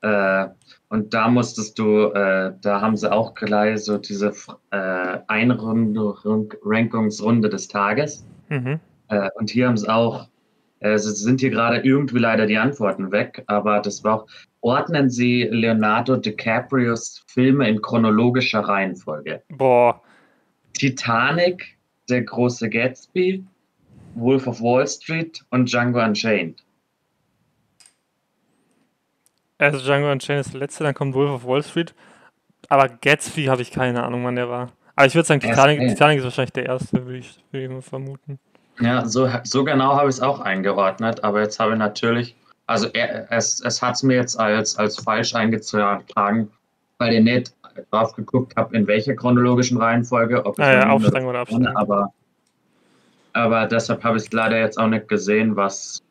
Äh, 0.00 0.48
und 0.88 1.14
da 1.14 1.28
musstest 1.28 1.78
du, 1.78 2.06
äh, 2.12 2.54
da 2.60 2.80
haben 2.80 2.96
sie 2.96 3.10
auch 3.10 3.34
gleich 3.34 3.84
so 3.84 3.98
diese 3.98 4.32
äh, 4.70 5.18
Einrankungsrunde 5.26 7.48
des 7.48 7.68
Tages. 7.68 8.24
Mhm. 8.48 8.80
Äh, 9.08 9.28
und 9.34 9.50
hier 9.50 9.68
haben 9.68 9.76
sie 9.76 9.88
auch, 9.88 10.28
äh, 10.80 10.90
es 10.90 11.04
sind 11.04 11.40
hier 11.40 11.50
gerade 11.50 11.78
irgendwie 11.78 12.18
leider 12.18 12.46
die 12.46 12.58
Antworten 12.58 13.10
weg, 13.10 13.42
aber 13.46 13.80
das 13.80 14.04
war 14.04 14.22
auch, 14.22 14.26
ordnen 14.60 15.08
Sie 15.08 15.44
Leonardo 15.44 16.16
DiCaprios 16.16 17.24
Filme 17.26 17.68
in 17.68 17.80
chronologischer 17.80 18.60
Reihenfolge. 18.60 19.42
Boah. 19.50 20.02
Titanic, 20.74 21.76
Der 22.08 22.22
große 22.22 22.70
Gatsby, 22.70 23.44
Wolf 24.14 24.46
of 24.46 24.60
Wall 24.60 24.86
Street 24.86 25.44
und 25.50 25.70
Django 25.70 26.02
Unchained. 26.02 26.62
Also 29.58 29.78
Django 29.78 30.10
Unchained 30.10 30.46
ist 30.46 30.54
der 30.54 30.60
letzte, 30.60 30.84
dann 30.84 30.94
kommt 30.94 31.14
Wolf 31.14 31.30
of 31.30 31.44
Wall 31.44 31.62
Street. 31.62 31.94
Aber 32.68 32.88
Gatsby 32.88 33.44
habe 33.44 33.62
ich 33.62 33.70
keine 33.70 34.02
Ahnung, 34.02 34.24
wann 34.24 34.36
der 34.36 34.48
war. 34.48 34.72
Aber 34.96 35.06
ich 35.06 35.14
würde 35.14 35.26
sagen, 35.26 35.40
Titanic. 35.40 35.80
Titanic 35.88 36.18
ist 36.18 36.24
wahrscheinlich 36.24 36.52
der 36.52 36.66
erste, 36.66 37.04
würde 37.04 37.18
ich, 37.18 37.38
würde 37.50 37.64
ich 37.64 37.70
mal 37.70 37.82
vermuten. 37.82 38.38
Ja, 38.80 39.04
so, 39.06 39.28
so 39.44 39.64
genau 39.64 39.96
habe 39.96 40.08
ich 40.08 40.16
es 40.16 40.20
auch 40.20 40.40
eingeordnet, 40.40 41.24
aber 41.24 41.42
jetzt 41.42 41.58
habe 41.58 41.72
ich 41.72 41.78
natürlich, 41.78 42.36
also 42.66 42.86
er, 42.92 43.30
es, 43.32 43.60
es 43.60 43.82
hat 43.82 43.96
es 43.96 44.02
mir 44.02 44.16
jetzt 44.16 44.38
als, 44.38 44.76
als 44.76 44.98
falsch 44.98 45.34
eingetragen, 45.34 46.50
weil 46.98 47.14
ich 47.14 47.22
nicht 47.22 47.52
drauf 47.90 48.14
geguckt 48.14 48.56
habe, 48.56 48.76
in 48.76 48.86
welcher 48.86 49.14
chronologischen 49.14 49.78
Reihenfolge, 49.78 50.44
ob 50.44 50.58
es 50.58 50.64
Ah 50.64 50.72
ja, 50.72 50.88
aufsteigen 50.90 51.26
oder 51.26 51.40
absteigen. 51.40 51.76
aber, 51.76 52.12
aber 53.32 53.66
deshalb 53.66 54.02
habe 54.04 54.16
ich 54.16 54.24
es 54.24 54.32
leider 54.32 54.58
jetzt 54.58 54.78
auch 54.78 54.88
nicht 54.88 55.08
gesehen, 55.08 55.56
was, 55.56 56.02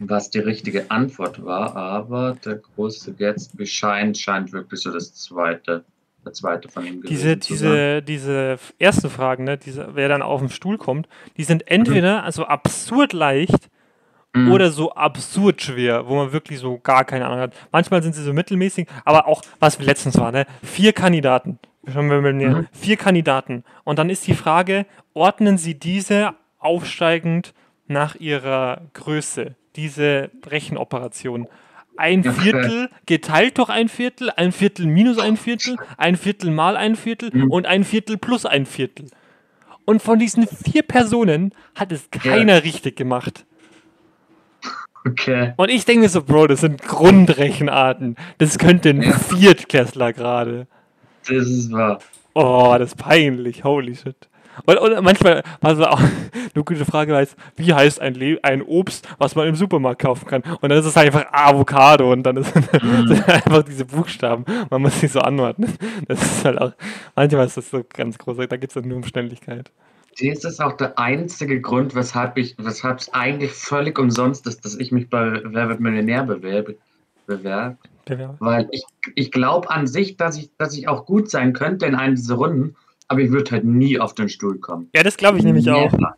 was 0.00 0.30
die 0.30 0.40
richtige 0.40 0.90
Antwort 0.90 1.44
war, 1.44 1.76
aber 1.76 2.36
der 2.44 2.56
große 2.56 3.12
Gatsby 3.14 3.66
scheint, 3.66 4.16
scheint 4.16 4.52
wirklich 4.52 4.80
so 4.80 4.92
das 4.92 5.14
zweite, 5.14 5.84
der 6.28 6.34
zweite 6.34 6.68
von 6.68 6.84
ihm 6.84 7.02
Diese, 7.02 7.36
diese, 7.36 8.02
diese 8.02 8.58
ersten 8.78 9.10
Fragen, 9.10 9.44
ne, 9.44 9.56
diese, 9.56 9.90
wer 9.94 10.08
dann 10.08 10.22
auf 10.22 10.40
den 10.40 10.50
Stuhl 10.50 10.78
kommt, 10.78 11.08
die 11.36 11.44
sind 11.44 11.68
entweder 11.70 12.22
also 12.24 12.44
absurd 12.44 13.12
leicht 13.12 13.68
Mhm. 14.34 14.52
oder 14.52 14.70
so 14.70 14.92
absurd 14.92 15.62
schwer, 15.62 16.06
wo 16.06 16.16
man 16.16 16.32
wirklich 16.32 16.58
so 16.58 16.78
gar 16.78 17.04
keine 17.04 17.26
Ahnung 17.26 17.40
hat. 17.40 17.54
Manchmal 17.72 18.02
sind 18.02 18.14
sie 18.14 18.22
so 18.22 18.34
mittelmäßig, 18.34 18.86
aber 19.04 19.26
auch, 19.26 19.42
was 19.58 19.80
letztens 19.80 20.18
war, 20.18 20.32
ne? 20.32 20.44
Vier 20.62 20.92
Kandidaten. 20.92 21.58
Schauen 21.90 22.10
wir. 22.10 22.20
Mhm. 22.20 22.66
Vier 22.72 22.96
Kandidaten. 22.98 23.64
Und 23.84 23.98
dann 23.98 24.10
ist 24.10 24.26
die 24.26 24.34
Frage, 24.34 24.84
ordnen 25.14 25.56
sie 25.56 25.74
diese 25.74 26.34
aufsteigend 26.58 27.54
nach 27.86 28.16
ihrer 28.16 28.82
Größe, 28.92 29.54
diese 29.76 30.30
Rechenoperation. 30.46 31.46
Ein 31.98 32.22
Viertel 32.24 32.88
geteilt 33.06 33.58
durch 33.58 33.68
ein 33.68 33.88
Viertel, 33.88 34.30
ein 34.30 34.52
Viertel 34.52 34.86
minus 34.86 35.18
ein 35.18 35.36
Viertel, 35.36 35.76
ein 35.96 36.16
Viertel 36.16 36.50
mal 36.50 36.76
ein 36.76 36.96
Viertel 36.96 37.30
Mhm. 37.32 37.50
und 37.50 37.66
ein 37.66 37.84
Viertel 37.84 38.16
plus 38.16 38.46
ein 38.46 38.66
Viertel. 38.66 39.06
Und 39.84 40.02
von 40.02 40.18
diesen 40.18 40.46
vier 40.46 40.82
Personen 40.82 41.52
hat 41.74 41.92
es 41.92 42.10
keiner 42.10 42.62
richtig 42.62 42.96
gemacht. 42.96 43.44
Okay. 45.06 45.54
Und 45.56 45.70
ich 45.70 45.84
denke 45.84 46.02
mir 46.02 46.08
so, 46.08 46.22
Bro, 46.22 46.48
das 46.48 46.60
sind 46.60 46.82
Grundrechenarten. 46.82 48.16
Das 48.38 48.58
könnte 48.58 48.90
ein 48.90 49.02
Ja. 49.02 49.12
Viertklässler 49.18 50.12
gerade. 50.12 50.66
Das 51.26 51.46
ist 51.46 51.72
wahr. 51.72 52.00
Oh, 52.34 52.74
das 52.78 52.90
ist 52.90 52.96
peinlich. 52.96 53.64
Holy 53.64 53.94
shit. 53.96 54.27
Und, 54.66 54.78
und 54.78 55.02
manchmal, 55.02 55.42
was 55.60 55.78
auch 55.80 56.00
eine 56.54 56.64
gute 56.64 56.84
Frage 56.84 57.18
ist, 57.18 57.36
wie 57.56 57.72
heißt 57.72 58.00
ein, 58.00 58.14
Le 58.14 58.38
ein 58.42 58.62
Obst, 58.62 59.08
was 59.18 59.34
man 59.34 59.48
im 59.48 59.54
Supermarkt 59.54 60.00
kaufen 60.00 60.26
kann? 60.26 60.42
Und 60.60 60.68
dann 60.68 60.78
ist 60.78 60.86
es 60.86 60.96
einfach 60.96 61.26
Avocado 61.32 62.12
und 62.12 62.22
dann 62.22 62.36
ist 62.36 62.52
sind 62.52 63.28
einfach 63.28 63.62
diese 63.62 63.84
Buchstaben. 63.84 64.44
Man 64.70 64.82
muss 64.82 65.00
sich 65.00 65.12
so 65.12 65.20
anordnen. 65.20 65.74
Das 66.06 66.22
ist 66.22 66.44
halt 66.44 66.60
auch, 66.60 66.72
manchmal 67.14 67.46
ist 67.46 67.56
das 67.56 67.70
so 67.70 67.84
ganz 67.88 68.18
groß. 68.18 68.36
Da 68.48 68.56
geht 68.56 68.70
es 68.70 68.74
dann 68.74 68.88
nur 68.88 68.98
um 68.98 69.04
Schnelligkeit. 69.04 69.70
Das 70.20 70.44
ist 70.44 70.60
auch 70.60 70.72
der 70.72 70.98
einzige 70.98 71.60
Grund, 71.60 71.94
weshalb 71.94 72.38
ich, 72.38 72.56
weshalb 72.58 72.98
es 72.98 73.12
eigentlich 73.14 73.52
völlig 73.52 73.98
umsonst 73.98 74.46
ist, 74.46 74.64
dass 74.64 74.74
ich 74.74 74.90
mich 74.90 75.08
bei 75.08 75.40
Wer 75.44 75.68
wird 75.68 75.80
Millionär 75.80 76.24
bewerbe. 76.24 76.76
bewerbe. 77.26 77.78
Weil 78.40 78.68
ich, 78.72 78.84
ich 79.14 79.30
glaube 79.30 79.70
an 79.70 79.86
sich, 79.86 80.16
dass 80.16 80.36
ich, 80.36 80.50
dass 80.56 80.76
ich 80.76 80.88
auch 80.88 81.06
gut 81.06 81.30
sein 81.30 81.52
könnte 81.52 81.86
in 81.86 81.94
einer 81.94 82.14
dieser 82.14 82.34
Runden, 82.34 82.74
aber 83.08 83.20
ich 83.20 83.30
würde 83.30 83.50
halt 83.50 83.64
nie 83.64 83.98
auf 83.98 84.14
den 84.14 84.28
Stuhl 84.28 84.58
kommen. 84.58 84.88
Ja, 84.94 85.02
das 85.02 85.16
glaube 85.16 85.38
ich 85.38 85.44
nämlich 85.44 85.68
auch. 85.70 85.90
Never. 85.92 86.16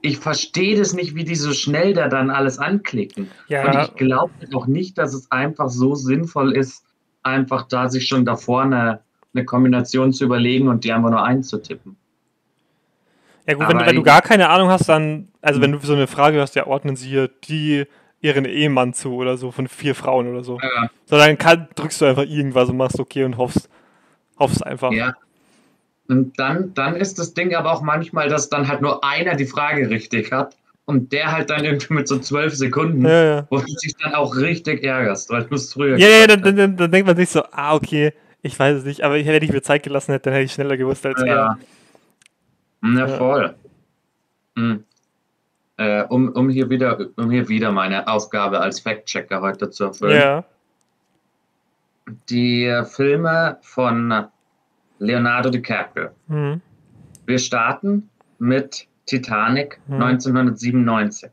Ich 0.00 0.18
verstehe 0.18 0.76
das 0.78 0.92
nicht, 0.94 1.14
wie 1.16 1.24
die 1.24 1.34
so 1.34 1.52
schnell 1.52 1.92
da 1.92 2.08
dann 2.08 2.30
alles 2.30 2.58
anklicken. 2.58 3.28
Ja. 3.48 3.66
Und 3.66 3.82
ich 3.82 3.94
glaube 3.96 4.32
auch 4.54 4.66
nicht, 4.66 4.96
dass 4.96 5.12
es 5.12 5.30
einfach 5.32 5.68
so 5.68 5.94
sinnvoll 5.96 6.52
ist, 6.56 6.84
einfach 7.24 7.66
da 7.66 7.88
sich 7.88 8.06
schon 8.06 8.24
davor 8.24 8.62
eine, 8.62 9.00
eine 9.34 9.44
Kombination 9.44 10.12
zu 10.12 10.24
überlegen 10.24 10.68
und 10.68 10.84
die 10.84 10.92
einfach 10.92 11.10
nur 11.10 11.24
einzutippen. 11.24 11.96
Ja 13.46 13.54
gut, 13.54 13.68
wenn, 13.68 13.78
du- 13.78 13.86
wenn 13.86 13.96
du 13.96 14.02
gar 14.02 14.22
keine 14.22 14.50
Ahnung 14.50 14.68
hast, 14.68 14.88
dann, 14.88 15.28
also 15.40 15.60
wenn 15.60 15.72
du 15.72 15.78
so 15.80 15.94
eine 15.94 16.06
Frage 16.06 16.40
hast, 16.40 16.54
ja, 16.54 16.66
ordnen 16.66 16.94
sie 16.96 17.08
hier 17.08 17.28
die 17.48 17.84
ihren 18.20 18.44
Ehemann 18.44 18.94
zu 18.94 19.14
oder 19.14 19.36
so 19.36 19.52
von 19.52 19.68
vier 19.68 19.94
Frauen 19.94 20.28
oder 20.28 20.42
so. 20.42 20.58
Ja. 20.60 20.90
So, 21.06 21.16
dann 21.16 21.38
kann, 21.38 21.68
drückst 21.76 22.00
du 22.00 22.04
einfach 22.04 22.24
irgendwas 22.24 22.68
und 22.68 22.76
machst 22.76 22.98
okay 22.98 23.22
und 23.24 23.36
hoffst, 23.36 23.68
hoffst 24.38 24.64
einfach. 24.66 24.92
Ja. 24.92 25.14
Und 26.08 26.38
dann, 26.38 26.72
dann 26.74 26.96
ist 26.96 27.18
das 27.18 27.34
Ding 27.34 27.54
aber 27.54 27.72
auch 27.72 27.82
manchmal, 27.82 28.28
dass 28.28 28.48
dann 28.48 28.66
halt 28.66 28.80
nur 28.80 29.04
einer 29.04 29.34
die 29.34 29.44
Frage 29.46 29.90
richtig 29.90 30.32
hat 30.32 30.56
und 30.86 31.12
der 31.12 31.32
halt 31.32 31.50
dann 31.50 31.64
irgendwie 31.64 31.92
mit 31.92 32.08
so 32.08 32.18
zwölf 32.18 32.54
Sekunden, 32.54 33.04
Ja, 33.04 33.24
ja. 33.24 33.46
wo 33.50 33.58
du 33.58 33.66
dich 33.66 33.94
dann 34.02 34.14
auch 34.14 34.34
richtig 34.34 34.82
ärgerst, 34.82 35.28
weil 35.28 35.44
du 35.44 35.54
es 35.54 35.72
früher 35.72 35.98
Ja, 35.98 36.08
ja, 36.08 36.26
dann, 36.26 36.42
dann, 36.56 36.76
dann 36.78 36.90
denkt 36.90 37.06
man 37.06 37.16
sich 37.16 37.28
so, 37.28 37.42
ah, 37.52 37.74
okay, 37.74 38.14
ich 38.40 38.58
weiß 38.58 38.78
es 38.78 38.84
nicht, 38.84 39.02
aber 39.02 39.18
ich, 39.18 39.26
wenn 39.26 39.42
ich 39.42 39.52
mir 39.52 39.60
Zeit 39.62 39.82
gelassen 39.82 40.12
hätte, 40.12 40.24
dann 40.24 40.32
hätte 40.34 40.44
ich 40.46 40.52
schneller 40.52 40.78
gewusst 40.78 41.04
als 41.04 41.16
hast. 41.16 41.26
er. 41.26 41.34
Ja. 41.36 41.58
Na 42.80 43.06
Ja. 43.06 43.16
voll. 43.18 43.54
Hm. 44.56 44.84
Äh, 45.76 46.04
um, 46.04 46.30
um, 46.30 46.48
hier 46.48 46.70
wieder, 46.70 46.98
um 47.16 47.30
hier 47.30 47.48
wieder 47.48 47.70
meine 47.70 48.08
Aufgabe 48.08 48.58
als 48.60 48.80
Fact-Checker 48.80 49.42
heute 49.42 49.70
zu 49.70 49.84
erfüllen. 49.84 50.18
Ja. 50.18 50.44
Die 52.30 52.82
Filme 52.86 53.58
von 53.60 54.24
Leonardo 54.98 55.50
DiCaprio. 55.50 56.08
Mhm. 56.28 56.60
Wir 57.26 57.38
starten 57.38 58.08
mit 58.38 58.86
Titanic 59.06 59.80
Mhm. 59.86 59.94
1997. 60.02 61.30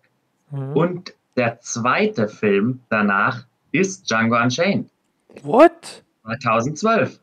Mhm. 0.52 0.74
Und 0.74 1.14
der 1.36 1.60
zweite 1.62 2.28
Film 2.28 2.80
danach 2.90 3.46
ist 3.72 4.10
Django 4.10 4.38
Unchained 4.42 4.90
What? 5.44 6.04
2012. 6.24 7.20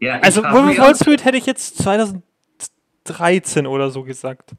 Ja, 0.00 0.18
Also, 0.20 0.42
Wolf 0.42 0.70
of 0.70 0.78
Wall 0.78 0.96
Street 0.96 1.24
hätte 1.24 1.36
ich 1.36 1.46
jetzt 1.46 1.78
2013 1.78 3.66
oder 3.66 3.90
so 3.90 4.02
gesagt. 4.02 4.52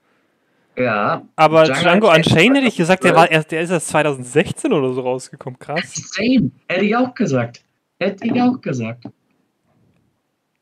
Ja, 0.77 1.23
Aber 1.35 1.63
Django 1.65 1.81
Django 1.81 2.13
Unchained 2.13 2.57
hätte 2.57 2.67
ich 2.67 2.77
gesagt, 2.77 3.03
der, 3.03 3.11
2012. 3.13 3.15
war 3.15 3.31
erst, 3.31 3.51
der 3.51 3.61
ist 3.61 3.69
erst 3.71 3.87
2016 3.89 4.71
oder 4.71 4.93
so 4.93 5.01
rausgekommen. 5.01 5.59
Krass. 5.59 5.93
same. 5.93 6.51
Hätte 6.69 6.85
ich 6.85 6.95
auch 6.95 7.13
gesagt. 7.13 7.61
Hätte 7.99 8.25
ich 8.25 8.41
auch 8.41 8.61
gesagt. 8.61 9.03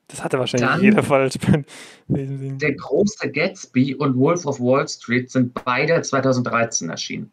Das 0.10 0.24
hatte 0.24 0.38
wahrscheinlich 0.40 0.70
Dann- 0.70 0.82
jeder 0.82 1.04
falsch. 1.04 1.36
Der 2.08 2.74
große 2.74 3.32
Gatsby 3.32 3.96
und 3.96 4.18
Wolf 4.18 4.46
of 4.46 4.60
Wall 4.60 4.88
Street 4.88 5.30
sind 5.32 5.54
beide 5.64 6.02
2013 6.02 6.90
erschienen. 6.90 7.32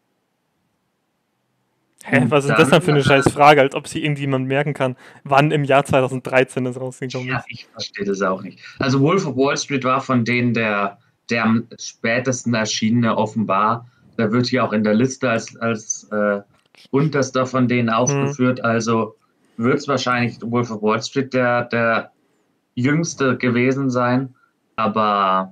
Hä, 2.05 2.25
was 2.29 2.45
ist 2.45 2.51
dann- 2.51 2.57
das 2.59 2.69
dann 2.69 2.81
für 2.81 2.91
eine 2.91 3.03
scheiß 3.03 3.29
Frage, 3.31 3.61
als 3.61 3.75
ob 3.75 3.87
sich 3.87 4.03
irgendjemand 4.03 4.47
merken 4.47 4.73
kann, 4.73 4.95
wann 5.23 5.51
im 5.51 5.63
Jahr 5.63 5.83
2013 5.83 6.63
das 6.63 6.79
rausgekommen 6.79 7.27
Ja, 7.27 7.39
ist. 7.39 7.45
ich 7.49 7.65
verstehe 7.65 8.05
das 8.05 8.21
auch 8.21 8.41
nicht. 8.43 8.59
Also 8.79 9.01
Wolf 9.01 9.25
of 9.25 9.35
Wall 9.35 9.57
Street 9.57 9.83
war 9.83 9.99
von 9.99 10.23
denen 10.23 10.53
der, 10.53 10.99
der 11.29 11.43
am 11.43 11.67
spätesten 11.79 12.53
erschienene 12.53 13.17
offenbar. 13.17 13.89
Der 14.17 14.31
wird 14.31 14.47
hier 14.47 14.63
auch 14.63 14.71
in 14.71 14.83
der 14.83 14.93
Liste 14.93 15.29
als, 15.29 15.55
als 15.57 16.07
äh, 16.11 16.41
unterster 16.91 17.45
von 17.45 17.67
denen 17.67 17.89
aufgeführt. 17.89 18.63
Also 18.63 19.15
wird 19.57 19.79
es 19.79 19.87
wahrscheinlich 19.87 20.37
Wolf 20.41 20.69
of 20.71 20.81
Wall 20.83 21.01
Street 21.03 21.33
der, 21.33 21.63
der 21.65 22.11
jüngste 22.81 23.37
gewesen 23.37 23.89
sein. 23.89 24.33
Aber 24.75 25.51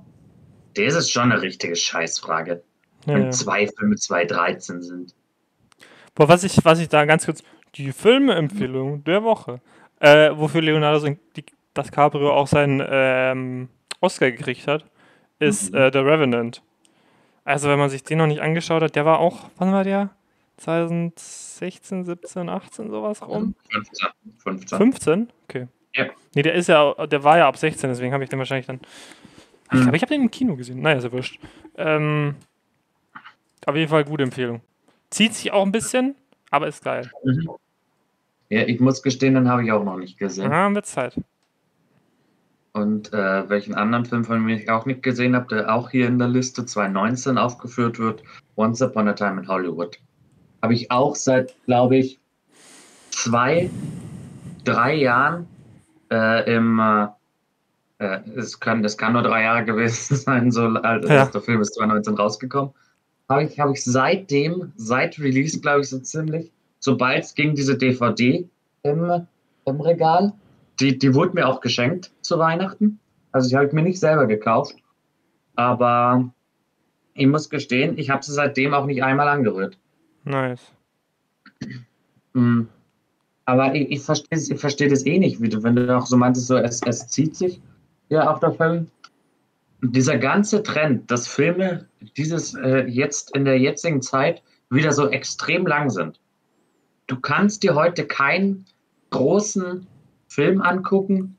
das 0.74 0.94
ist 0.94 1.10
schon 1.10 1.32
eine 1.32 1.42
richtige 1.42 1.74
Scheißfrage, 1.76 2.62
Ja, 3.06 3.14
wenn 3.14 3.24
ja. 3.24 3.30
zwei 3.30 3.66
Filme 3.66 3.96
2013 3.96 4.82
sind. 4.82 5.14
Boah, 6.14 6.28
was 6.28 6.44
ich, 6.44 6.64
was 6.64 6.78
ich 6.78 6.88
da 6.88 7.04
ganz 7.04 7.26
kurz, 7.26 7.42
die 7.74 7.92
Filmeempfehlung 7.92 9.04
der 9.04 9.22
Woche, 9.22 9.60
äh, 10.00 10.30
wofür 10.34 10.62
Leonardo 10.62 11.06
Di- 11.36 11.44
DiCaprio 11.76 12.32
auch 12.32 12.46
seinen 12.46 12.82
ähm, 12.88 13.68
Oscar 14.00 14.30
gekriegt 14.30 14.66
hat, 14.66 14.84
ist 15.38 15.72
Mhm. 15.72 15.78
äh, 15.78 15.90
The 15.92 15.98
Revenant. 15.98 16.62
Also 17.44 17.68
wenn 17.68 17.78
man 17.78 17.90
sich 17.90 18.02
den 18.02 18.18
noch 18.18 18.26
nicht 18.26 18.40
angeschaut 18.40 18.82
hat, 18.82 18.94
der 18.96 19.04
war 19.04 19.18
auch, 19.18 19.50
wann 19.58 19.72
war 19.72 19.84
der? 19.84 20.10
2016, 20.58 22.04
17, 22.04 22.48
18, 22.48 22.90
sowas 22.90 23.20
rum? 23.26 23.54
15. 23.70 24.08
15. 24.38 24.78
15? 24.78 25.32
Okay. 25.44 25.68
Ja. 25.96 26.06
Nee, 26.34 26.42
der 26.42 26.54
ist 26.54 26.68
ja, 26.68 26.94
der 27.06 27.24
war 27.24 27.38
ja 27.38 27.48
ab 27.48 27.56
16, 27.56 27.88
deswegen 27.90 28.12
habe 28.12 28.22
ich 28.24 28.30
den 28.30 28.38
wahrscheinlich 28.38 28.66
dann. 28.66 28.80
Ich 29.72 29.78
Mhm. 29.78 29.82
glaube, 29.82 29.96
ich 29.96 30.02
habe 30.02 30.12
den 30.14 30.22
im 30.22 30.30
Kino 30.30 30.54
gesehen. 30.56 30.80
Naja, 30.80 30.98
ist 30.98 31.04
ja 31.04 31.12
wurscht. 31.12 31.40
Ähm, 31.76 32.36
auf 33.64 33.74
jeden 33.74 33.88
Fall 33.90 34.04
gute 34.04 34.22
Empfehlung. 34.22 34.60
Zieht 35.10 35.34
sich 35.34 35.50
auch 35.52 35.64
ein 35.64 35.72
bisschen, 35.72 36.14
aber 36.50 36.68
ist 36.68 36.84
geil. 36.84 37.10
Mhm. 37.24 37.50
Ja, 38.48 38.62
ich 38.62 38.78
muss 38.78 39.02
gestehen, 39.02 39.34
den 39.34 39.48
habe 39.48 39.64
ich 39.64 39.72
auch 39.72 39.82
noch 39.82 39.96
nicht 39.96 40.18
gesehen. 40.18 40.52
Ja, 40.52 40.72
wird 40.72 40.86
Zeit. 40.86 41.18
Und 42.74 43.12
äh, 43.12 43.48
welchen 43.48 43.74
anderen 43.74 44.04
Film 44.04 44.24
von 44.24 44.44
mir 44.44 44.56
ich 44.56 44.68
auch 44.70 44.84
nicht 44.84 45.02
gesehen 45.02 45.34
habe, 45.34 45.46
der 45.54 45.74
auch 45.74 45.90
hier 45.90 46.06
in 46.06 46.18
der 46.18 46.28
Liste 46.28 46.66
2019 46.66 47.38
aufgeführt 47.38 47.98
wird, 47.98 48.22
Once 48.56 48.82
Upon 48.82 49.08
a 49.08 49.14
Time 49.14 49.40
in 49.40 49.48
Hollywood. 49.48 49.98
Habe 50.62 50.74
ich 50.74 50.90
auch 50.90 51.16
seit, 51.16 51.54
glaube 51.64 51.96
ich, 51.96 52.20
zwei, 53.10 53.70
drei 54.64 54.94
Jahren 54.94 55.46
äh, 56.10 56.54
im, 56.54 56.78
äh, 57.98 58.18
es, 58.36 58.58
kann, 58.60 58.84
es 58.84 58.96
kann 58.96 59.14
nur 59.14 59.22
drei 59.22 59.42
Jahre 59.42 59.64
gewesen 59.64 60.16
sein, 60.16 60.50
so 60.50 60.66
alt 60.66 61.08
Ja. 61.08 61.26
der 61.26 61.40
Film 61.40 61.60
ist 61.60 61.74
2019 61.74 62.14
rausgekommen. 62.14 62.72
Habe 63.28 63.44
ich, 63.44 63.58
habe 63.58 63.72
ich 63.72 63.84
seitdem, 63.84 64.72
seit 64.76 65.18
Release, 65.18 65.60
glaube 65.60 65.80
ich, 65.80 65.88
so 65.88 65.98
ziemlich, 65.98 66.52
sobald 66.78 67.24
es 67.24 67.34
ging, 67.34 67.54
diese 67.54 67.76
DVD 67.76 68.48
im, 68.84 69.26
im 69.64 69.80
Regal, 69.80 70.32
die, 70.78 70.96
die 70.98 71.14
wurde 71.14 71.34
mir 71.34 71.48
auch 71.48 71.60
geschenkt 71.60 72.12
zu 72.20 72.38
Weihnachten. 72.38 73.00
Also 73.32 73.48
die 73.48 73.56
habe 73.56 73.66
ich 73.66 73.72
mir 73.72 73.82
nicht 73.82 73.98
selber 73.98 74.26
gekauft. 74.26 74.76
Aber 75.56 76.30
ich 77.14 77.26
muss 77.26 77.50
gestehen, 77.50 77.98
ich 77.98 78.10
habe 78.10 78.22
sie 78.22 78.32
seitdem 78.32 78.74
auch 78.74 78.86
nicht 78.86 79.02
einmal 79.02 79.26
angerührt. 79.28 79.78
Nice. 80.24 80.72
Mm. 82.34 82.62
Aber 83.46 83.74
ich, 83.74 83.90
ich 83.90 84.00
verstehe 84.00 84.38
ich 84.38 84.60
versteh 84.60 84.88
das 84.88 85.06
eh 85.06 85.18
nicht, 85.18 85.40
wie 85.40 85.48
du, 85.48 85.62
wenn 85.62 85.76
du 85.76 85.96
auch 85.96 86.06
so 86.06 86.16
meintest, 86.16 86.48
so, 86.48 86.56
es, 86.56 86.82
es 86.82 87.08
zieht 87.08 87.36
sich 87.36 87.60
ja 88.08 88.30
auf 88.30 88.40
der 88.40 88.52
Film. 88.52 88.88
Dieser 89.82 90.18
ganze 90.18 90.62
Trend, 90.62 91.10
dass 91.10 91.28
Filme 91.28 91.86
dieses 92.16 92.54
äh, 92.54 92.86
jetzt 92.86 93.34
in 93.36 93.44
der 93.44 93.58
jetzigen 93.58 94.02
Zeit 94.02 94.42
wieder 94.70 94.92
so 94.92 95.08
extrem 95.08 95.66
lang 95.66 95.90
sind. 95.90 96.18
Du 97.06 97.20
kannst 97.20 97.62
dir 97.62 97.74
heute 97.74 98.04
keinen 98.04 98.66
großen 99.10 99.86
Film 100.26 100.60
angucken, 100.60 101.36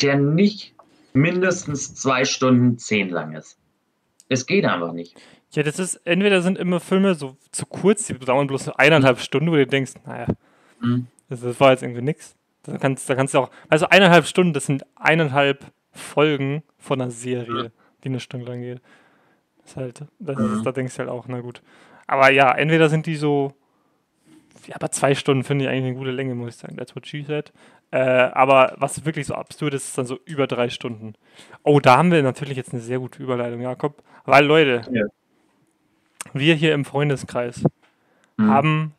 der 0.00 0.16
nicht 0.16 0.74
mindestens 1.12 1.94
zwei 1.94 2.24
Stunden 2.24 2.78
zehn 2.78 3.08
lang 3.08 3.34
ist. 3.34 3.58
Es 4.28 4.46
geht 4.46 4.64
einfach 4.64 4.92
nicht. 4.92 5.16
Ja, 5.52 5.62
das 5.64 5.78
ist, 5.78 5.96
entweder 6.04 6.42
sind 6.42 6.58
immer 6.58 6.78
Filme 6.78 7.14
so 7.14 7.36
zu 7.50 7.66
kurz, 7.66 8.06
die 8.06 8.14
dauern 8.14 8.46
bloß 8.46 8.68
eineinhalb 8.68 9.18
Stunden, 9.18 9.50
wo 9.50 9.56
du 9.56 9.66
denkst, 9.66 9.94
naja, 10.06 10.26
Mhm. 10.80 11.06
Das, 11.28 11.40
das 11.40 11.60
war 11.60 11.70
jetzt 11.72 11.82
irgendwie 11.82 12.02
nix. 12.02 12.34
Da 12.64 12.76
kannst, 12.78 13.08
da 13.08 13.14
kannst 13.14 13.34
du 13.34 13.38
auch, 13.38 13.50
also 13.68 13.88
eineinhalb 13.88 14.26
Stunden, 14.26 14.52
das 14.52 14.66
sind 14.66 14.84
eineinhalb 14.96 15.64
Folgen 15.92 16.62
von 16.78 17.00
einer 17.00 17.10
Serie, 17.10 17.72
die 18.04 18.08
eine 18.08 18.20
Stunde 18.20 18.46
lang 18.46 18.60
geht. 18.60 18.80
Das 19.62 19.70
ist 19.72 19.76
halt, 19.76 20.04
das 20.18 20.38
ist, 20.38 20.60
Mhm. 20.60 20.64
da 20.64 20.72
denkst 20.72 20.94
du 20.94 20.98
halt 21.00 21.08
auch, 21.10 21.26
na 21.28 21.40
gut. 21.40 21.62
Aber 22.06 22.30
ja, 22.30 22.52
entweder 22.52 22.88
sind 22.88 23.06
die 23.06 23.16
so 23.16 23.54
ja, 24.66 24.74
aber 24.74 24.90
zwei 24.90 25.14
Stunden 25.14 25.44
finde 25.44 25.64
ich 25.64 25.70
eigentlich 25.70 25.84
eine 25.86 25.94
gute 25.94 26.10
Länge, 26.10 26.34
muss 26.34 26.50
ich 26.50 26.56
sagen. 26.56 26.76
That's 26.76 26.94
what 26.94 27.06
she 27.06 27.22
said. 27.22 27.52
Äh, 27.90 28.00
aber 28.00 28.74
was 28.76 29.06
wirklich 29.06 29.26
so 29.26 29.34
absurd 29.34 29.72
ist, 29.72 29.84
ist 29.88 29.96
dann 29.96 30.04
so 30.04 30.18
über 30.26 30.46
drei 30.46 30.68
Stunden. 30.68 31.14
Oh, 31.62 31.80
da 31.80 31.96
haben 31.96 32.10
wir 32.12 32.22
natürlich 32.22 32.56
jetzt 32.58 32.74
eine 32.74 32.82
sehr 32.82 32.98
gute 32.98 33.22
Überleitung, 33.22 33.62
Jakob. 33.62 34.02
Weil, 34.26 34.44
Leute, 34.44 34.82
Ja. 34.90 35.04
wir 36.34 36.54
hier 36.54 36.74
im 36.74 36.84
Freundeskreis 36.84 37.64
Hm. 38.36 38.50
haben 38.50 38.94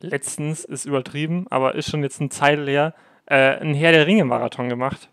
letztens, 0.00 0.64
ist 0.64 0.84
übertrieben, 0.84 1.46
aber 1.50 1.74
ist 1.74 1.90
schon 1.90 2.02
jetzt 2.02 2.20
eine 2.20 2.30
Zeit 2.30 2.58
her, 2.66 2.94
äh, 3.26 3.34
einen 3.56 3.74
Herr 3.74 3.92
der 3.92 4.06
Ringe-Marathon 4.06 4.68
gemacht. 4.68 5.08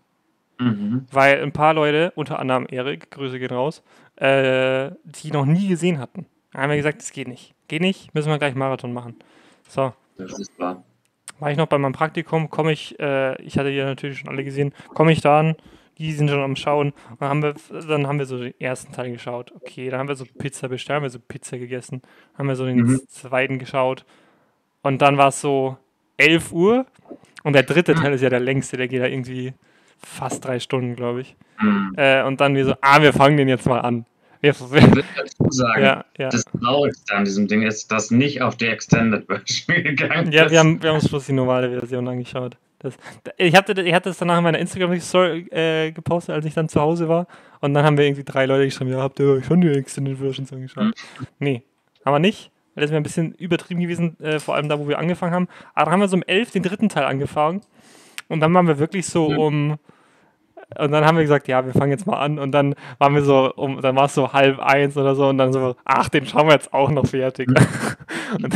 Mhm. 0.58 1.06
Weil 1.10 1.42
ein 1.42 1.52
paar 1.52 1.74
Leute, 1.74 2.12
unter 2.16 2.38
anderem 2.38 2.66
Erik, 2.70 3.10
Grüße 3.10 3.38
gehen 3.38 3.50
raus, 3.50 3.82
äh, 4.16 4.90
die 5.04 5.30
noch 5.30 5.44
nie 5.44 5.68
gesehen 5.68 5.98
hatten. 5.98 6.26
Da 6.52 6.60
haben 6.62 6.70
wir 6.70 6.76
gesagt, 6.76 7.00
das 7.02 7.12
geht 7.12 7.28
nicht. 7.28 7.54
Geht 7.68 7.82
nicht, 7.82 8.14
müssen 8.14 8.30
wir 8.30 8.38
gleich 8.38 8.54
Marathon 8.54 8.92
machen. 8.92 9.16
So, 9.68 9.92
Das 10.16 10.38
ist 10.38 10.58
wahr. 10.58 10.82
war 11.40 11.50
ich 11.50 11.58
noch 11.58 11.66
bei 11.66 11.76
meinem 11.76 11.92
Praktikum, 11.92 12.48
komme 12.48 12.72
ich, 12.72 12.98
äh, 12.98 13.40
ich 13.42 13.58
hatte 13.58 13.68
ja 13.68 13.84
natürlich 13.84 14.20
schon 14.20 14.30
alle 14.30 14.44
gesehen, 14.44 14.72
komme 14.94 15.12
ich 15.12 15.20
da 15.20 15.40
an, 15.40 15.56
die 15.98 16.12
sind 16.12 16.30
schon 16.30 16.40
am 16.42 16.56
Schauen. 16.56 16.92
Und 17.10 17.20
dann 17.20 17.28
haben 17.28 17.42
wir, 17.42 17.54
dann 17.86 18.06
haben 18.06 18.18
wir 18.18 18.26
so 18.26 18.38
den 18.38 18.54
ersten 18.58 18.92
Teil 18.92 19.10
geschaut. 19.12 19.52
Okay, 19.56 19.90
dann 19.90 20.00
haben 20.00 20.08
wir 20.08 20.14
so 20.16 20.24
Pizza 20.38 20.68
bestellt, 20.68 20.96
haben 20.96 21.02
wir 21.02 21.10
so 21.10 21.18
Pizza 21.18 21.58
gegessen, 21.58 22.00
haben 22.38 22.48
wir 22.48 22.56
so 22.56 22.64
den 22.64 22.78
Mhm. 22.78 23.00
zweiten 23.08 23.58
geschaut. 23.58 24.06
Und 24.86 25.02
dann 25.02 25.16
war 25.16 25.28
es 25.28 25.40
so 25.40 25.76
11 26.16 26.52
Uhr. 26.52 26.86
Und 27.42 27.54
der 27.54 27.64
dritte 27.64 27.94
Teil 27.94 28.12
ist 28.12 28.20
ja 28.20 28.30
der 28.30 28.38
längste, 28.38 28.76
der 28.76 28.86
geht 28.86 29.02
da 29.02 29.06
irgendwie 29.06 29.52
fast 29.98 30.44
drei 30.44 30.60
Stunden, 30.60 30.94
glaube 30.94 31.22
ich. 31.22 31.34
Hm. 31.56 31.94
Äh, 31.96 32.22
und 32.22 32.40
dann 32.40 32.54
wir 32.54 32.64
so, 32.64 32.74
ah, 32.80 33.02
wir 33.02 33.12
fangen 33.12 33.36
den 33.36 33.48
jetzt 33.48 33.66
mal 33.66 33.80
an. 33.80 34.06
Wir, 34.40 34.52
dazu 34.52 35.50
sagen, 35.50 35.82
ja, 35.82 36.04
ja. 36.18 36.28
das 36.28 36.44
Traurigste 36.44 37.14
an 37.14 37.24
diesem 37.24 37.48
Ding 37.48 37.62
ist, 37.62 37.90
dass 37.90 38.12
nicht 38.12 38.42
auf 38.42 38.56
die 38.56 38.66
Extended 38.66 39.26
Version 39.26 39.82
gegangen 39.82 40.30
Ja, 40.30 40.44
ist. 40.44 40.52
wir 40.52 40.60
haben, 40.60 40.80
wir 40.80 40.90
haben 40.90 40.96
uns 40.96 41.08
bloß 41.08 41.26
die 41.26 41.32
normale 41.32 41.68
Version 41.80 42.06
angeschaut. 42.06 42.56
Das, 42.78 42.94
ich, 43.38 43.56
hatte, 43.56 43.80
ich 43.82 43.92
hatte 43.92 44.10
das 44.10 44.18
danach 44.18 44.38
in 44.38 44.44
meiner 44.44 44.60
Instagram-Story 44.60 45.48
äh, 45.50 45.90
gepostet, 45.90 46.36
als 46.36 46.44
ich 46.46 46.54
dann 46.54 46.68
zu 46.68 46.80
Hause 46.80 47.08
war. 47.08 47.26
Und 47.60 47.74
dann 47.74 47.84
haben 47.84 47.98
wir 47.98 48.04
irgendwie 48.04 48.22
drei 48.22 48.46
Leute 48.46 48.66
geschrieben, 48.66 48.90
ja, 48.90 48.98
habt 48.98 49.18
ihr 49.18 49.30
euch 49.30 49.46
schon 49.46 49.62
die 49.62 49.68
Extended 49.68 50.18
Versions 50.18 50.52
angeschaut? 50.52 50.94
Nee, 51.40 51.62
haben 52.04 52.14
wir 52.14 52.18
nicht. 52.20 52.52
Weil 52.76 52.82
das 52.82 52.90
wäre 52.92 53.00
ein 53.00 53.02
bisschen 53.02 53.32
übertrieben 53.32 53.80
gewesen, 53.80 54.16
äh, 54.20 54.38
vor 54.38 54.54
allem 54.54 54.68
da, 54.68 54.78
wo 54.78 54.86
wir 54.86 55.00
angefangen 55.00 55.34
haben. 55.34 55.48
Aber 55.74 55.86
dann 55.86 55.94
haben 55.94 56.00
wir 56.00 56.08
so 56.08 56.16
um 56.16 56.22
elf 56.22 56.52
den 56.52 56.62
dritten 56.62 56.88
Teil 56.88 57.04
angefangen. 57.06 57.62
Und 58.28 58.38
dann 58.38 58.54
waren 58.54 58.68
wir 58.68 58.78
wirklich 58.78 59.06
so 59.06 59.30
Mhm. 59.30 59.38
um... 59.38 59.76
Und 60.78 60.90
dann 60.90 61.04
haben 61.04 61.16
wir 61.16 61.22
gesagt, 61.22 61.46
ja, 61.46 61.64
wir 61.64 61.72
fangen 61.72 61.92
jetzt 61.92 62.06
mal 62.08 62.18
an. 62.18 62.38
Und 62.40 62.50
dann 62.50 62.74
waren 62.98 63.14
wir 63.14 63.22
so, 63.22 63.52
um, 63.54 63.80
dann 63.80 63.94
war 63.94 64.06
es 64.06 64.14
so 64.14 64.32
halb 64.32 64.58
eins 64.58 64.96
oder 64.96 65.14
so. 65.14 65.28
Und 65.28 65.38
dann 65.38 65.52
so, 65.52 65.76
ach, 65.84 66.08
den 66.08 66.26
schauen 66.26 66.48
wir 66.48 66.54
jetzt 66.54 66.74
auch 66.74 66.90
noch 66.90 67.06
fertig. 67.06 67.48
Und 68.42 68.52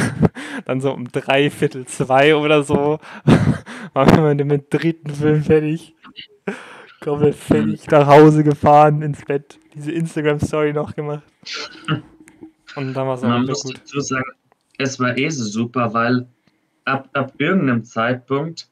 dann 0.64 0.80
so 0.80 0.92
um 0.92 1.06
drei 1.11 1.50
Viertel 1.50 1.87
zwei 1.87 2.35
oder 2.35 2.64
so 2.64 2.98
waren 3.94 4.16
wir 4.16 4.35
mit 4.35 4.40
dem 4.40 4.68
dritten 4.68 5.11
Film 5.11 5.44
fertig. 5.44 5.94
Komplett 7.00 7.37
fertig 7.37 7.88
nach 7.88 8.09
Hause 8.09 8.42
gefahren, 8.42 9.02
ins 9.02 9.24
Bett, 9.24 9.59
diese 9.74 9.92
Instagram-Story 9.92 10.72
noch 10.72 10.94
gemacht. 10.96 11.22
Und 12.76 12.94
dann 12.94 13.06
war 13.06 13.14
es 13.14 13.22
Man 13.22 13.46
muss 13.46 13.62
gut. 13.62 13.78
dazu 13.78 14.00
sagen, 14.00 14.30
es 14.78 14.98
war 14.98 15.16
eh 15.16 15.28
so 15.28 15.44
super, 15.44 15.92
weil 15.92 16.26
ab, 16.85 17.09
ab 17.12 17.33
irgendeinem 17.38 17.85
Zeitpunkt 17.85 18.68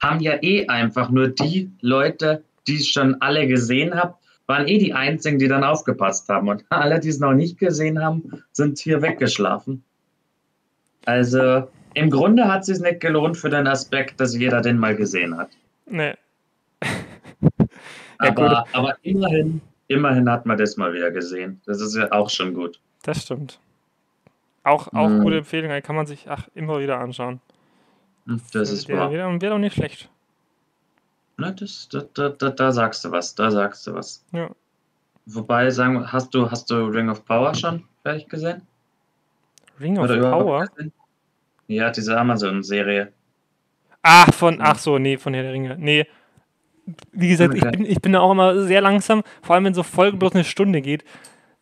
haben 0.00 0.20
ja 0.20 0.42
eh 0.42 0.66
einfach 0.66 1.10
nur 1.10 1.28
die 1.28 1.70
Leute, 1.80 2.42
die 2.66 2.76
es 2.76 2.88
schon 2.88 3.20
alle 3.20 3.46
gesehen 3.46 3.94
haben, 3.94 4.14
waren 4.46 4.66
eh 4.66 4.78
die 4.78 4.92
einzigen, 4.92 5.38
die 5.38 5.48
dann 5.48 5.64
aufgepasst 5.64 6.28
haben. 6.28 6.48
Und 6.48 6.64
alle, 6.70 7.00
die 7.00 7.08
es 7.08 7.20
noch 7.20 7.32
nicht 7.32 7.58
gesehen 7.58 8.02
haben, 8.02 8.42
sind 8.52 8.78
hier 8.78 9.02
weggeschlafen. 9.02 9.84
Also 11.04 11.68
im 11.94 12.10
Grunde 12.10 12.46
hat 12.48 12.60
es 12.60 12.66
sich 12.66 12.80
nicht 12.80 13.00
gelohnt 13.00 13.36
für 13.36 13.50
den 13.50 13.66
Aspekt, 13.66 14.20
dass 14.20 14.36
jeder 14.36 14.60
den 14.60 14.78
mal 14.78 14.96
gesehen 14.96 15.36
hat. 15.36 15.50
Nee. 15.86 16.14
Ja. 18.22 18.28
Aber, 18.28 18.66
aber 18.72 18.96
immerhin, 19.02 19.60
immerhin 19.88 20.30
hat 20.30 20.46
man 20.46 20.56
das 20.56 20.76
mal 20.76 20.92
wieder 20.94 21.10
gesehen. 21.10 21.60
Das 21.66 21.80
ist 21.80 21.96
ja 21.96 22.12
auch 22.12 22.30
schon 22.30 22.54
gut. 22.54 22.78
Das 23.02 23.22
stimmt. 23.22 23.58
Auch, 24.64 24.92
auch 24.92 25.08
Mhm. 25.08 25.22
gute 25.22 25.38
Empfehlung, 25.38 25.82
kann 25.82 25.96
man 25.96 26.06
sich 26.06 26.30
ach, 26.30 26.48
immer 26.54 26.78
wieder 26.80 26.98
anschauen. 26.98 27.40
Das 28.52 28.70
ist 28.70 28.88
der 28.88 28.96
wahr. 28.98 29.10
Wird 29.10 29.52
auch 29.52 29.58
nicht 29.58 29.74
schlecht. 29.74 30.08
Na, 31.36 31.50
das, 31.50 31.88
da, 31.90 32.02
da, 32.14 32.28
da, 32.28 32.50
da 32.50 32.70
sagst 32.72 33.04
du 33.04 33.10
was, 33.10 33.34
da 33.34 33.50
sagst 33.50 33.86
du 33.86 33.94
was. 33.94 34.24
Ja. 34.32 34.48
Wobei, 35.26 35.70
sagen 35.70 35.94
wir, 35.94 36.12
hast 36.12 36.32
du, 36.34 36.50
hast 36.50 36.70
du 36.70 36.86
Ring 36.86 37.08
of 37.08 37.24
Power 37.24 37.54
schon 37.54 37.84
fertig 38.02 38.28
gesehen? 38.28 38.62
Ring 39.80 39.98
of 39.98 40.10
überhaupt 40.10 40.44
Power? 40.44 40.66
Ja, 41.66 41.90
diese 41.90 42.16
Amazon-Serie. 42.18 43.12
Ach, 44.02 44.32
von, 44.34 44.60
ach 44.60 44.78
so, 44.78 44.98
nee, 44.98 45.16
von 45.16 45.32
Herr 45.34 45.44
der 45.44 45.52
Ringe. 45.52 45.76
Nee. 45.78 46.06
Wie 47.12 47.28
gesagt, 47.28 47.54
ich 47.54 47.62
bin, 47.62 47.84
ich 47.86 48.00
bin 48.00 48.12
da 48.12 48.20
auch 48.20 48.32
immer 48.32 48.62
sehr 48.64 48.80
langsam, 48.80 49.22
vor 49.42 49.54
allem 49.54 49.64
wenn 49.64 49.74
so 49.74 49.84
Folgen 49.84 50.18
bloß 50.18 50.34
eine 50.34 50.44
Stunde 50.44 50.80
geht. 50.82 51.04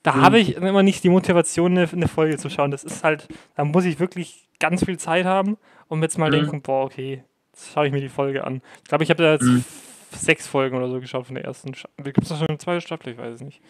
Da 0.02 0.12
Mhm. 0.14 0.22
habe 0.22 0.38
ich 0.38 0.56
immer 0.56 0.82
nicht 0.82 1.04
die 1.04 1.08
Motivation, 1.10 1.72
eine, 1.76 1.88
eine 1.90 2.08
Folge 2.08 2.38
zu 2.38 2.48
schauen. 2.48 2.70
Das 2.70 2.84
ist 2.84 3.04
halt, 3.04 3.28
da 3.54 3.64
muss 3.64 3.84
ich 3.84 4.00
wirklich 4.00 4.48
ganz 4.58 4.84
viel 4.84 4.98
Zeit 4.98 5.26
haben 5.26 5.58
und 5.88 6.02
jetzt 6.02 6.18
mal 6.18 6.28
Mhm. 6.28 6.32
denken, 6.34 6.62
boah, 6.62 6.84
okay, 6.84 7.24
jetzt 7.52 7.72
schaue 7.72 7.86
ich 7.86 7.92
mir 7.92 8.00
die 8.00 8.08
Folge 8.08 8.44
an. 8.44 8.62
Ich 8.78 8.84
glaube, 8.88 9.04
ich 9.04 9.10
habe 9.10 9.22
da 9.22 9.32
jetzt 9.32 9.42
Mhm. 9.42 9.64
sechs 10.12 10.46
Folgen 10.46 10.76
oder 10.76 10.88
so 10.88 11.00
geschaut 11.00 11.26
von 11.26 11.34
der 11.34 11.44
ersten. 11.44 11.72
Gibt 12.02 12.22
es 12.22 12.28
da 12.28 12.36
schon 12.36 12.48
eine 12.48 12.58
zweite 12.58 12.80
Staffel? 12.80 13.12
Ich 13.12 13.18
weiß 13.18 13.34
es 13.34 13.40
nicht. 13.42 13.60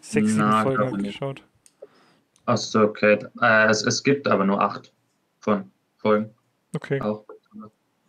Sechs, 0.00 0.34
sieben 0.34 0.52
Folgen 0.52 0.84
habe 0.84 0.96
ich 1.00 1.12
geschaut. 1.12 1.42
Achso, 2.44 2.82
okay. 2.82 3.18
Äh, 3.40 3.66
es, 3.68 3.82
es 3.82 4.02
gibt 4.02 4.26
aber 4.26 4.44
nur 4.44 4.60
acht 4.60 4.92
von 5.40 5.70
Folgen 5.98 6.30
Okay, 6.74 7.00
auch. 7.00 7.24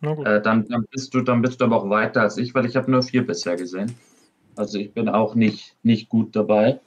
na 0.00 0.12
gut. 0.14 0.26
Äh, 0.26 0.42
dann, 0.42 0.66
dann, 0.68 0.84
bist 0.90 1.14
du, 1.14 1.20
dann 1.20 1.40
bist 1.40 1.60
du 1.60 1.66
aber 1.66 1.76
auch 1.76 1.88
weiter 1.90 2.22
als 2.22 2.36
ich, 2.36 2.54
weil 2.54 2.66
ich 2.66 2.76
habe 2.76 2.90
nur 2.90 3.02
vier 3.02 3.24
bisher 3.26 3.56
gesehen. 3.56 3.94
Also 4.56 4.78
ich 4.78 4.92
bin 4.92 5.08
auch 5.08 5.34
nicht, 5.34 5.76
nicht 5.82 6.08
gut 6.08 6.34
dabei. 6.34 6.80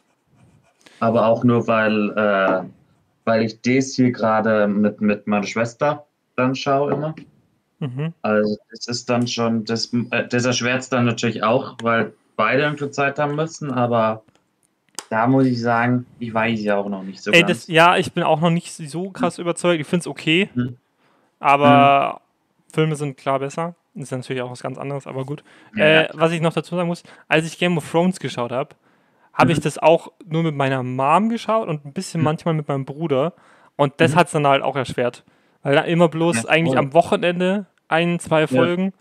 Aber 1.00 1.26
auch 1.28 1.44
nur, 1.44 1.68
weil, 1.68 2.12
äh, 2.18 2.64
weil 3.26 3.44
ich 3.44 3.62
das 3.62 3.94
hier 3.94 4.12
gerade 4.12 4.68
mit, 4.68 5.02
mit 5.02 5.28
meiner 5.28 5.46
Schwester 5.46 6.06
dann 6.36 6.56
schaue 6.56 6.94
immer. 6.94 7.16
Mhm. 7.80 8.14
Also 8.22 8.58
das 8.72 8.88
ist 8.88 9.10
dann 9.10 9.28
schon, 9.28 9.66
das, 9.66 9.94
äh, 10.12 10.28
das 10.28 10.46
erschwert 10.46 10.82
es 10.82 10.90
dann 10.90 11.06
natürlich 11.06 11.44
auch, 11.44 11.78
weil 11.82 12.14
beide 12.36 12.64
irgendwie 12.64 12.90
Zeit 12.92 13.20
haben 13.20 13.36
müssen, 13.36 13.72
aber 13.72 14.24
da 15.10 15.28
muss 15.28 15.46
ich 15.46 15.62
sagen, 15.62 16.06
ich 16.20 16.34
weiß 16.34 16.62
ja 16.62 16.78
auch 16.78 16.90
noch 16.90 17.04
nicht 17.04 17.22
so 17.22 17.32
Ey, 17.32 17.42
ganz. 17.42 17.66
das, 17.66 17.68
ja, 17.68 17.98
ich 17.98 18.12
bin 18.12 18.24
auch 18.24 18.42
noch 18.42 18.50
nicht 18.50 18.74
so 18.74 19.10
krass 19.12 19.38
überzeugt. 19.40 19.80
Ich 19.80 19.88
finde 19.88 20.02
es 20.02 20.08
okay, 20.08 20.50
Mhm. 20.54 20.78
aber 21.40 22.22
Filme 22.74 22.96
sind 22.96 23.18
klar 23.18 23.40
besser. 23.40 23.76
Ist 23.96 24.12
natürlich 24.12 24.42
auch 24.44 24.52
was 24.52 24.62
ganz 24.62 24.78
anderes, 24.78 25.08
aber 25.08 25.26
gut. 25.26 25.44
Ja, 25.76 26.02
Äh, 26.02 26.10
was 26.14 26.32
ich 26.32 26.42
noch 26.42 26.54
dazu 26.54 26.76
sagen 26.76 26.88
muss, 26.88 27.04
als 27.28 27.46
ich 27.48 27.58
Game 27.58 27.78
of 27.78 27.90
Thrones 27.90 28.20
geschaut 28.20 28.52
habe, 28.52 28.76
habe 29.38 29.52
ich 29.52 29.60
Mhm. 29.60 29.64
das 29.64 29.78
auch 29.78 30.12
nur 30.26 30.44
mit 30.44 30.56
meiner 30.56 30.82
Mom 30.84 31.30
geschaut 31.30 31.68
und 31.68 31.86
ein 31.86 31.94
bisschen 31.94 32.22
Mhm. 32.22 32.26
manchmal 32.26 32.54
mit 32.56 32.68
meinem 32.68 32.86
Bruder. 32.86 33.34
Und 33.76 33.94
das 33.98 34.14
Mhm. 34.14 34.16
hat 34.16 34.26
es 34.28 34.34
dann 34.34 34.48
halt 34.48 34.64
auch 34.64 34.76
erschwert. 34.76 35.24
Weil 35.64 35.76
da 35.76 35.82
immer 35.82 36.08
bloß 36.10 36.44
Ja, 36.44 36.50
eigentlich 36.50 36.78
am 36.78 36.94
Wochenende 36.94 37.68
ein, 37.88 38.20
zwei 38.20 38.48
Folgen. 38.48 38.94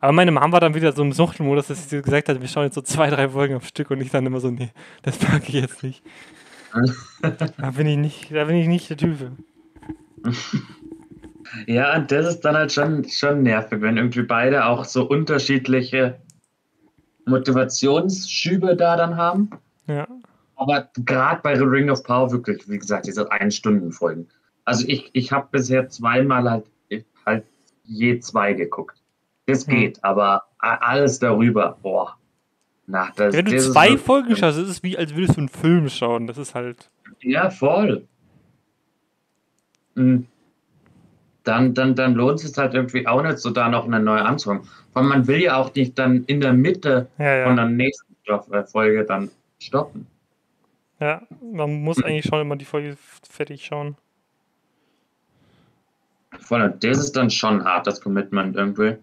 Aber 0.00 0.12
meine 0.12 0.30
Mom 0.32 0.50
war 0.52 0.60
dann 0.60 0.74
wieder 0.74 0.92
so 0.92 1.02
im 1.02 1.12
Suchtmodus, 1.12 1.66
dass 1.68 1.88
sie 1.90 2.00
gesagt 2.02 2.28
hat, 2.28 2.40
wir 2.40 2.48
schauen 2.48 2.64
jetzt 2.64 2.74
so 2.74 2.80
zwei, 2.82 3.10
drei 3.10 3.28
Folgen 3.28 3.54
am 3.54 3.60
Stück 3.60 3.90
und 3.90 4.00
ich 4.00 4.10
dann 4.10 4.24
immer 4.26 4.40
so, 4.40 4.50
nee, 4.50 4.70
das 5.02 5.18
packe 5.18 5.48
ich 5.48 5.54
jetzt 5.54 5.82
nicht. 5.82 6.02
Da 7.58 7.70
bin 7.72 7.86
ich 7.86 7.96
nicht, 7.96 8.34
da 8.34 8.44
bin 8.44 8.56
ich 8.56 8.66
nicht 8.68 8.88
der 8.90 8.96
Typ. 8.96 9.32
Ja, 11.66 11.96
und 11.96 12.12
das 12.12 12.26
ist 12.28 12.40
dann 12.42 12.54
halt 12.54 12.70
schon, 12.70 13.08
schon 13.08 13.42
nervig, 13.42 13.80
wenn 13.80 13.96
irgendwie 13.96 14.22
beide 14.22 14.66
auch 14.66 14.84
so 14.84 15.04
unterschiedliche 15.08 16.20
Motivationsschübe 17.26 18.76
da 18.76 18.96
dann 18.96 19.16
haben. 19.16 19.50
Ja. 19.90 20.08
Aber 20.56 20.88
gerade 21.04 21.40
bei 21.42 21.56
The 21.56 21.64
Ring 21.64 21.90
of 21.90 22.02
Power 22.04 22.30
wirklich, 22.30 22.68
wie 22.68 22.78
gesagt, 22.78 23.06
diese 23.06 23.30
Ein-Stunden-Folgen. 23.32 24.28
Also 24.64 24.84
ich, 24.86 25.10
ich 25.14 25.32
habe 25.32 25.48
bisher 25.50 25.88
zweimal 25.88 26.48
halt, 26.50 26.66
halt 27.24 27.44
je 27.84 28.20
zwei 28.20 28.52
geguckt. 28.52 28.96
Das 29.46 29.66
Hm. 29.66 29.74
geht, 29.74 30.04
aber 30.04 30.44
alles 30.58 31.18
darüber, 31.18 31.78
boah. 31.82 32.16
Na, 32.86 33.10
das, 33.16 33.34
Wenn 33.34 33.46
du 33.46 33.52
das 33.52 33.66
ist 33.66 33.72
zwei 33.72 33.88
wirklich- 33.90 34.02
Folgen 34.02 34.36
schaust, 34.36 34.58
ist 34.58 34.68
es 34.68 34.82
wie, 34.82 34.98
als 34.98 35.14
würdest 35.14 35.36
du 35.36 35.40
einen 35.40 35.48
Film 35.48 35.88
schauen. 35.88 36.26
Das 36.26 36.36
ist 36.38 36.54
halt. 36.54 36.90
Ja, 37.20 37.48
voll. 37.50 38.06
Mm. 39.94 40.20
Dann, 41.44 41.72
dann, 41.74 41.94
dann 41.94 42.14
lohnt 42.14 42.40
es 42.40 42.48
sich 42.48 42.56
halt 42.58 42.74
irgendwie 42.74 43.06
auch 43.06 43.22
nicht, 43.22 43.38
so 43.38 43.50
da 43.50 43.68
noch 43.68 43.86
eine 43.86 43.98
neue 44.00 44.22
anzufangen. 44.22 44.68
Weil 44.92 45.04
man 45.04 45.26
will 45.26 45.40
ja 45.40 45.56
auch 45.56 45.74
nicht 45.74 45.98
dann 45.98 46.24
in 46.24 46.40
der 46.40 46.52
Mitte 46.52 47.08
Ja, 47.18 47.44
von 47.44 47.56
ja. 47.56 47.64
der 47.64 47.66
nächsten 47.66 48.14
äh, 48.26 48.64
Folge 48.64 49.04
dann 49.04 49.30
stoppen. 49.60 50.06
ja. 50.98 51.22
Man 51.40 51.82
muss 51.82 52.02
eigentlich 52.02 52.26
schon 52.26 52.40
immer 52.40 52.56
die 52.56 52.64
Folge 52.64 52.96
fertig 53.28 53.64
schauen. 53.64 53.96
Voll, 56.38 56.74
das 56.80 56.98
ist 56.98 57.16
dann 57.16 57.30
schon 57.30 57.64
hart, 57.64 57.86
das 57.86 58.00
Commitment 58.00 58.56
irgendwie. 58.56 58.96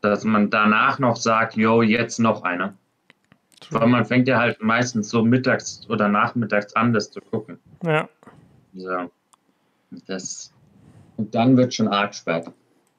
Dass 0.00 0.24
man 0.24 0.50
danach 0.50 0.98
noch 0.98 1.16
sagt, 1.16 1.56
yo, 1.56 1.82
jetzt 1.82 2.18
noch 2.18 2.42
eine. 2.42 2.74
Weil 3.70 3.88
man 3.88 4.04
fängt 4.04 4.28
ja 4.28 4.38
halt 4.38 4.62
meistens 4.62 5.08
so 5.08 5.24
mittags 5.24 5.84
oder 5.88 6.08
nachmittags 6.08 6.74
an, 6.76 6.92
das 6.92 7.10
zu 7.10 7.20
gucken. 7.20 7.58
Ja. 7.82 8.08
So. 8.74 9.10
Das, 10.06 10.52
Und 11.16 11.34
dann 11.34 11.56
wird 11.56 11.74
schon 11.74 11.88
arg 11.88 12.14
spät. 12.14 12.46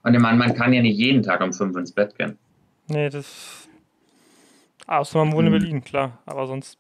Und 0.03 0.13
ich 0.13 0.19
meine, 0.19 0.37
man 0.37 0.53
kann 0.53 0.73
ja 0.73 0.81
nicht 0.81 0.97
jeden 0.97 1.23
Tag 1.23 1.41
um 1.41 1.53
fünf 1.53 1.77
ins 1.77 1.91
Bett 1.91 2.17
gehen. 2.17 2.37
Nee, 2.87 3.09
das. 3.09 3.68
Außer 4.89 5.19
man 5.23 5.31
wohnt 5.33 5.47
in 5.47 5.53
Mhm. 5.53 5.59
Berlin, 5.59 5.83
klar. 5.83 6.17
Aber 6.25 6.47
sonst. 6.47 6.77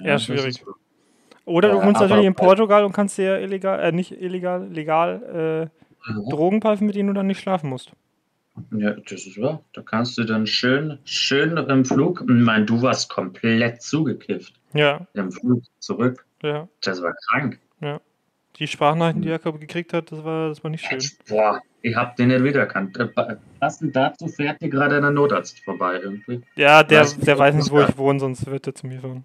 Ja, 0.00 0.06
Eher 0.06 0.12
das 0.14 0.24
schwierig. 0.24 0.64
Oder 1.44 1.68
du 1.70 1.76
Ja, 1.78 1.84
wohnst 1.86 1.96
aber- 2.00 2.08
natürlich 2.08 2.26
in 2.26 2.34
Portugal 2.34 2.84
und 2.84 2.92
kannst 2.92 3.16
dir 3.16 3.38
illegal, 3.38 3.78
äh, 3.80 3.92
nicht 3.92 4.10
illegal, 4.20 4.66
legal 4.68 5.70
äh, 6.10 6.30
Drogen 6.30 6.58
kaufen, 6.60 6.86
mit 6.86 6.96
denen 6.96 7.08
du 7.08 7.14
dann 7.14 7.26
nicht 7.28 7.40
schlafen 7.40 7.70
musst. 7.70 7.92
Ja, 8.72 8.92
das 8.92 9.26
ist 9.26 9.40
wahr. 9.40 9.62
Da 9.72 9.82
kannst 9.82 10.16
du 10.18 10.24
dann 10.24 10.46
schön, 10.46 10.98
schön 11.04 11.56
im 11.56 11.84
Flug, 11.84 12.20
ich 12.22 12.28
meine, 12.28 12.64
du 12.64 12.82
warst 12.82 13.08
komplett 13.10 13.82
zugekifft 13.82 14.54
Ja, 14.74 15.06
im 15.14 15.30
Flug 15.32 15.62
zurück. 15.78 16.24
ja. 16.42 16.68
Das 16.82 17.02
war 17.02 17.14
krank. 17.28 17.58
Die 18.58 18.68
Sprachnachrichten, 18.68 19.22
die 19.22 19.28
Jakob 19.28 19.60
gekriegt 19.60 19.92
hat, 19.92 20.12
das 20.12 20.22
war, 20.24 20.48
das 20.48 20.62
war 20.62 20.70
nicht 20.70 20.84
schön. 20.86 21.00
Boah, 21.28 21.60
ich 21.82 21.96
hab 21.96 22.14
den 22.16 22.28
nicht 22.28 22.44
wiedererkannt. 22.44 22.96
Äh, 22.98 23.08
Passend 23.58 23.96
dazu 23.96 24.28
fährt 24.28 24.60
dir 24.62 24.68
gerade 24.68 25.00
der 25.00 25.10
Notarzt 25.10 25.58
vorbei 25.64 25.98
irgendwie. 26.00 26.40
Ja, 26.54 26.82
der, 26.84 27.00
Weiß 27.00 27.16
nicht, 27.16 27.26
der 27.26 27.38
weiß 27.38 27.56
das 27.56 27.64
nicht, 27.64 27.72
wo 27.72 27.80
ich 27.80 27.96
wohne, 27.98 28.20
sonst 28.20 28.46
wird 28.46 28.66
er 28.68 28.74
zu 28.74 28.86
mir 28.86 29.00
fahren. 29.00 29.24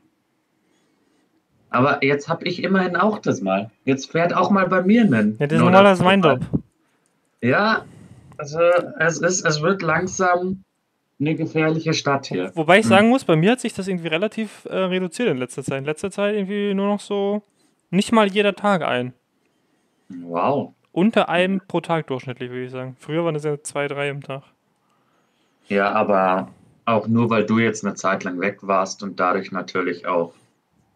Aber 1.70 2.04
jetzt 2.04 2.28
hab 2.28 2.44
ich 2.44 2.64
immerhin 2.64 2.96
auch 2.96 3.20
das 3.20 3.42
mal. 3.42 3.70
Jetzt 3.86 4.12
fährt 4.12 4.34
auch 4.36 4.50
mal 4.50 4.68
bei 4.68 4.82
mir 4.82 5.04
ein 5.04 5.38
Ja, 5.40 5.46
das 5.48 5.60
ist 5.60 5.64
Notarzt 5.64 6.02
normalerweise 6.02 6.04
mein 6.04 6.24
vorbei. 6.24 6.46
Job. 6.52 6.62
Ja, 7.42 7.86
also 8.38 8.60
es 9.00 9.20
ist, 9.20 9.46
es 9.46 9.62
wird 9.62 9.82
langsam 9.84 10.64
eine 11.20 11.36
gefährliche 11.36 11.94
Stadt 11.94 12.26
hier. 12.26 12.52
Wobei 12.56 12.80
ich 12.80 12.86
Hm. 12.86 12.90
sagen 12.90 13.10
muss, 13.10 13.26
bei 13.26 13.36
mir 13.36 13.52
hat 13.52 13.60
sich 13.60 13.74
das 13.74 13.88
irgendwie 13.88 14.08
relativ 14.08 14.66
äh, 14.66 14.76
reduziert 14.76 15.30
in 15.30 15.38
letzter 15.38 15.64
Zeit. 15.64 15.78
In 15.80 15.86
letzter 15.86 16.10
Zeit 16.10 16.34
irgendwie 16.36 16.74
nur 16.74 16.88
noch 16.88 17.00
so 17.00 17.44
nicht 17.92 18.12
mal 18.12 18.28
jeder 18.28 18.56
Tag 18.56 18.82
ein. 18.82 19.14
Wow. 20.10 20.74
Unter 20.92 21.30
einem 21.30 21.62
pro 21.68 21.82
Tag 21.82 22.08
durchschnittlich, 22.08 22.50
würde 22.50 22.66
ich 22.66 22.72
sagen. 22.72 22.96
Früher 23.00 23.24
waren 23.24 23.36
das 23.36 23.44
ja 23.44 23.62
zwei, 23.62 23.88
drei 23.88 24.10
im 24.10 24.22
Tag. 24.24 24.44
Ja, 25.68 25.92
aber 25.92 26.50
auch 26.86 27.08
nur, 27.08 27.30
weil 27.30 27.46
du 27.46 27.60
jetzt 27.60 27.86
eine 27.86 27.94
Zeit 27.94 28.24
lang 28.24 28.40
weg 28.40 28.58
warst 28.62 29.04
und 29.04 29.20
dadurch 29.20 29.52
natürlich 29.52 30.08
auch 30.08 30.34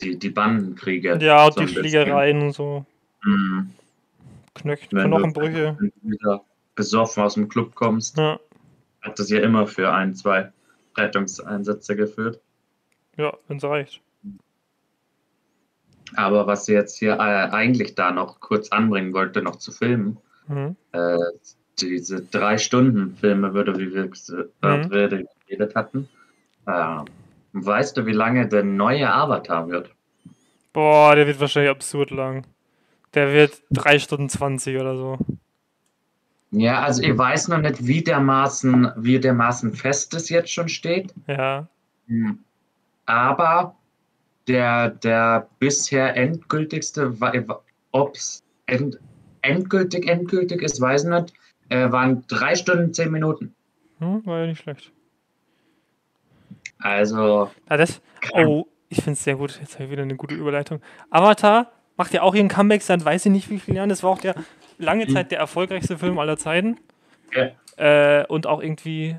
die, 0.02 0.18
die 0.18 0.30
Bandenkriege. 0.32 1.20
Ja, 1.22 1.46
und 1.46 1.54
so 1.54 1.62
die. 1.62 1.68
Fliegereien 1.68 2.42
und 2.42 2.52
so. 2.54 2.86
Mhm. 3.24 3.70
Knöch 4.56 4.88
Wenn 4.92 5.08
Knochenbrüche. 5.08 5.78
du 5.80 5.92
wieder 6.10 6.44
besoffen 6.76 7.24
aus 7.24 7.36
dem 7.36 7.48
Club 7.50 7.76
kommst, 7.76 8.18
Ja, 8.18 8.40
hat 9.02 9.20
das 9.20 9.30
ja 9.30 9.40
immer 9.42 9.68
für 9.68 9.92
ein, 9.94 10.16
zwei 10.16 10.52
Rettungseinsätze 10.98 11.96
geführt. 11.96 12.40
ja 13.18 13.32
wenn 13.48 13.58
es 13.58 13.64
reicht. 13.64 14.02
Aber 16.16 16.48
was 16.48 16.68
ich 16.68 16.74
jetzt 16.74 16.98
hier 16.98 17.14
äh, 17.14 17.18
eigentlich 17.52 17.96
da 17.96 18.12
noch 18.12 18.40
kurz 18.40 18.70
anbringen 18.70 19.14
wollte, 19.14 19.42
noch 19.42 19.58
zu 19.58 19.72
filmen, 19.72 20.18
Mhm. 20.48 20.76
äh, 20.92 21.18
diese 21.80 22.22
drei 22.22 22.58
Stunden 22.58 23.16
Filme, 23.16 23.54
würde, 23.54 23.78
wie 23.80 23.94
wir 23.94 24.06
Mhm. 24.06 24.92
äh, 24.92 25.26
geredet 25.48 25.76
hatten. 25.76 26.10
Äh, 26.66 26.98
weißt 27.54 27.98
du, 27.98 28.06
wie 28.06 28.12
lange 28.14 28.48
der 28.48 28.64
neue 28.64 29.12
Avatar 29.12 29.70
wird? 29.70 29.90
Boah, 30.74 31.16
der 31.16 31.28
wird 31.28 31.40
wahrscheinlich 31.40 31.72
absurd 31.72 32.12
lang. 32.12 32.46
Der 33.14 33.32
wird 33.32 33.62
3 33.72 34.00
Stunden 34.00 34.28
20 34.28 34.76
oder 34.80 34.98
so. 34.98 35.18
Ja, 36.52 36.82
also 36.82 37.02
ich 37.02 37.18
weiß 37.18 37.48
noch 37.48 37.60
nicht, 37.60 37.86
wie 37.86 38.04
dermaßen, 38.04 38.92
wie 38.98 39.20
dermaßen 39.20 39.74
fest 39.74 40.14
es 40.14 40.30
jetzt 40.30 40.52
schon 40.52 40.70
steht. 40.70 41.14
Ja. 41.28 41.68
Hm. 42.08 42.40
Aber 43.06 43.76
der, 44.48 44.90
der 44.90 45.48
bisher 45.60 46.16
endgültigste, 46.16 47.14
ob 47.92 48.16
es 48.16 48.44
end, 48.66 49.00
endgültig, 49.42 50.08
endgültig 50.08 50.62
ist, 50.62 50.80
weiß 50.82 51.04
ich 51.06 51.10
nicht, 51.10 51.34
äh, 51.70 51.92
waren 51.92 52.24
drei 52.28 52.56
Stunden, 52.56 52.94
zehn 52.94 53.12
Minuten. 53.12 53.56
Hm, 54.00 54.26
war 54.26 54.42
ja 54.42 54.48
nicht 54.48 54.62
schlecht. 54.62 54.92
Also, 56.80 57.50
Ah, 57.70 57.78
das. 57.78 58.02
Oh, 58.34 58.66
ich 58.90 58.98
finde 58.98 59.14
es 59.14 59.24
sehr 59.24 59.36
gut. 59.36 59.58
Jetzt 59.60 59.76
habe 59.76 59.86
ich 59.86 59.92
wieder 59.92 60.04
eine 60.04 60.16
gute 60.16 60.36
Überleitung. 60.36 60.82
Avatar 61.10 61.72
macht 61.96 62.14
ja 62.14 62.22
auch 62.22 62.36
ihren 62.36 62.50
Comeback 62.50 62.82
seit 62.82 63.04
weiß 63.06 63.26
ich 63.28 63.32
nicht 63.32 63.50
wie 63.50 63.60
vielen 63.60 63.78
Jahren. 63.78 63.90
Das 63.90 64.04
war 64.04 64.10
auch 64.12 64.20
der 64.20 64.36
lange 64.78 65.08
Zeit 65.08 65.32
der 65.32 65.40
erfolgreichste 65.40 65.98
Film 65.98 66.20
aller 66.20 66.38
Zeiten. 66.38 66.78
ja, 67.34 67.52
Äh, 67.78 68.26
und 68.28 68.46
auch 68.48 68.62
irgendwie. 68.62 69.18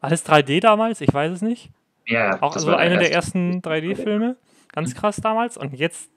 Alles 0.00 0.24
3D 0.26 0.60
damals? 0.60 1.00
Ich 1.00 1.12
weiß 1.12 1.32
es 1.32 1.42
nicht. 1.42 1.70
ja 2.06 2.40
Auch 2.42 2.52
das 2.54 2.62
so 2.62 2.68
war 2.68 2.78
einer 2.78 2.96
der 2.98 3.10
erste. 3.10 3.38
ersten 3.38 3.62
3D-Filme. 3.62 4.36
Ganz 4.74 4.94
krass 4.94 5.16
damals. 5.16 5.56
Und 5.56 5.72
jetzt 5.74 6.10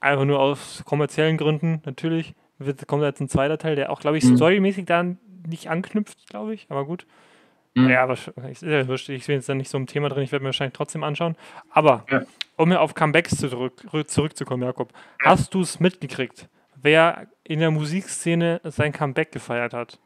einfach 0.00 0.24
nur 0.24 0.40
aus 0.40 0.82
kommerziellen 0.84 1.36
Gründen 1.36 1.80
natürlich 1.84 2.34
wird, 2.58 2.86
kommt 2.86 3.02
jetzt 3.02 3.20
ein 3.20 3.28
zweiter 3.28 3.58
Teil, 3.58 3.76
der 3.76 3.90
auch, 3.90 4.00
glaube 4.00 4.18
ich, 4.18 4.24
Mhm. 4.24 4.36
storymäßig 4.36 4.84
dann 4.86 5.18
nicht 5.46 5.68
anknüpft, 5.70 6.28
glaube 6.28 6.54
ich. 6.54 6.66
Aber 6.68 6.84
gut. 6.84 7.06
Mhm. 7.74 7.88
Ja, 7.88 8.02
aber 8.02 8.14
ich, 8.14 8.26
ja, 8.62 8.80
ich 8.80 9.00
bin 9.26 9.36
jetzt 9.36 9.48
dann 9.48 9.56
nicht 9.58 9.70
so 9.70 9.78
im 9.78 9.86
Thema 9.86 10.08
drin. 10.08 10.22
Ich 10.24 10.32
werde 10.32 10.42
mir 10.42 10.48
wahrscheinlich 10.48 10.74
trotzdem 10.74 11.04
anschauen. 11.04 11.36
Aber 11.70 12.04
Ja. 12.10 12.22
um 12.56 12.68
mir 12.68 12.80
auf 12.80 12.94
Comebacks 12.94 13.36
zurück, 13.36 13.84
rü- 13.92 14.06
zurückzukommen, 14.06 14.62
Jakob, 14.64 14.92
hast 15.24 15.54
du 15.54 15.60
es 15.60 15.78
mitgekriegt, 15.80 16.48
wer 16.82 17.28
in 17.44 17.60
der 17.60 17.70
Musikszene 17.70 18.60
sein 18.64 18.92
Comeback 18.92 19.30
gefeiert 19.32 19.72
hat? 19.72 19.98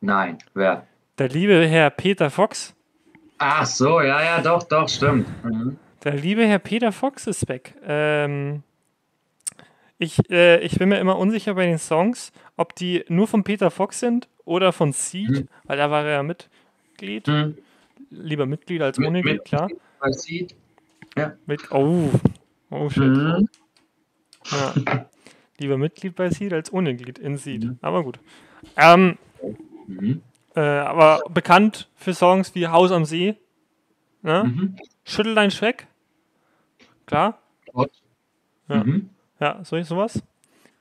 Nein, 0.00 0.38
wer? 0.54 0.86
Der 1.18 1.28
liebe 1.28 1.66
Herr 1.66 1.90
Peter 1.90 2.30
Fox. 2.30 2.74
Ach 3.38 3.64
so, 3.66 4.00
ja, 4.00 4.22
ja, 4.22 4.40
doch, 4.40 4.62
doch, 4.64 4.88
stimmt. 4.88 5.26
Mhm. 5.44 5.78
Der 6.04 6.14
liebe 6.14 6.46
Herr 6.46 6.58
Peter 6.58 6.92
Fox 6.92 7.26
ist 7.26 7.48
weg. 7.48 7.74
Ähm, 7.84 8.62
ich, 9.98 10.18
äh, 10.30 10.60
ich 10.60 10.78
bin 10.78 10.88
mir 10.88 10.98
immer 10.98 11.18
unsicher 11.18 11.54
bei 11.54 11.66
den 11.66 11.78
Songs, 11.78 12.32
ob 12.56 12.74
die 12.74 13.04
nur 13.08 13.26
von 13.26 13.44
Peter 13.44 13.70
Fox 13.70 14.00
sind 14.00 14.28
oder 14.44 14.72
von 14.72 14.92
Seed, 14.92 15.30
Mhm. 15.30 15.48
weil 15.64 15.76
da 15.76 15.90
war 15.90 16.04
er 16.04 16.10
ja 16.12 16.22
Mitglied. 16.22 17.26
Mhm. 17.26 17.58
Lieber 18.10 18.46
Mitglied 18.46 18.80
als 18.82 18.98
ohne 18.98 19.10
Mitglied, 19.22 19.34
mit- 19.34 19.44
klar. 19.44 19.68
Man 20.00 20.12
sieht. 20.12 20.54
Mit, 21.46 21.70
oh, 21.70 22.10
oh 22.70 22.88
shit. 22.88 23.02
Mhm. 23.02 23.48
Ja. 24.50 24.74
Lieber 25.58 25.76
Mitglied 25.76 26.14
bei 26.16 26.30
Seed 26.30 26.54
als 26.54 26.72
ohne 26.72 26.96
Glied 26.96 27.18
in 27.18 27.36
Seed. 27.36 27.64
Mhm. 27.64 27.78
Aber 27.82 28.02
gut. 28.04 28.18
Ähm, 28.76 29.18
Mhm. 29.86 30.22
äh, 30.56 30.60
aber 30.60 31.20
bekannt 31.28 31.90
für 31.94 32.14
Songs 32.14 32.54
wie 32.54 32.68
Haus 32.68 32.90
am 32.90 33.04
See, 33.04 33.36
ne? 34.22 34.72
Schüttel 35.10 35.34
dein 35.34 35.50
Schreck. 35.50 35.86
Klar. 37.06 37.38
Gott. 37.72 37.90
Ja. 38.68 38.84
Mhm. 38.84 39.10
Ja, 39.40 39.58
so 39.64 39.80
sowas. 39.82 40.22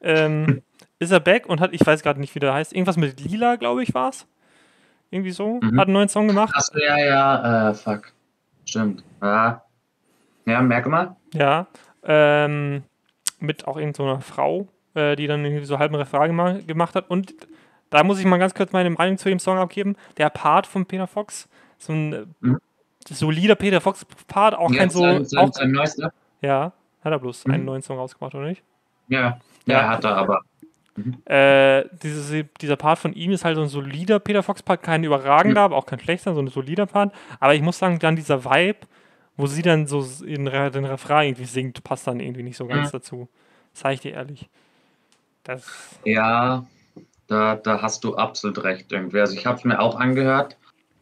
Ähm, 0.02 0.62
ist 1.00 1.12
er 1.12 1.20
back 1.20 1.48
und 1.48 1.60
hat, 1.60 1.74
ich 1.74 1.86
weiß 1.86 2.04
gerade 2.04 2.20
nicht, 2.20 2.36
wie 2.36 2.40
der 2.40 2.54
heißt, 2.54 2.74
irgendwas 2.74 2.98
mit 2.98 3.20
Lila, 3.20 3.56
glaube 3.56 3.82
ich, 3.82 3.94
war 3.94 4.10
es. 4.10 4.28
Irgendwie 5.10 5.32
so. 5.32 5.60
Mhm. 5.62 5.80
Hat 5.80 5.88
einen 5.88 5.94
neuen 5.94 6.10
Song 6.10 6.28
gemacht. 6.28 6.54
Achso, 6.56 6.78
ja, 6.78 6.98
ja, 7.00 7.70
äh, 7.70 7.74
fuck. 7.74 8.14
Stimmt. 8.66 9.04
Ja. 9.22 9.64
Ja, 10.46 10.62
merke 10.62 10.90
mal. 10.90 11.16
Ja. 11.34 11.68
Ähm, 12.04 12.84
mit 13.40 13.68
auch 13.68 13.78
irgendeiner 13.78 14.16
so 14.16 14.22
Frau, 14.22 14.68
äh, 14.94 15.16
die 15.16 15.26
dann 15.26 15.44
irgendwie 15.44 15.66
so 15.66 15.80
halben 15.80 15.96
Refrain 15.96 16.30
gema 16.30 16.54
gemacht 16.60 16.94
hat. 16.94 17.10
Und 17.10 17.34
da 17.90 18.04
muss 18.04 18.20
ich 18.20 18.26
mal 18.26 18.38
ganz 18.38 18.54
kurz 18.54 18.72
meine 18.72 18.92
Meinung 18.92 19.18
zu 19.18 19.30
dem 19.30 19.40
Song 19.40 19.58
abgeben. 19.58 19.96
Der 20.18 20.30
Part 20.30 20.68
von 20.68 20.86
Peter 20.86 21.08
Fox, 21.08 21.50
so 21.80 21.94
ein 21.94 22.14
äh, 22.14 22.26
Mhm. 22.42 22.60
Solider 23.14 23.56
Peter 23.56 23.82
Fox-Part, 23.82 24.56
auch 24.56 24.70
kein 24.72 24.88
Jetzt 24.88 24.94
so. 24.94 25.02
sein, 25.02 25.26
sein, 25.26 25.40
Auch, 25.50 25.54
sein 25.54 25.72
neuester. 25.72 26.14
ja, 26.42 26.74
hat 27.04 27.12
er 27.12 27.20
bloß 27.20 27.46
Mhm. 27.46 27.54
einen 27.54 27.66
neuen 27.66 27.82
Song 27.82 27.98
rausgebracht, 27.98 28.36
oder 28.36 28.48
nicht? 28.48 28.64
Ja, 29.08 29.40
Ja. 29.66 29.82
ja, 29.82 29.88
hat 29.90 30.04
er 30.04 30.16
aber. 30.18 30.42
Äh, 31.26 31.86
dieses, 32.04 32.46
dieser 32.60 32.76
Part 32.76 33.00
von 33.00 33.14
ihm 33.14 33.32
ist 33.32 33.46
halt 33.46 33.56
so 33.56 33.62
ein 33.62 33.70
solider 33.70 34.20
Peter 34.20 34.44
Fox-Part, 34.44 34.84
kein 34.84 35.04
überragender, 35.04 35.62
aber 35.62 35.78
auch 35.78 35.86
kein 35.86 36.00
schlechter, 36.00 36.34
so 36.34 36.42
ein 36.42 36.48
solider 36.48 36.86
Part. 36.88 37.14
Aber 37.40 37.54
ich 37.56 37.62
muss 37.62 37.78
sagen, 37.80 38.00
dann 38.00 38.16
dieser 38.16 38.44
Vibe, 38.44 38.80
wo 39.38 39.46
sie 39.48 39.62
dann 39.62 39.88
so 39.88 40.06
in 40.26 40.46
den 40.46 40.86
Refrain 40.86 41.28
irgendwie 41.30 41.46
singt, 41.46 41.84
passt 41.84 42.08
dann 42.08 42.20
irgendwie 42.20 42.44
nicht 42.44 42.58
so 42.58 42.68
ganz 42.68 42.88
Mhm. 42.88 42.92
dazu. 42.92 43.30
Sag 43.74 43.94
ich 43.94 44.02
dir 44.02 44.12
ehrlich. 44.14 44.50
Das, 45.44 46.00
Ja, 46.04 46.66
da, 47.28 47.56
da 47.56 47.82
hast 47.82 48.04
du 48.04 48.16
absolut 48.18 48.64
recht 48.64 48.92
irgendwie. 48.92 49.20
Also 49.22 49.36
ich 49.38 49.46
habe 49.46 49.58
es 49.58 49.64
mir 49.64 49.80
auch 49.80 49.96
angehört 49.98 50.58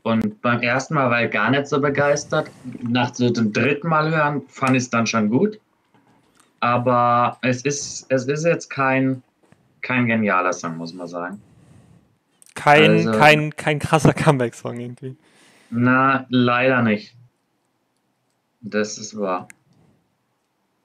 und 0.08 0.42
beim 0.42 0.62
ersten 0.62 0.94
Mal 0.94 1.10
war 1.10 1.24
ich 1.26 1.32
gar 1.32 1.50
nicht 1.52 1.68
so 1.68 1.80
begeistert. 1.82 2.50
Nach 2.82 3.14
so 3.14 3.30
dem 3.30 3.52
dritten 3.52 3.88
Mal 3.90 4.10
hören 4.10 4.42
fand 4.48 4.72
ich 4.76 4.84
es 4.84 4.90
dann 4.90 5.06
schon 5.06 5.30
gut. 5.30 5.60
Aber 6.60 7.38
es 7.42 7.62
ist, 7.64 8.06
es 8.10 8.26
ist 8.26 8.46
jetzt 8.46 8.70
kein, 8.70 9.22
kein 9.82 10.08
genialer 10.08 10.54
Song, 10.54 10.78
muss 10.78 10.94
man 10.94 11.08
sagen. 11.08 11.42
kein, 12.56 12.92
Also- 13.08 13.12
kein, 13.12 13.56
kein 13.56 13.80
krasser 13.80 14.14
Comeback-Song 14.14 14.80
irgendwie. 14.80 15.16
Na, 15.70 16.26
leider 16.30 16.82
nicht. 16.82 17.16
Das 18.62 18.98
ist 18.98 19.18
wahr. 19.20 19.48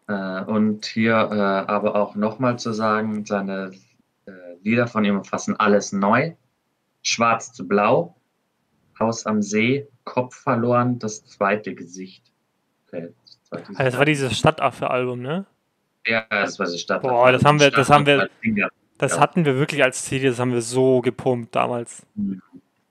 Äh, 0.08 0.42
und 0.44 0.84
hier 0.84 1.14
äh, 1.14 1.70
aber 1.70 1.94
auch 1.96 2.14
nochmal 2.14 2.58
zu 2.58 2.72
sagen, 2.72 3.24
seine 3.24 3.70
äh, 4.26 4.32
Lieder 4.62 4.86
von 4.86 5.04
ihm 5.04 5.16
umfassen 5.16 5.58
alles 5.58 5.92
neu. 5.92 6.34
Schwarz 7.02 7.52
zu 7.52 7.66
blau, 7.66 8.14
Haus 9.02 9.26
am 9.26 9.42
See, 9.42 9.86
Kopf 10.04 10.36
verloren, 10.36 10.98
das 10.98 11.24
zweite 11.26 11.74
Gesicht. 11.74 12.22
Okay, 12.88 13.08
das, 13.24 13.38
zweite 13.48 13.68
Also 13.70 13.82
das 13.84 13.98
war 13.98 14.04
dieses 14.04 14.38
Stadtaffe-Album, 14.38 15.20
ne? 15.20 15.44
ja, 16.06 16.24
das 16.30 16.58
war 16.58 16.66
die 16.66 16.78
Stadt. 16.78 17.02
Boah, 17.02 17.30
das 17.32 17.44
haben 17.44 17.60
wir- 17.60 17.70
das 17.70 17.90
haben 17.90 18.06
wir-. 18.06 18.28
Das 18.98 19.18
hatten 19.18 19.44
wir 19.44 19.56
wirklich 19.56 19.82
als 19.82 20.04
CD, 20.04 20.28
das 20.28 20.38
haben 20.38 20.52
wir 20.52 20.62
so 20.62 21.00
gepumpt 21.00 21.54
damals. 21.56 22.04
Mhm. 22.14 22.40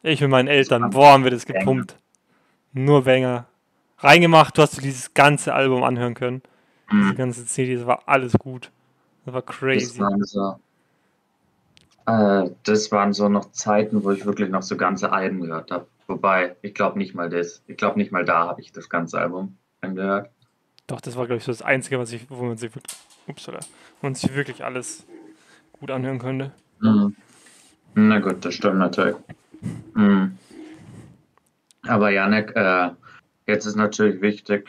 Ich 0.03 0.19
mit 0.19 0.29
meinen 0.29 0.47
Eltern, 0.47 0.89
boah, 0.89 1.13
haben 1.13 1.23
wir 1.23 1.31
das 1.31 1.45
gepumpt. 1.45 1.95
Nur 2.73 3.03
Banger. 3.05 3.45
Reingemacht, 3.99 4.57
du 4.57 4.61
hast 4.63 4.81
dieses 4.83 5.13
ganze 5.13 5.53
Album 5.53 5.83
anhören 5.83 6.13
können. 6.15 6.41
Diese 6.91 7.13
Mhm. 7.13 7.15
ganze 7.15 7.45
CD, 7.45 7.75
das 7.75 7.85
war 7.85 8.01
alles 8.07 8.33
gut. 8.33 8.71
Das 9.25 9.33
war 9.33 9.41
Das 9.43 9.55
crazy. 9.55 9.99
waren 9.99 10.23
so. 10.23 10.55
Äh, 12.07 12.49
das 12.63 12.91
waren 12.91 13.13
so 13.13 13.29
noch 13.29 13.51
Zeiten, 13.51 14.03
wo 14.03 14.11
ich 14.11 14.25
wirklich 14.25 14.49
noch 14.49 14.63
so 14.63 14.75
ganze 14.75 15.11
Alben 15.11 15.41
gehört 15.41 15.71
habe. 15.71 15.87
Wobei, 16.11 16.57
ich 16.61 16.73
glaube 16.73 16.97
nicht 16.97 17.15
mal 17.15 17.29
das. 17.29 17.63
Ich 17.67 17.77
glaube 17.77 17.97
nicht 17.97 18.11
mal 18.11 18.25
da 18.25 18.47
habe 18.47 18.59
ich 18.59 18.73
das 18.73 18.89
ganze 18.89 19.17
Album 19.17 19.55
angehört. 19.79 20.29
Doch, 20.87 20.99
das 20.99 21.15
war, 21.15 21.25
glaube 21.25 21.37
ich, 21.37 21.45
so 21.45 21.53
das 21.53 21.61
Einzige, 21.61 21.97
was 21.99 22.11
ich, 22.11 22.29
wo 22.29 22.43
man 22.43 22.57
sich 22.57 22.75
wirklich, 22.75 22.97
upsala, 23.27 23.59
wo 24.01 24.07
man 24.07 24.15
sich 24.15 24.35
wirklich 24.35 24.65
alles 24.65 25.05
gut 25.71 25.89
anhören 25.89 26.19
konnte. 26.19 26.51
Mhm. 26.81 27.15
Na 27.95 28.19
gut, 28.19 28.43
das 28.43 28.55
stimmt 28.55 28.79
natürlich. 28.79 29.15
Mhm. 29.93 30.37
Aber 31.83 32.09
Janek, 32.09 32.57
äh, 32.57 32.89
jetzt 33.47 33.65
ist 33.65 33.77
natürlich 33.77 34.21
wichtig, 34.21 34.67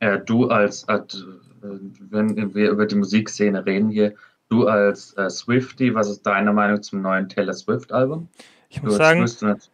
äh, 0.00 0.18
du 0.18 0.48
als, 0.48 0.86
als, 0.86 1.24
äh, 1.62 1.78
wenn 2.10 2.54
wir 2.54 2.70
über 2.70 2.84
die 2.84 2.96
Musikszene 2.96 3.64
reden 3.64 3.88
hier, 3.88 4.14
du 4.48 4.66
als 4.66 5.12
äh, 5.16 5.28
Swifty, 5.30 5.94
was 5.94 6.08
ist 6.08 6.22
deine 6.22 6.52
Meinung 6.52 6.82
zum 6.82 7.02
neuen 7.02 7.28
Taylor 7.28 7.52
Swift-Album? 7.54 8.28
Ich 8.70 8.82
muss 8.82 8.96
sagen, 8.96 9.26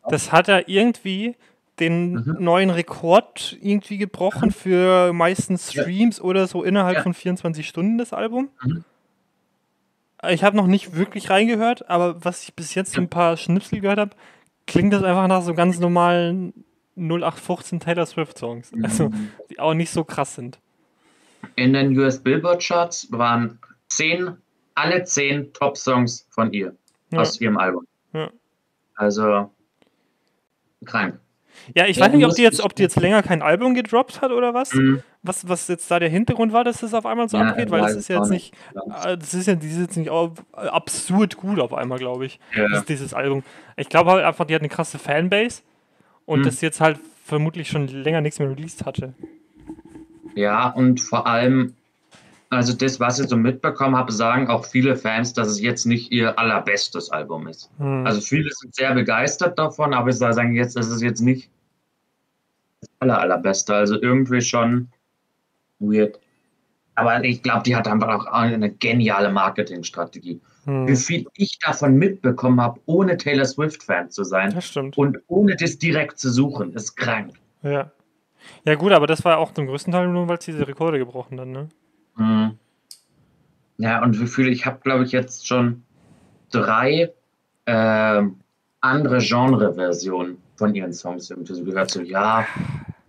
das 0.08 0.32
hat 0.32 0.48
er 0.48 0.68
irgendwie 0.68 1.36
den 1.80 2.12
Mhm. 2.14 2.36
neuen 2.38 2.70
Rekord 2.70 3.56
irgendwie 3.60 3.98
gebrochen 3.98 4.52
für 4.52 5.12
meistens 5.12 5.72
Ja. 5.74 5.82
Streams 5.82 6.20
oder 6.20 6.46
so 6.46 6.62
innerhalb 6.62 6.96
Ja. 6.98 7.02
von 7.02 7.14
24 7.14 7.66
Stunden 7.66 7.98
das 7.98 8.12
Album. 8.12 8.50
Mhm. 8.62 8.84
Ich 10.30 10.42
habe 10.44 10.56
noch 10.56 10.66
nicht 10.68 10.96
wirklich 10.96 11.28
reingehört, 11.30 11.90
aber 11.90 12.24
was 12.24 12.44
ich 12.44 12.54
bis 12.54 12.74
jetzt 12.74 12.94
Ja. 12.94 13.02
ein 13.02 13.08
paar 13.10 13.36
Schnipsel 13.36 13.80
gehört 13.80 13.98
habe, 13.98 14.12
klingt 14.66 14.92
das 14.92 15.02
einfach 15.02 15.26
nach 15.26 15.42
so 15.42 15.52
ganz 15.54 15.78
normalen 15.80 16.64
0815 16.96 17.80
Taylor 17.80 18.06
Swift 18.06 18.38
Songs. 18.38 18.70
Also, 18.82 19.08
Mhm. 19.10 19.30
die 19.50 19.58
auch 19.58 19.74
nicht 19.74 19.90
so 19.90 20.04
krass 20.04 20.36
sind. 20.36 20.58
In 21.56 21.72
den 21.74 21.98
US 21.98 22.20
Billboard 22.20 22.62
Charts 22.62 23.08
waren 23.10 23.58
zehn, 23.88 24.36
alle 24.74 25.04
zehn 25.04 25.52
Top-Songs 25.52 26.26
von 26.30 26.52
ihr 26.52 26.74
Ja. 27.10 27.20
aus 27.20 27.40
ihrem 27.40 27.56
Album. 27.58 27.86
Ja. 28.12 28.30
Also 28.96 29.50
krank. 30.84 31.18
Ja, 31.74 31.86
ich 31.86 31.96
Ja, 31.96 32.06
weiß 32.06 32.12
nicht, 32.14 32.26
ob 32.26 32.34
die 32.34 32.42
jetzt, 32.42 32.60
ob 32.62 32.74
die 32.74 32.82
jetzt 32.82 32.96
länger 33.00 33.22
kein 33.22 33.40
Album 33.40 33.74
gedroppt 33.74 34.20
hat 34.20 34.32
oder 34.32 34.52
was. 34.54 34.72
Mhm. 34.74 35.02
Was, 35.22 35.48
was 35.48 35.68
jetzt 35.68 35.90
da 35.90 35.98
der 35.98 36.08
Hintergrund 36.10 36.52
war, 36.52 36.64
dass 36.64 36.80
das 36.80 36.92
auf 36.92 37.06
einmal 37.06 37.28
so 37.28 37.38
abgeht, 37.38 37.70
weil 37.70 37.80
das 37.80 37.94
ist 37.94 38.08
ja 38.08 38.18
jetzt 38.18 38.28
nicht, 38.30 38.52
äh, 39.04 39.16
das 39.16 39.32
ist 39.32 39.46
ja, 39.46 39.54
die 39.54 39.68
ist 39.68 39.78
jetzt 39.78 39.96
nicht 39.96 40.10
absurd 40.52 41.36
gut 41.36 41.60
auf 41.60 41.72
einmal, 41.72 41.98
glaube 41.98 42.26
ich. 42.26 42.38
Ja. 42.54 42.68
Das, 42.68 42.84
dieses 42.84 43.14
Album. 43.14 43.42
Ich 43.76 43.88
glaube 43.88 44.10
halt 44.10 44.24
einfach, 44.24 44.44
die 44.44 44.54
hat 44.54 44.60
eine 44.62 44.68
krasse 44.68 44.98
Fanbase 44.98 45.62
und 46.26 46.40
Mhm. 46.40 46.44
das 46.44 46.60
jetzt 46.60 46.80
halt 46.80 46.98
vermutlich 47.24 47.68
schon 47.68 47.86
länger 47.88 48.20
nichts 48.20 48.38
mehr 48.38 48.50
released 48.50 48.84
hatte. 48.84 49.14
Ja, 50.34 50.68
und 50.70 51.00
vor 51.00 51.26
allem, 51.26 51.74
also 52.54 52.72
das, 52.72 53.00
was 53.00 53.18
ich 53.18 53.28
so 53.28 53.36
mitbekommen 53.36 53.96
habe, 53.96 54.12
sagen 54.12 54.48
auch 54.48 54.64
viele 54.64 54.96
Fans, 54.96 55.32
dass 55.32 55.48
es 55.48 55.60
jetzt 55.60 55.86
nicht 55.86 56.10
ihr 56.12 56.38
allerbestes 56.38 57.10
Album 57.10 57.46
ist. 57.46 57.70
Hm. 57.78 58.06
Also 58.06 58.20
viele 58.20 58.50
sind 58.50 58.74
sehr 58.74 58.94
begeistert 58.94 59.58
davon, 59.58 59.94
aber 59.94 60.10
ich 60.10 60.16
sagen, 60.16 60.54
jetzt 60.54 60.76
ist 60.76 60.88
es 60.88 61.02
jetzt 61.02 61.20
nicht 61.20 61.50
das 62.80 62.90
aller, 63.00 63.18
allerbeste. 63.18 63.74
Also 63.74 64.00
irgendwie 64.00 64.40
schon 64.40 64.88
weird. 65.78 66.18
Aber 66.96 67.24
ich 67.24 67.42
glaube, 67.42 67.64
die 67.64 67.74
hat 67.74 67.88
einfach 67.88 68.08
auch 68.08 68.26
eine 68.26 68.70
geniale 68.70 69.30
Marketingstrategie. 69.30 70.40
hm. 70.64 70.86
Wie 70.86 70.96
viel 70.96 71.26
ich 71.34 71.58
davon 71.58 71.96
mitbekommen 71.96 72.60
habe, 72.60 72.80
ohne 72.86 73.16
Taylor 73.16 73.44
Swift-Fan 73.44 74.10
zu 74.10 74.24
sein 74.24 74.56
und 74.96 75.18
ohne 75.26 75.56
das 75.56 75.78
direkt 75.78 76.18
zu 76.18 76.30
suchen, 76.30 76.72
ist 76.74 76.96
krank. 76.96 77.34
Ja. 77.62 77.90
Ja, 78.64 78.74
gut, 78.74 78.92
aber 78.92 79.06
das 79.06 79.24
war 79.24 79.38
auch 79.38 79.52
zum 79.52 79.66
größten 79.66 79.92
Teil 79.92 80.08
nur, 80.08 80.28
weil 80.28 80.38
es 80.38 80.44
diese 80.44 80.66
Rekorde 80.68 80.98
gebrochen 80.98 81.40
hat, 81.40 81.48
ne? 81.48 81.68
Mhm. 82.16 82.58
Ja, 83.78 84.02
und 84.02 84.20
wie 84.20 84.26
viele, 84.26 84.50
ich 84.50 84.66
habe, 84.66 84.80
glaube 84.80 85.04
ich, 85.04 85.12
jetzt 85.12 85.46
schon 85.46 85.82
drei 86.50 87.12
ähm, 87.66 88.36
andere 88.80 89.18
Genre-Versionen 89.18 90.38
von 90.56 90.74
ihren 90.74 90.92
Songs 90.92 91.30
irgendwie 91.30 91.64
gehört. 91.64 91.90
So, 91.90 92.00
ja, 92.00 92.46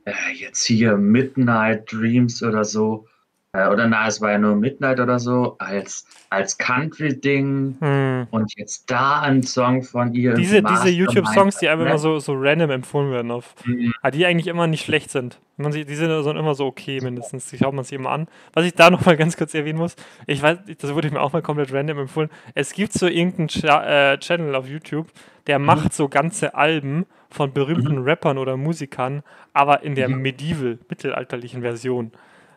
äh, 0.06 0.14
jetzt 0.34 0.64
hier 0.64 0.98
Midnight 0.98 1.92
Dreams 1.92 2.42
oder 2.42 2.64
so. 2.64 3.08
Äh, 3.56 3.70
oder 3.70 3.88
na, 3.88 4.08
es 4.08 4.20
war 4.22 4.32
ja 4.32 4.38
nur 4.38 4.56
Midnight 4.56 5.00
oder 5.00 5.18
so, 5.20 5.56
als, 5.60 6.06
als 6.30 6.58
Country-Ding. 6.58 7.78
Hm. 7.80 8.28
Und 8.32 8.52
jetzt 8.58 8.90
da 8.92 9.22
ein 9.22 9.44
Song 9.44 9.84
von 9.84 10.14
ihr. 10.14 10.34
Diese, 10.34 10.62
diese 10.62 10.90
YouTube-Songs, 10.90 11.58
die 11.58 11.70
einfach 11.70 11.84
ne? 11.86 11.92
immer 11.92 12.00
so, 12.00 12.20
so 12.20 12.34
random 12.36 12.72
empfohlen 12.72 13.12
werden, 13.12 13.32
auf, 13.32 13.56
Mhm. 13.66 13.94
ah, 14.02 14.12
die 14.12 14.26
eigentlich 14.26 14.48
immer 14.48 14.68
nicht 14.68 14.86
schlecht 14.86 15.12
sind. 15.12 15.40
Man 15.58 15.72
sie, 15.72 15.86
die 15.86 15.96
sind 15.96 16.10
immer 16.10 16.56
so 16.56 16.66
okay, 16.66 17.00
mindestens. 17.02 17.50
Die 17.50 17.58
schaut 17.58 17.74
man 17.74 17.84
sich 17.86 17.94
immer 17.98 18.10
an. 18.10 18.28
Was 18.54 18.66
ich 18.66 18.74
da 18.74 18.90
nochmal 18.90 19.16
ganz 19.16 19.38
kurz 19.38 19.54
erwähnen 19.54 19.80
muss, 19.80 19.96
ich 20.28 20.42
weiß, 20.42 20.58
das 20.80 20.94
wurde 20.94 21.10
mir 21.12 21.22
auch 21.22 21.32
mal 21.34 21.42
komplett 21.42 21.72
random 21.74 22.00
empfohlen. 22.00 22.30
Es 22.56 22.74
gibt 22.74 22.92
so 22.94 23.08
irgendeinen 23.08 23.48
Cha 23.48 24.14
äh, 24.14 24.18
Channel 24.20 24.54
auf 24.56 24.68
YouTube, 24.68 25.08
der 25.48 25.60
Mhm. 25.60 25.66
macht 25.66 25.94
so 25.94 26.10
ganze 26.10 26.56
Alben 26.56 27.06
von 27.30 27.54
berühmten 27.54 28.00
Rappern 28.04 28.38
oder 28.38 28.58
Musikern, 28.58 29.24
aber 29.54 29.84
in 29.84 29.96
der 29.96 30.10
Mhm. 30.10 30.22
medieval, 30.22 30.80
mittelalterlichen 30.90 31.62
Version. 31.62 32.12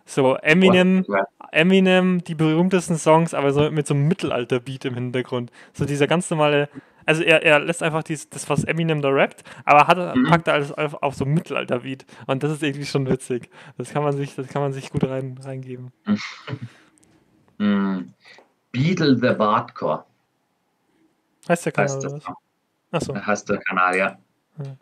So 0.08 0.36
Eminem. 0.36 1.04
Eminem, 1.52 2.24
die 2.24 2.34
berühmtesten 2.34 2.96
Songs, 2.96 3.34
aber 3.34 3.52
so 3.52 3.70
mit 3.70 3.86
so 3.86 3.92
einem 3.94 4.08
Mittelalter-Beat 4.08 4.86
im 4.86 4.94
Hintergrund. 4.94 5.50
So 5.74 5.84
dieser 5.84 6.06
ganz 6.06 6.30
normale, 6.30 6.68
also 7.06 7.22
er, 7.22 7.42
er 7.42 7.60
lässt 7.60 7.82
einfach 7.82 8.02
dies, 8.02 8.28
das, 8.30 8.48
was 8.48 8.64
Eminem 8.64 9.02
da 9.02 9.08
rappt, 9.10 9.44
aber 9.64 9.86
hat, 9.86 10.16
Mhm. 10.16 10.24
packt 10.24 10.48
alles 10.48 10.72
auf, 10.72 10.94
auf 11.02 11.14
so 11.14 11.24
ein 11.26 11.34
Mittelalter-Beat. 11.34 12.06
Und 12.26 12.42
das 12.42 12.52
ist 12.52 12.62
irgendwie 12.62 12.86
schon 12.86 13.06
witzig. 13.08 13.50
Das 13.76 13.90
kann 13.90 14.02
man 14.02 14.16
sich, 14.16 14.34
das 14.34 14.48
kann 14.48 14.62
man 14.62 14.72
sich 14.72 14.90
gut 14.90 15.04
rein, 15.04 15.38
reingeben. 15.42 15.92
Mhm. 17.60 18.14
Beetle 18.70 19.16
the 19.16 19.34
Bardcore 19.36 20.04
Heißt 21.48 21.66
der 21.66 21.72
Kanal 21.72 21.88
heißt 21.90 22.04
oder 22.04 22.14
das. 22.14 22.26
was? 22.92 23.08
Achso. 23.08 23.26
heißt 23.26 23.48
der 23.48 23.58
Kanal, 23.58 23.96
ja. 23.96 24.18
Hm. 24.58 24.76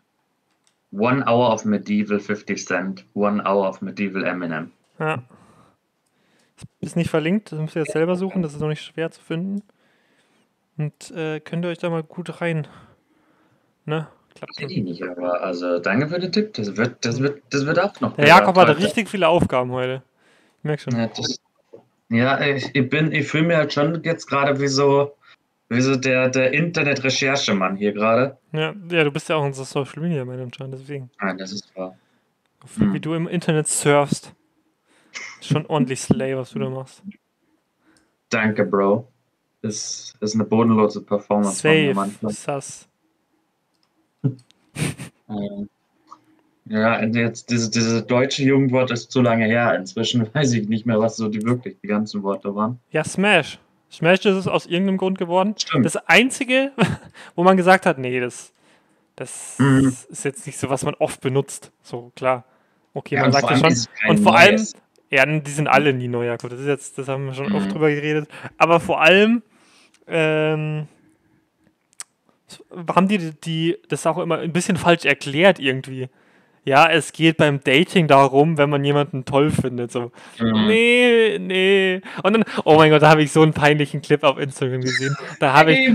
One 0.91 1.25
Hour 1.25 1.53
of 1.53 1.65
Medieval 1.65 2.19
50 2.19 2.65
Cent, 2.65 3.05
One 3.15 3.41
Hour 3.43 3.67
of 3.67 3.81
Medieval 3.81 4.23
Eminem. 4.25 4.71
Ja. 4.99 5.23
Ist 6.79 6.95
nicht 6.95 7.09
verlinkt, 7.09 7.51
das 7.51 7.59
müsst 7.59 7.75
ihr 7.75 7.83
jetzt 7.83 7.93
selber 7.93 8.15
suchen, 8.15 8.41
das 8.41 8.53
ist 8.53 8.59
noch 8.59 8.67
nicht 8.67 8.81
schwer 8.83 9.11
zu 9.11 9.21
finden. 9.21 9.61
Und 10.77 11.11
äh, 11.11 11.39
könnt 11.39 11.65
ihr 11.65 11.69
euch 11.69 11.77
da 11.77 11.89
mal 11.89 12.03
gut 12.03 12.41
rein. 12.41 12.67
Ne? 13.85 14.07
Klappt 14.35 14.59
ich 14.59 14.83
nicht, 14.83 15.03
aber 15.03 15.41
also 15.41 15.79
danke 15.79 16.07
für 16.07 16.19
den 16.19 16.31
Tipp. 16.31 16.53
Das 16.53 16.75
wird, 16.75 17.03
das 17.03 17.19
wird, 17.19 17.41
das 17.49 17.65
wird 17.65 17.79
auch 17.79 17.99
noch. 18.01 18.15
Der 18.15 18.27
Jakob 18.27 18.55
hatte 18.57 18.73
heute. 18.73 18.83
richtig 18.83 19.09
viele 19.09 19.27
Aufgaben 19.27 19.71
heute. 19.71 20.03
Ich 20.59 20.63
merke 20.63 20.83
schon. 20.83 20.99
Ja, 20.99 21.07
das, 21.07 21.39
ja 22.09 22.39
ich, 22.41 22.75
ich 22.75 22.89
bin, 22.89 23.11
ich 23.11 23.27
fühle 23.27 23.43
mir 23.43 23.57
halt 23.57 23.73
schon 23.73 24.03
jetzt 24.03 24.27
gerade 24.27 24.59
wie 24.59 24.67
so, 24.67 25.15
wie 25.69 25.81
so 25.81 25.95
der, 25.95 26.29
der 26.29 26.53
Internet-Recherchemann 26.53 27.75
hier 27.77 27.93
gerade. 27.93 28.37
Ja, 28.51 28.73
ja, 28.91 29.03
du 29.03 29.11
bist 29.11 29.29
ja 29.29 29.37
auch 29.37 29.43
unser 29.43 29.65
Social 29.65 30.03
Media 30.03 30.23
Manager, 30.25 30.67
deswegen. 30.67 31.09
Nein, 31.19 31.37
das 31.37 31.51
ist 31.53 31.75
wahr. 31.75 31.97
Wie 32.75 32.83
Hm. 32.83 33.01
du 33.01 33.13
im 33.15 33.27
Internet 33.27 33.67
surfst. 33.67 34.33
Schon 35.41 35.65
ordentlich 35.67 36.01
Slay, 36.01 36.35
was 36.35 36.51
du 36.51 36.59
da 36.59 36.69
machst. 36.69 37.03
Danke, 38.29 38.65
Bro. 38.65 39.07
Das 39.61 40.13
ist 40.19 40.35
eine 40.35 40.43
bodenlose 40.43 41.01
Performance 41.01 41.59
Safe, 41.61 42.09
sass. 42.31 42.87
Ähm, 45.29 45.69
Ja, 46.65 46.99
und 46.99 47.15
jetzt 47.15 47.49
diese, 47.49 47.69
diese 47.69 48.01
deutsche 48.03 48.43
Jugendwort 48.43 48.91
ist 48.91 49.11
zu 49.11 49.21
lange 49.21 49.45
her. 49.45 49.75
Inzwischen 49.75 50.27
weiß 50.33 50.53
ich 50.53 50.67
nicht 50.67 50.85
mehr, 50.85 50.99
was 50.99 51.17
so 51.17 51.27
die 51.27 51.41
wirklich 51.43 51.77
die 51.81 51.87
ganzen 51.87 52.23
Worte 52.23 52.55
waren. 52.55 52.79
Ja, 52.91 53.03
Smash. 53.03 53.59
Smash 53.91 54.19
ist 54.25 54.35
es 54.35 54.47
aus 54.47 54.65
irgendeinem 54.65 54.97
Grund 54.97 55.17
geworden. 55.17 55.55
Stimmt. 55.57 55.85
Das 55.85 55.95
Einzige, 55.95 56.71
wo 57.35 57.43
man 57.43 57.55
gesagt 57.57 57.85
hat, 57.85 57.97
nee, 57.97 58.19
das, 58.19 58.51
das 59.15 59.55
Mhm. 59.59 59.95
ist 60.09 60.25
jetzt 60.25 60.45
nicht 60.45 60.57
so, 60.59 60.69
was 60.69 60.83
man 60.83 60.93
oft 60.95 61.21
benutzt. 61.21 61.71
So, 61.81 62.11
klar. 62.15 62.43
Okay, 62.93 63.15
Ja, 63.15 63.21
man 63.21 63.31
sagt 63.31 63.49
ja 63.49 63.57
schon. 63.57 63.71
ist 63.71 63.89
Und 64.09 64.19
vor 64.19 64.37
allem. 64.37 64.61
Ja, 65.09 65.25
die 65.25 65.51
sind 65.51 65.67
alle 65.67 65.93
nie 65.93 66.07
neu, 66.07 66.25
Jakob. 66.25 66.49
Das 66.49 66.59
ist 66.59 66.67
jetzt, 66.67 66.97
das 66.97 67.07
haben 67.07 67.25
wir 67.27 67.33
schon 67.33 67.51
oft 67.53 67.67
Mhm. 67.67 67.71
drüber 67.71 67.89
geredet. 67.89 68.29
Aber 68.57 68.79
vor 68.79 69.01
allem, 69.01 69.41
ähm, 70.07 70.87
haben 72.93 73.07
die, 73.07 73.31
die 73.43 73.77
das 73.89 74.05
auch 74.07 74.17
immer 74.17 74.39
ein 74.39 74.53
bisschen 74.53 74.77
falsch 74.77 75.05
erklärt 75.05 75.59
irgendwie. 75.59 76.07
Ja, 76.63 76.89
es 76.89 77.13
geht 77.13 77.37
beim 77.37 77.61
Dating 77.63 78.07
darum, 78.07 78.57
wenn 78.57 78.69
man 78.69 78.83
jemanden 78.83 79.23
toll 79.23 79.51
findet. 79.51 79.89
So, 79.89 80.11
Mhm. 80.37 80.67
nee, 80.67 81.37
nee. 81.39 82.01
Und 82.23 82.33
dann, 82.33 82.43
oh 82.65 82.75
mein 82.75 82.89
Gott, 82.91 83.01
da 83.01 83.09
habe 83.09 83.23
ich 83.23 83.31
so 83.31 83.41
einen 83.41 83.53
peinlichen 83.53 84.01
Clip 84.01 84.21
auf 84.21 84.37
Instagram 84.37 84.81
gesehen. 84.81 85.15
Da 85.39 85.53
habe 85.53 85.71
ich 85.71 85.87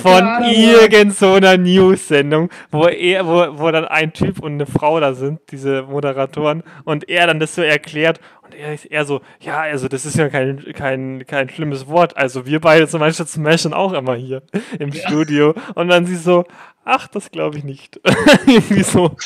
von 0.00 0.24
irgend 0.44 1.14
so 1.14 1.34
einer 1.34 1.56
News-Sendung, 1.56 2.50
wo 2.72 2.86
er, 2.86 3.26
wo, 3.28 3.60
wo 3.60 3.70
dann 3.70 3.84
ein 3.84 4.12
Typ 4.12 4.40
und 4.40 4.54
eine 4.54 4.66
Frau 4.66 4.98
da 4.98 5.14
sind, 5.14 5.38
diese 5.52 5.82
Moderatoren, 5.84 6.64
und 6.84 7.08
er 7.08 7.28
dann 7.28 7.38
das 7.38 7.54
so 7.54 7.62
erklärt. 7.62 8.18
Und 8.48 8.54
er 8.54 8.72
ist 8.72 8.86
eher 8.86 9.04
so, 9.04 9.20
ja, 9.40 9.60
also 9.60 9.88
das 9.88 10.06
ist 10.06 10.16
ja 10.16 10.28
kein, 10.28 10.64
kein, 10.72 11.26
kein 11.26 11.50
schlimmes 11.50 11.86
Wort. 11.86 12.16
Also 12.16 12.46
wir 12.46 12.60
beide 12.60 12.88
zum 12.88 13.00
Beispiel 13.00 13.26
smashen 13.26 13.74
auch 13.74 13.92
immer 13.92 14.14
hier 14.14 14.42
im 14.78 14.90
Ja. 14.90 15.06
Studio. 15.06 15.54
Und 15.74 15.88
dann 15.88 16.06
sie 16.06 16.16
so, 16.16 16.44
ach, 16.84 17.08
das 17.08 17.30
glaube 17.30 17.58
ich 17.58 17.64
nicht. 17.64 18.00
Irgendwie 18.46 18.82
so. 18.82 19.16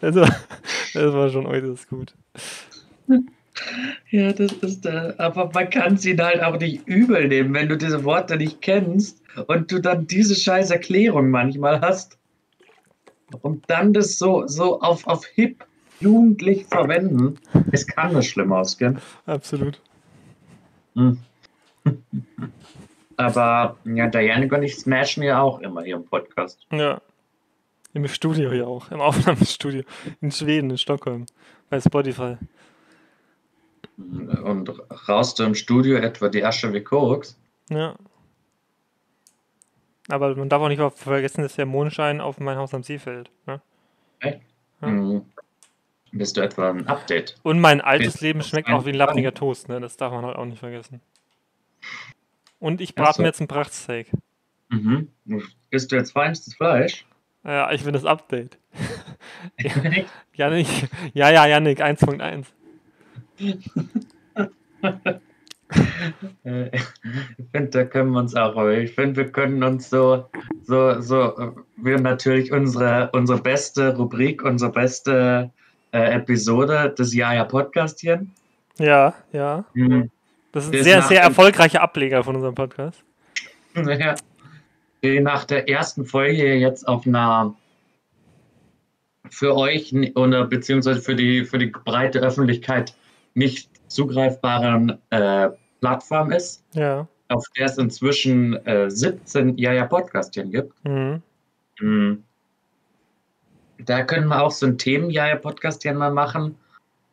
Das 0.00 0.14
war, 0.16 0.36
das 0.94 1.12
war 1.14 1.30
schon 1.30 1.46
äußerst 1.46 1.88
gut. 1.88 2.14
Ja, 4.10 4.32
das 4.32 4.52
ist 4.54 4.84
da. 4.84 5.14
Aber 5.18 5.50
man 5.54 5.70
kann 5.70 5.94
es 5.94 6.04
ihnen 6.04 6.20
halt 6.22 6.42
auch 6.42 6.58
nicht 6.58 6.86
übel 6.86 7.28
nehmen, 7.28 7.54
wenn 7.54 7.68
du 7.68 7.76
diese 7.76 8.02
Worte 8.04 8.36
nicht 8.36 8.60
kennst 8.60 9.22
und 9.46 9.70
du 9.70 9.78
dann 9.78 10.06
diese 10.06 10.34
scheiß 10.34 10.70
Erklärung 10.70 11.30
manchmal 11.30 11.80
hast. 11.80 12.18
Und 13.42 13.64
dann 13.68 13.92
das 13.92 14.18
so, 14.18 14.46
so 14.46 14.80
auf, 14.80 15.06
auf 15.06 15.24
hip 15.26 15.64
jugendlich 16.00 16.66
verwenden. 16.66 17.38
Es 17.72 17.86
kann 17.86 18.12
nur 18.12 18.22
schlimm 18.22 18.52
ausgehen. 18.52 18.98
Absolut. 19.26 19.80
Hm. 20.94 21.18
Aber 23.16 23.76
ja, 23.84 24.06
Diane 24.08 24.48
und 24.48 24.62
ich 24.62 24.76
smashen 24.76 25.22
ja 25.22 25.40
auch 25.40 25.60
immer 25.60 25.82
hier 25.82 25.96
im 25.96 26.04
Podcast. 26.04 26.66
Ja. 26.70 27.00
Im 27.94 28.06
Studio 28.08 28.50
hier 28.52 28.68
auch. 28.68 28.90
Im 28.90 29.00
Aufnahmestudio. 29.00 29.82
In 30.20 30.30
Schweden, 30.30 30.70
in 30.70 30.78
Stockholm. 30.78 31.24
Bei 31.70 31.80
Spotify. 31.80 32.36
Und 33.96 34.70
raust 35.08 35.38
du 35.38 35.44
im 35.44 35.54
Studio 35.54 35.96
etwa 35.96 36.28
die 36.28 36.44
Asche 36.44 36.72
wie 36.74 36.82
Koks? 36.82 37.38
Ja. 37.70 37.96
Aber 40.08 40.36
man 40.36 40.50
darf 40.50 40.60
auch 40.60 40.68
nicht 40.68 40.82
vergessen, 40.98 41.42
dass 41.42 41.56
der 41.56 41.66
Mondschein 41.66 42.20
auf 42.20 42.38
mein 42.38 42.58
Haus 42.58 42.74
am 42.74 42.82
See 42.82 42.98
fällt. 42.98 43.30
Ne? 43.46 43.62
Ja. 44.22 44.32
Hm. 44.80 45.24
Bist 46.18 46.36
du 46.36 46.40
etwa 46.40 46.70
ein 46.70 46.86
Update? 46.86 47.36
Und 47.42 47.60
mein 47.60 47.80
altes 47.80 48.14
Bist- 48.14 48.20
Leben 48.22 48.42
schmeckt 48.42 48.68
auch 48.70 48.84
wie 48.86 48.90
ein 48.90 48.94
lappriger 48.96 49.34
Toast, 49.34 49.68
ne? 49.68 49.80
Das 49.80 49.96
darf 49.96 50.12
man 50.12 50.24
halt 50.24 50.36
auch 50.36 50.44
nicht 50.44 50.58
vergessen. 50.58 51.00
Und 52.58 52.80
ich 52.80 52.94
brate 52.94 53.16
so. 53.16 53.22
mir 53.22 53.28
jetzt 53.28 53.40
ein 53.40 53.48
Prachtsteak. 53.48 54.10
Mhm. 54.70 55.08
Isst 55.70 55.92
du 55.92 55.96
jetzt 55.96 56.12
feinstes 56.12 56.54
Fleisch? 56.54 57.06
Ja, 57.44 57.70
ich 57.70 57.84
bin 57.84 57.92
das 57.92 58.04
Update. 58.04 58.58
Janik, 60.34 60.68
ja, 61.14 61.30
ja, 61.30 61.46
Janik, 61.46 61.80
1.1. 61.80 62.46
Äh, 66.44 66.70
Ich 67.38 67.46
finde, 67.52 67.70
da 67.70 67.84
können 67.84 68.10
wir 68.12 68.20
uns 68.20 68.34
auch, 68.34 68.56
ich 68.68 68.92
finde, 68.94 69.16
wir 69.16 69.32
können 69.32 69.62
uns 69.62 69.90
so, 69.90 70.26
so, 70.62 71.00
so, 71.00 71.36
äh, 71.38 71.50
wir 71.76 72.00
natürlich 72.00 72.52
unsere, 72.52 73.10
unsere 73.12 73.40
beste 73.40 73.96
Rubrik, 73.96 74.42
unsere 74.42 74.72
beste 74.72 75.50
äh, 75.92 76.14
Episode 76.14 76.94
des 76.98 77.14
Jaja 77.14 77.44
Podcast 77.44 78.00
hier. 78.00 78.26
Ja, 78.78 79.14
ja. 79.32 79.64
Mhm. 79.74 80.10
Das 80.52 80.64
ist 80.64 80.74
ein 80.74 80.84
sehr, 80.84 81.02
sehr 81.02 81.22
erfolgreicher 81.22 81.82
Ableger 81.82 82.22
von 82.24 82.36
unserem 82.36 82.54
Podcast. 82.54 83.02
Ja. 83.76 84.14
Nach 85.20 85.44
der 85.44 85.68
ersten 85.68 86.06
Folge 86.06 86.54
jetzt 86.54 86.88
auf 86.88 87.06
einer 87.06 87.54
für 89.30 89.54
euch 89.54 89.94
oder 90.14 90.46
beziehungsweise 90.46 91.00
für 91.02 91.14
die, 91.14 91.44
für 91.44 91.58
die 91.58 91.66
breite 91.66 92.20
Öffentlichkeit 92.20 92.94
nicht 93.34 93.68
zugreifbaren 93.88 94.98
äh, 95.10 95.50
Plattform 95.80 96.32
ist, 96.32 96.64
Ja. 96.72 97.06
auf 97.28 97.44
der 97.56 97.66
es 97.66 97.76
inzwischen 97.78 98.54
äh, 98.66 98.90
17 98.90 99.58
Jaja 99.58 99.84
Podcastchen 99.86 100.50
gibt. 100.50 100.72
Mhm. 100.84 101.22
Mhm. 101.80 102.24
Da 103.84 104.02
können 104.02 104.28
wir 104.28 104.42
auch 104.42 104.50
so 104.50 104.66
ein 104.66 104.78
Themen-Jaja-Podcast 104.78 105.84
mal 105.86 106.10
machen, 106.12 106.56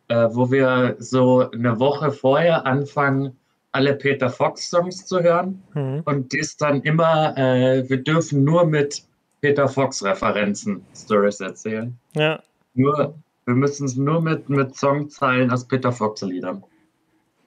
äh, 0.08 0.28
wo 0.32 0.50
wir 0.52 0.96
so 1.00 1.50
eine 1.52 1.80
Woche 1.80 2.12
vorher 2.12 2.66
anfangen, 2.66 3.36
alle 3.72 3.96
Peter 3.96 4.30
Fox-Songs 4.30 5.06
zu 5.08 5.22
hören 5.22 5.62
Mhm. 5.74 6.02
und 6.06 6.32
dies 6.32 6.56
dann 6.58 6.82
immer, 6.84 7.36
äh, 7.38 7.88
wir 7.90 7.98
dürfen 7.98 8.44
nur 8.44 8.66
mit 8.66 9.04
Peter 9.42 9.68
Fox-Referenzen 9.68 10.86
Stories 10.96 11.40
erzählen. 11.40 11.98
Ja. 12.14 12.40
Nur, 12.76 13.16
wir 13.46 13.56
müssen 13.56 13.86
es 13.86 13.96
nur 13.96 14.22
mit, 14.22 14.48
mit 14.50 14.76
Songzeilen 14.76 15.52
aus 15.52 15.68
Peter 15.68 15.92
Fox-Liedern. 15.92 16.64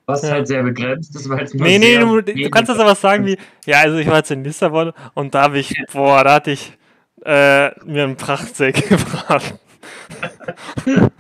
Was 0.07 0.23
Ja. 0.23 0.31
halt 0.33 0.47
sehr 0.49 0.63
begrenzt 0.63 1.17
ist, 1.17 1.29
weil 1.29 1.45
es 1.45 1.55
nur 1.55 1.67
Nee, 1.67 1.79
nee, 1.79 1.99
du, 1.99 2.21
du 2.21 2.51
kannst 2.51 2.71
das 2.71 2.79
aber 2.79 2.95
sagen 2.95 3.25
wie, 3.27 3.39
ja, 3.65 3.81
also 3.81 3.97
ich 3.97 4.07
war 4.07 4.19
jetzt 4.19 4.31
in 4.31 4.45
Lissabon 4.45 4.93
und 5.15 5.35
da 5.35 5.43
habe 5.43 5.59
ich, 5.59 5.75
boah, 5.93 6.23
da 6.23 6.35
hatte 6.35 6.53
ich 6.53 6.77
äh, 7.27 7.71
mir 7.85 8.05
einen 8.05 8.17
Prachtsteak 8.17 8.89
gebraten. 8.89 9.59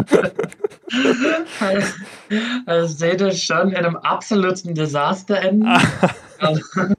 Also 2.66 2.86
seht 2.96 3.20
ihr 3.20 3.32
schon 3.32 3.70
in 3.70 3.76
einem 3.76 3.96
absoluten 3.96 4.74
Desaster 4.74 5.40
enden. 5.40 5.68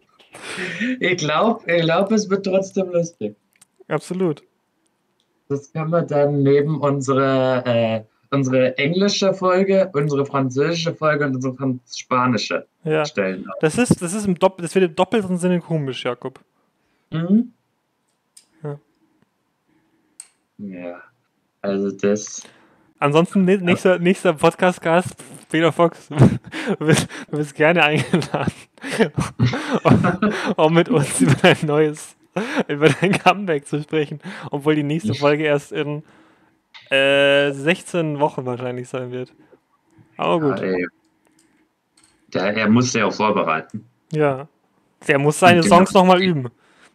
Ich 0.99 1.18
glaube, 1.18 1.72
ich 1.72 1.82
glaub, 1.84 2.12
es 2.12 2.30
wird 2.30 2.45
trotzdem 2.45 2.89
lustig. 2.91 3.36
Absolut. 3.88 4.43
Das 5.49 5.72
können 5.72 5.91
wir 5.91 6.01
dann 6.01 6.41
neben 6.41 6.80
unsere, 6.82 7.64
äh, 7.66 8.01
unsere 8.32 8.78
englische 8.78 9.34
Folge, 9.34 9.89
unsere 9.93 10.26
französische 10.26 10.93
Folge 10.95 11.26
und 11.26 11.36
unsere 11.36 11.80
spanische 11.88 12.66
Ja. 12.84 13.05
stellen. 13.05 13.45
Das 13.62 13.78
ist, 13.78 14.01
das 14.01 14.14
ist 14.14 14.26
im 14.26 14.36
Dopp 14.39 14.58
das 14.60 14.74
wird 14.74 14.86
im 14.86 14.95
doppelten 14.95 15.38
Sinne 15.38 15.60
komisch, 15.60 16.03
Jakob. 16.05 16.39
Mhm. 17.12 17.51
Ja. 18.64 18.80
Ja, 20.58 21.01
also 21.62 21.91
das. 21.91 22.43
Ansonsten 22.99 23.45
nä- 23.45 23.62
nächster, 23.62 23.99
nächster 23.99 24.34
Podcast-Gast, 24.34 25.16
Peter 25.49 25.72
Fox, 25.72 26.08
du 26.80 26.86
bist, 26.86 27.08
du 27.30 27.38
bist 27.38 27.53
gerne 27.55 27.84
eingeladen, 27.84 28.51
um, 29.84 30.34
um 30.58 30.74
mit 30.74 30.89
uns 30.89 31.22
über 31.22 31.36
dein 31.36 31.58
neues, 31.64 32.16
über 32.68 32.89
dein 32.89 33.12
Comeback 33.20 33.68
zu 33.68 33.82
sprechen, 33.84 34.20
obwohl 34.49 34.74
die 34.76 34.84
nächste 34.84 35.14
Folge 35.14 35.43
erst 35.43 35.72
in 35.72 36.03
äh, 36.89 37.51
16 37.51 38.20
Wochen 38.20 38.45
wahrscheinlich 38.45 38.89
sein 38.89 39.12
wird. 39.12 39.32
Aber 40.18 40.39
gut, 40.39 40.60
Ey, 40.62 40.88
der, 42.34 42.55
er 42.58 42.68
muss 42.70 42.91
sich 42.91 43.03
auch 43.03 43.14
vorbereiten. 43.14 43.86
ja. 44.12 44.47
Der 45.08 45.20
muss 45.20 45.38
seine 45.38 45.62
Songs 45.62 45.93
nochmal 45.93 46.24
üben, 46.24 46.49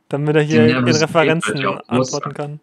damit 0.08 0.34
er 0.34 0.42
hier 0.42 0.66
in 0.76 0.84
Referenzen 0.88 1.56
ja 1.58 1.80
antworten 1.86 2.34
kann. 2.34 2.60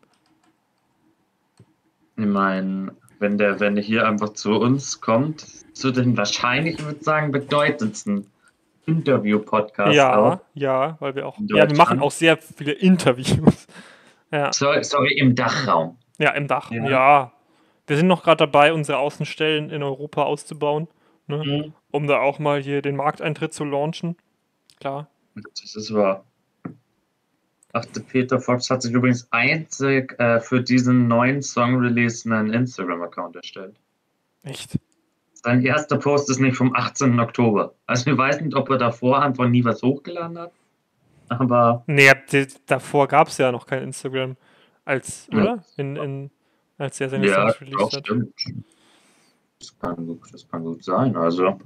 Ich 2.19 2.25
meine, 2.25 2.93
wenn 3.19 3.37
der, 3.37 3.59
wenn 3.59 3.75
der 3.75 3.83
hier 3.83 4.07
einfach 4.07 4.29
zu 4.33 4.59
uns 4.59 4.99
kommt, 4.99 5.45
zu 5.75 5.91
den 5.91 6.17
wahrscheinlich, 6.17 6.79
ich 6.79 6.85
würde 6.85 7.03
sagen, 7.03 7.31
bedeutendsten 7.31 8.27
Interview-Podcasts 8.85 9.95
Ja, 9.95 10.17
auch. 10.17 10.39
ja, 10.53 10.97
weil 10.99 11.15
wir 11.15 11.27
auch, 11.27 11.37
ja, 11.47 11.69
wir 11.69 11.77
machen 11.77 11.99
auch 12.01 12.11
sehr 12.11 12.37
viele 12.37 12.71
Interviews. 12.73 13.67
Ja. 14.31 14.53
Sorry, 14.53 14.83
sorry, 14.83 15.13
im 15.17 15.33
Dachraum. 15.33 15.97
Ja, 16.19 16.29
im 16.33 16.47
Dach. 16.47 16.69
Ja. 16.69 16.87
Ja. 16.87 17.31
Wir 17.87 17.97
sind 17.97 18.05
noch 18.05 18.21
gerade 18.21 18.37
dabei, 18.45 18.73
unsere 18.73 18.99
Außenstellen 18.99 19.71
in 19.71 19.81
Europa 19.81 20.21
auszubauen, 20.21 20.87
ne? 21.25 21.37
Mhm. 21.43 21.73
um 21.89 22.05
da 22.05 22.19
auch 22.19 22.37
mal 22.37 22.61
hier 22.61 22.83
den 22.83 22.95
Markteintritt 22.95 23.55
zu 23.55 23.65
launchen. 23.65 24.17
Klar. 24.79 25.07
Das 25.33 25.75
ist 25.75 25.91
wahr. 25.95 26.25
Ach, 27.73 27.85
der 27.85 28.01
Peter 28.01 28.39
Fox 28.39 28.69
hat 28.69 28.81
sich 28.81 28.91
übrigens 28.91 29.27
einzig 29.31 30.19
äh, 30.19 30.39
für 30.39 30.61
diesen 30.61 31.07
neuen 31.07 31.41
Song-Release 31.41 32.27
einen 32.33 32.51
Instagram-Account 32.53 33.35
erstellt. 33.35 33.75
Echt? 34.43 34.79
Sein 35.33 35.63
erster 35.63 35.97
Post 35.97 36.29
ist 36.29 36.39
nicht 36.39 36.57
vom 36.57 36.75
18. 36.75 37.19
Oktober. 37.19 37.73
Also 37.85 38.09
ich 38.11 38.17
weiß 38.17 38.41
nicht, 38.41 38.55
ob 38.55 38.69
er 38.71 38.77
davor 38.77 39.21
einfach 39.21 39.47
nie 39.47 39.63
was 39.63 39.81
hochgeladen 39.83 40.37
hat. 40.39 40.51
Aber 41.29 41.83
Nee, 41.85 42.11
davor 42.65 43.07
gab 43.07 43.27
es 43.27 43.37
ja 43.37 43.51
noch 43.51 43.65
kein 43.67 43.83
Instagram. 43.83 44.35
Als, 44.83 45.27
Ja. 45.31 45.41
oder? 45.41 45.63
In, 45.77 45.95
in, 45.95 46.31
als 46.79 46.99
er 46.99 47.09
seine 47.09 47.27
ja, 47.27 47.35
Songs 47.51 47.61
released 47.61 47.95
hat. 47.95 48.05
stimmt. 48.07 48.33
Das 49.59 49.77
kann, 49.79 50.07
gut, 50.07 50.21
das 50.31 50.49
kann 50.49 50.63
gut 50.63 50.83
sein. 50.83 51.15
Also, 51.15 51.59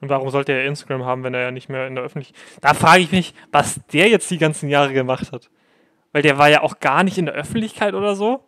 Und 0.00 0.08
warum 0.10 0.30
sollte 0.30 0.52
er 0.52 0.64
Instagram 0.66 1.04
haben, 1.04 1.24
wenn 1.24 1.34
er 1.34 1.40
ja 1.42 1.50
nicht 1.50 1.68
mehr 1.68 1.86
in 1.88 1.94
der 1.96 2.04
Öffentlichkeit. 2.04 2.40
Da 2.60 2.72
frage 2.74 3.02
ich 3.02 3.10
mich, 3.12 3.34
was 3.50 3.80
der 3.92 4.08
jetzt 4.08 4.30
die 4.30 4.38
ganzen 4.38 4.68
Jahre 4.68 4.92
gemacht 4.92 5.32
hat. 5.32 5.50
Weil 6.12 6.22
der 6.22 6.38
war 6.38 6.48
ja 6.48 6.62
auch 6.62 6.78
gar 6.80 7.02
nicht 7.02 7.18
in 7.18 7.26
der 7.26 7.34
Öffentlichkeit 7.34 7.94
oder 7.94 8.14
so. 8.14 8.44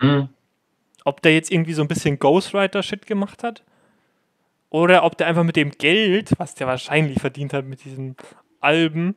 hm, 0.00 0.28
ob 1.04 1.22
der 1.22 1.34
jetzt 1.34 1.50
irgendwie 1.52 1.72
so 1.72 1.82
ein 1.82 1.88
bisschen 1.88 2.18
Ghostwriter-Shit 2.18 3.06
gemacht 3.06 3.42
hat 3.44 3.64
oder 4.70 5.04
ob 5.04 5.16
der 5.16 5.26
einfach 5.28 5.44
mit 5.44 5.56
dem 5.56 5.70
Geld, 5.70 6.32
was 6.38 6.54
der 6.54 6.66
wahrscheinlich 6.66 7.20
verdient 7.20 7.52
hat 7.52 7.64
mit 7.64 7.84
diesen 7.84 8.16
Alben 8.60 9.14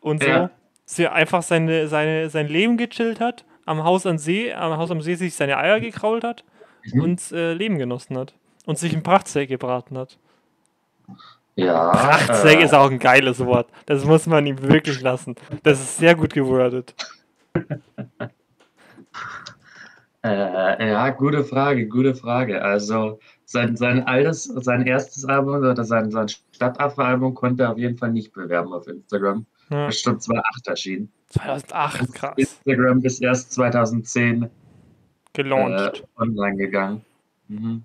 und 0.00 0.22
so, 0.22 0.28
Ja. 0.28 0.50
sie 0.84 1.06
einfach 1.08 1.42
seine, 1.42 1.86
seine, 1.88 2.28
sein 2.28 2.48
Leben 2.48 2.76
gechillt 2.76 3.20
hat, 3.20 3.44
am 3.66 3.84
Haus 3.84 4.04
am 4.06 4.18
See, 4.18 4.52
am 4.52 4.76
Haus 4.76 4.90
am 4.90 5.00
See 5.00 5.14
sich 5.14 5.34
seine 5.34 5.56
Eier 5.58 5.78
gekrault 5.80 6.24
hat 6.24 6.44
Mhm. 6.92 7.00
und 7.02 7.32
äh, 7.32 7.52
Leben 7.52 7.78
genossen 7.78 8.18
hat 8.18 8.34
und 8.66 8.76
sich 8.78 8.92
ein 8.94 9.04
Prachtsteak 9.04 9.48
gebraten 9.48 9.96
hat. 9.96 10.18
Ja. 11.56 11.90
Prachtsteak 11.90 12.60
äh, 12.60 12.64
ist 12.64 12.74
auch 12.74 12.90
ein 12.90 12.98
geiles 12.98 13.38
Wort. 13.44 13.68
Das 13.86 14.04
muss 14.04 14.26
man 14.26 14.46
ihm 14.46 14.62
wirklich 14.62 15.00
lassen. 15.00 15.34
Das 15.62 15.80
ist 15.80 15.98
sehr 15.98 16.14
gut 16.14 16.32
gewordet. 16.32 16.94
Äh, 20.24 20.90
ja, 20.90 21.10
gute 21.10 21.42
Frage, 21.42 21.88
gute 21.88 22.14
Frage. 22.14 22.62
Also 22.62 23.18
sein, 23.44 23.76
sein 23.76 24.06
altes, 24.06 24.44
sein 24.44 24.86
erstes 24.86 25.24
Album 25.24 25.56
oder 25.56 25.84
sein, 25.84 26.10
sein 26.12 26.28
Stadtaffe-Album 26.28 27.34
konnte 27.34 27.64
er 27.64 27.72
auf 27.72 27.78
jeden 27.78 27.98
Fall 27.98 28.12
nicht 28.12 28.32
bewerben 28.32 28.72
auf 28.72 28.86
Instagram. 28.86 29.46
Ja. 29.70 29.86
Das 29.86 29.96
ist 29.96 30.02
schon 30.02 30.20
2008 30.20 30.68
erschienen. 30.68 31.12
2008, 31.30 32.14
krass. 32.14 32.34
Instagram 32.36 33.00
ist 33.00 33.20
erst 33.20 33.52
2010 33.52 34.48
Gelauncht. 35.32 36.04
äh, 36.04 36.20
online 36.20 36.56
gegangen. 36.56 37.04
Mhm. 37.48 37.82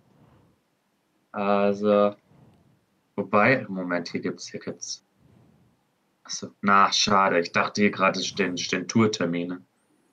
Also, 1.31 2.13
wobei, 3.17 3.65
Moment, 3.67 4.07
hier 4.09 4.21
gibt's, 4.21 4.47
hier 4.47 4.61
gibt's. 4.61 5.03
Achso, 6.23 6.51
na, 6.61 6.91
schade. 6.91 7.39
Ich 7.39 7.51
dachte 7.51 7.81
hier 7.81 7.91
gerade 7.91 8.21
stehen, 8.21 8.57
stehen 8.57 8.87
Tourtermine. 8.87 9.61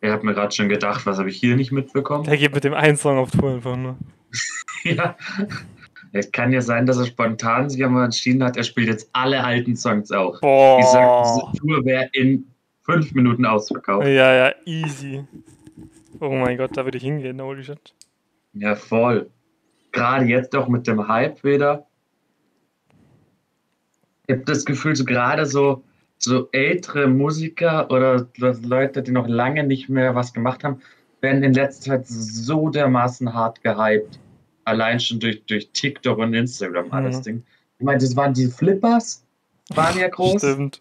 Ich 0.00 0.10
habe 0.10 0.24
mir 0.26 0.34
gerade 0.34 0.54
schon 0.54 0.68
gedacht, 0.68 1.06
was 1.06 1.18
habe 1.18 1.30
ich 1.30 1.36
hier 1.36 1.56
nicht 1.56 1.72
mitbekommen? 1.72 2.24
Der 2.24 2.36
geht 2.36 2.54
mit 2.54 2.64
dem 2.64 2.74
einen 2.74 2.96
Song 2.96 3.18
auf 3.18 3.30
Tour 3.30 3.52
einfach 3.52 3.76
nur. 3.76 3.96
ja. 4.84 5.16
Es 6.12 6.30
kann 6.30 6.52
ja 6.52 6.60
sein, 6.60 6.86
dass 6.86 6.98
er 6.98 7.06
spontan 7.06 7.68
sich 7.68 7.82
einmal 7.82 8.04
entschieden 8.04 8.44
hat, 8.44 8.56
er 8.56 8.62
spielt 8.62 8.86
jetzt 8.86 9.08
alle 9.12 9.42
alten 9.42 9.74
Songs 9.74 10.12
auch. 10.12 10.34
Ich 10.34 10.86
sag, 10.86 11.02
Boah. 11.04 11.50
diese 11.52 11.60
Tour 11.60 11.84
wäre 11.84 12.08
in 12.12 12.46
fünf 12.82 13.12
Minuten 13.14 13.44
ausverkauft. 13.44 14.06
Ja, 14.06 14.32
ja, 14.32 14.54
easy. 14.64 15.24
Oh 16.20 16.30
mein 16.30 16.56
Gott, 16.56 16.76
da 16.76 16.84
würde 16.84 16.98
ich 16.98 17.04
hingehen, 17.04 17.42
holy 17.42 17.64
shit. 17.64 17.94
Ja, 18.52 18.76
voll. 18.76 19.30
Gerade 19.90 20.26
jetzt 20.26 20.54
auch 20.54 20.68
mit 20.68 20.86
dem 20.86 21.08
Hype 21.08 21.42
wieder. 21.42 21.86
Ich 24.26 24.34
habe 24.34 24.44
das 24.44 24.64
Gefühl, 24.64 24.96
so 24.96 25.04
gerade 25.04 25.44
so, 25.46 25.82
so 26.18 26.48
ältere 26.52 27.06
Musiker 27.06 27.90
oder 27.90 28.26
Leute, 28.36 29.02
die 29.02 29.10
noch 29.12 29.28
lange 29.28 29.64
nicht 29.64 29.88
mehr 29.88 30.14
was 30.14 30.32
gemacht 30.32 30.64
haben, 30.64 30.80
werden 31.20 31.42
in 31.42 31.52
letzter 31.54 31.90
Zeit 31.92 32.06
so 32.06 32.68
dermaßen 32.70 33.32
hart 33.32 33.62
gehypt. 33.62 34.18
Allein 34.64 34.98
schon 34.98 35.20
durch, 35.20 35.44
durch 35.44 35.70
TikTok 35.72 36.18
und 36.18 36.32
Instagram 36.34 36.90
alles 36.92 37.18
Mhm. 37.18 37.22
Ding. 37.22 37.44
Ich 37.78 37.84
meine, 37.84 37.98
das 37.98 38.16
waren 38.16 38.32
die 38.32 38.46
Flippers, 38.46 39.26
waren 39.74 39.98
ja 39.98 40.08
groß. 40.08 40.40
Stimmt. 40.40 40.80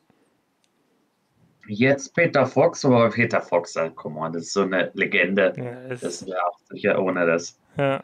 Jetzt 1.67 2.13
Peter 2.13 2.45
Fox, 2.45 2.83
aber 2.83 3.09
Peter 3.09 3.41
Fox, 3.41 3.75
halt, 3.75 3.95
come 3.95 4.19
on, 4.19 4.33
das 4.33 4.43
ist 4.43 4.53
so 4.53 4.63
eine 4.63 4.91
Legende. 4.95 5.53
Ja, 5.57 5.95
Das 5.95 6.25
wäre 6.25 6.37
auch 6.45 6.59
sicher 6.69 7.01
ohne 7.01 7.25
das. 7.25 7.57
ja. 7.77 8.01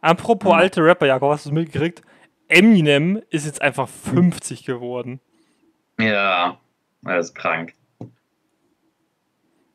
Apropos 0.00 0.52
Mhm. 0.52 0.58
alte 0.58 0.84
Rapper, 0.84 1.06
Jakob, 1.06 1.32
hast 1.32 1.46
du 1.46 1.48
es 1.50 1.54
mitgekriegt? 1.54 2.02
Eminem 2.48 3.22
ist 3.30 3.46
jetzt 3.46 3.60
einfach 3.62 3.88
50 3.88 4.64
geworden. 4.64 5.20
Ja, 5.98 6.58
das 7.02 7.26
ist 7.28 7.34
krank. 7.34 7.74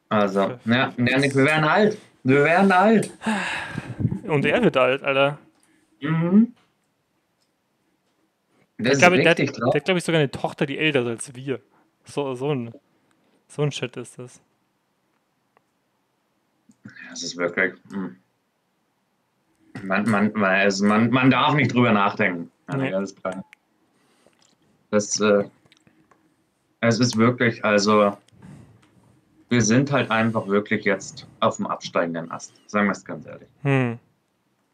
Also, 0.09 0.59
ja, 0.65 0.93
Janik, 0.97 1.35
wir 1.35 1.45
werden 1.45 1.63
alt. 1.65 1.97
Wir 2.23 2.43
werden 2.43 2.71
alt. 2.71 3.11
Und 4.23 4.45
er 4.45 4.63
wird 4.63 4.77
alt, 4.77 5.03
Alter. 5.03 5.39
Mhm. 5.99 6.53
Das 8.77 8.93
Ich 8.93 8.99
glaube, 8.99 9.17
der, 9.17 9.31
hat- 9.31 9.39
richtig 9.39 9.55
der 9.57 9.73
hat, 9.73 9.85
glaube 9.85 9.97
ich, 9.99 10.03
sogar 10.03 10.19
eine 10.19 10.31
Tochter, 10.31 10.65
die 10.65 10.77
älter 10.77 11.01
ist 11.01 11.07
als 11.27 11.35
wir. 11.35 11.59
So, 12.05 12.33
so 12.35 12.53
ein, 12.53 12.73
so 13.47 13.61
ein 13.61 13.71
Shit 13.71 13.95
ist 13.97 14.19
das. 14.19 14.41
Das 17.09 17.23
ist 17.23 17.37
wirklich. 17.37 17.73
mm. 17.91 18.07
Man, 19.83 20.09
man, 20.09 20.31
man, 20.33 20.43
also 20.43 20.85
man, 20.85 21.09
man 21.09 21.29
darf 21.31 21.53
nicht 21.55 21.73
drüber 21.73 21.91
nachdenken. 21.91 22.51
Ja, 22.69 22.77
Nee. 22.77 23.01
Ist 23.03 23.19
klar. 23.21 23.43
Das, 24.91 25.19
äh, 25.19 25.43
es 26.81 26.99
ist 26.99 27.17
wirklich, 27.17 27.63
also, 27.65 28.15
wir 29.49 29.61
sind 29.61 29.91
halt 29.91 30.09
einfach 30.11 30.47
wirklich 30.47 30.85
jetzt 30.85 31.27
auf 31.39 31.57
dem 31.57 31.67
absteigenden 31.67 32.31
Ast. 32.31 32.53
Sagen 32.67 32.87
wir 32.87 32.91
es 32.91 33.03
ganz 33.05 33.25
ehrlich. 33.25 33.47
Hm. 33.63 33.99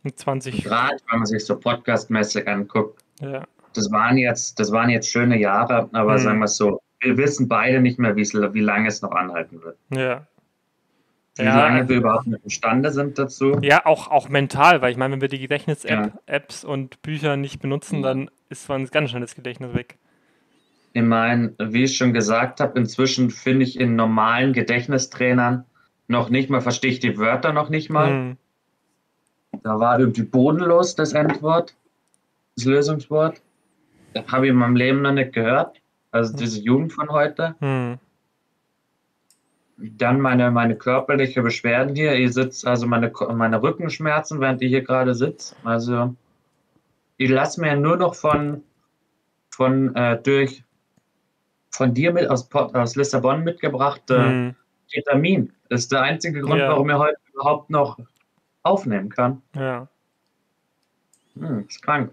Mit 0.04 0.18
20. 0.20 0.64
Gerade 0.64 0.98
wenn 1.10 1.20
man 1.20 1.26
sich 1.26 1.46
so 1.46 1.58
podcastmäßig 1.60 2.48
anguckt, 2.48 3.04
Ja. 3.20 3.44
das 3.74 3.92
waren 3.92 4.18
jetzt, 4.18 4.60
das 4.60 4.72
waren 4.72 4.90
jetzt 4.90 5.10
schöne 5.10 5.38
Jahre, 5.40 5.90
aber 5.94 6.14
Mhm. 6.14 6.18
sagen 6.20 6.40
wir 6.40 6.46
es 6.46 6.56
so, 6.58 6.82
wir 7.02 7.18
wissen 7.18 7.48
beide 7.48 7.82
nicht 7.82 8.00
mehr, 8.00 8.16
wie 8.16 8.60
lange 8.62 8.88
es 8.88 9.02
noch 9.02 9.12
anhalten 9.12 9.62
wird. 9.62 9.78
Ja. 9.90 10.26
Wie 11.40 11.46
Ja, 11.46 11.58
lange 11.58 11.88
wir 11.88 11.98
überhaupt 11.98 12.28
noch 12.28 12.40
imstande 12.44 12.92
sind 12.92 13.18
dazu. 13.18 13.58
Ja, 13.62 13.86
auch, 13.86 14.10
auch 14.10 14.28
mental, 14.28 14.82
weil 14.82 14.92
ich 14.92 14.98
meine, 14.98 15.14
wenn 15.14 15.22
wir 15.22 15.30
die 15.30 15.38
Ja. 15.38 15.42
Gedächtnis-Apps 15.44 16.66
und 16.66 17.02
Bücher 17.02 17.38
nicht 17.38 17.62
benutzen, 17.62 17.98
Ja. 18.02 18.10
dann 18.10 18.30
ist 18.50 18.64
zwar 18.66 18.80
ganz 18.86 19.10
schnell 19.10 19.22
das 19.22 19.36
Gedächtnis 19.36 19.74
weg. 19.74 19.98
Ich 20.94 21.02
meine, 21.04 21.54
wie 21.60 21.84
ich 21.84 21.96
schon 21.96 22.14
gesagt 22.14 22.60
habe, 22.60 22.78
inzwischen 22.78 23.30
finde 23.30 23.64
ich 23.64 23.80
in 23.80 23.96
normalen 23.96 24.54
Gedächtnistrainern 24.54 25.66
noch 26.08 26.30
nicht 26.30 26.50
mal, 26.50 26.60
verstehe 26.62 26.92
ich 26.92 27.00
die 27.00 27.18
Wörter 27.18 27.54
noch 27.54 27.70
nicht 27.70 27.90
mal. 27.90 28.10
Hm. 28.10 28.38
Da 29.64 29.80
war 29.80 30.00
irgendwie 30.00 30.24
bodenlos 30.24 30.96
das 30.96 31.14
Endwort, 31.14 31.76
das 32.56 32.66
Lösungswort. 32.66 33.42
Das 34.14 34.28
habe 34.28 34.48
ich 34.48 34.50
in 34.52 34.58
meinem 34.58 34.76
Leben 34.76 35.02
noch 35.04 35.12
nicht 35.14 35.34
gehört. 35.34 35.80
Also 36.12 36.36
diese 36.36 36.60
Jugend 36.60 36.92
von 36.92 37.10
heute. 37.10 37.56
Hm. 37.60 37.98
Dann 39.82 40.20
meine, 40.20 40.52
meine 40.52 40.76
körperliche 40.76 41.42
Beschwerden 41.42 41.96
hier. 41.96 42.14
Ihr 42.16 42.32
sitzt, 42.32 42.68
also 42.68 42.86
meine, 42.86 43.12
meine 43.34 43.62
Rückenschmerzen, 43.62 44.42
während 44.42 44.62
ich 44.62 44.70
hier 44.70 44.82
gerade 44.82 45.16
sitze. 45.16 45.56
Also 45.64 46.16
ich 47.18 47.30
lasse 47.30 47.62
mir 47.62 47.76
nur 47.76 47.96
noch 47.98 48.16
von, 48.16 48.64
von 49.50 49.96
äh, 49.96 50.22
durch 50.22 50.64
von 51.72 51.94
dir 51.94 52.12
mit 52.12 52.30
aus, 52.30 52.52
aus 52.54 52.96
Lissabon 52.96 53.44
mitgebracht 53.44 54.10
äh, 54.10 54.16
Hm. 54.18 54.56
Ketamin. 54.92 55.54
Das 55.70 55.82
ist 55.82 55.92
der 55.92 56.02
einzige 56.02 56.42
Grund, 56.42 56.60
Ja. 56.60 56.70
warum 56.70 56.90
ich 56.90 56.96
heute 56.98 57.18
überhaupt 57.34 57.70
noch 57.70 58.00
aufnehmen 58.64 59.10
kann. 59.10 59.42
Ja. 59.56 59.88
Hm, 61.40 61.66
ist 61.70 61.82
krank. 61.84 62.12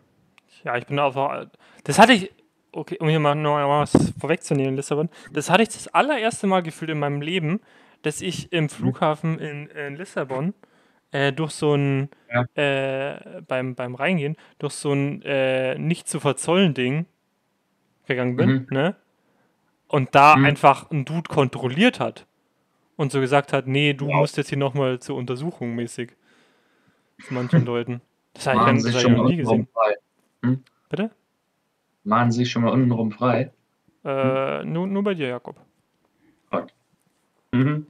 Ja, 0.62 0.76
ich 0.76 0.86
bin 0.86 0.98
auch. 0.98 1.46
Das 1.84 1.98
hatte 1.98 2.12
ich. 2.12 2.32
Okay, 2.76 2.98
um 3.00 3.08
hier 3.08 3.20
mal 3.20 3.34
noch 3.34 3.56
was 3.56 4.12
vorwegzunehmen, 4.20 4.76
Lissabon. 4.76 5.08
Das 5.32 5.48
hatte 5.48 5.62
ich 5.62 5.70
das 5.70 5.88
allererste 5.88 6.46
Mal 6.46 6.62
gefühlt 6.62 6.90
in 6.90 6.98
meinem 6.98 7.22
Leben, 7.22 7.60
dass 8.02 8.20
ich 8.20 8.44
Mhm. 8.44 8.48
im 8.58 8.68
Flughafen 8.68 9.38
in, 9.38 9.66
in 9.68 9.96
Lissabon 9.96 10.52
äh, 11.10 11.32
durch 11.32 11.52
so 11.52 11.74
ein. 11.74 12.10
Ja. 12.30 12.44
Äh, 12.54 13.40
beim, 13.48 13.74
beim 13.74 13.94
Reingehen, 13.94 14.36
durch 14.58 14.74
so 14.74 14.92
ein 14.92 15.22
äh, 15.22 15.78
nicht 15.78 16.06
zu 16.08 16.20
verzollen 16.20 16.74
Ding 16.74 17.06
gegangen 18.06 18.36
bin, 18.36 18.48
Mhm. 18.50 18.66
ne? 18.70 18.96
Und 19.88 20.14
da 20.14 20.36
Mhm. 20.36 20.44
einfach 20.44 20.90
ein 20.90 21.04
Dude 21.06 21.28
kontrolliert 21.30 21.98
hat 21.98 22.26
und 22.96 23.10
so 23.10 23.20
gesagt 23.20 23.52
hat: 23.54 23.66
Nee, 23.66 23.94
du 23.94 24.06
Wow. 24.08 24.16
musst 24.16 24.36
jetzt 24.36 24.48
hier 24.50 24.58
nochmal 24.58 24.98
zur 24.98 25.16
Untersuchung 25.16 25.74
mäßig. 25.74 26.12
Zu 27.22 27.32
manchen 27.32 27.64
Leuten. 27.66 28.02
Das 28.34 28.46
habe 28.48 28.58
ich, 28.58 28.84
das 28.84 28.94
hab 28.96 29.02
ich 29.02 29.08
noch 29.16 29.28
nie 29.28 29.36
gesehen. 29.36 29.68
frei. 29.72 29.94
Bitte? 30.90 31.10
Machen 32.06 32.30
Sie 32.30 32.46
schon 32.46 32.62
mal 32.62 32.70
untenrum 32.70 33.10
frei. 33.10 33.52
Äh, 34.04 34.64
nur, 34.64 34.86
nur 34.86 35.02
bei 35.02 35.14
dir, 35.14 35.26
Jakob. 35.26 35.56
Mhm. 37.50 37.86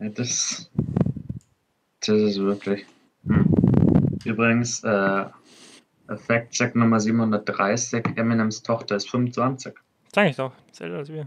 Ja, 0.00 0.08
das, 0.08 0.70
das 2.00 2.08
ist 2.08 2.38
wirklich. 2.38 2.86
Hm. 3.26 3.52
Übrigens, 4.24 4.82
äh, 4.84 5.26
Fact-Check 6.08 6.74
Nummer 6.74 6.98
730, 6.98 8.16
Eminems 8.16 8.62
Tochter 8.62 8.96
ist 8.96 9.10
25. 9.10 9.74
Sag 10.14 10.30
ich 10.30 10.36
doch. 10.36 10.52
Ist 10.70 10.80
älter 10.80 10.96
als 10.96 11.08
wir. 11.10 11.26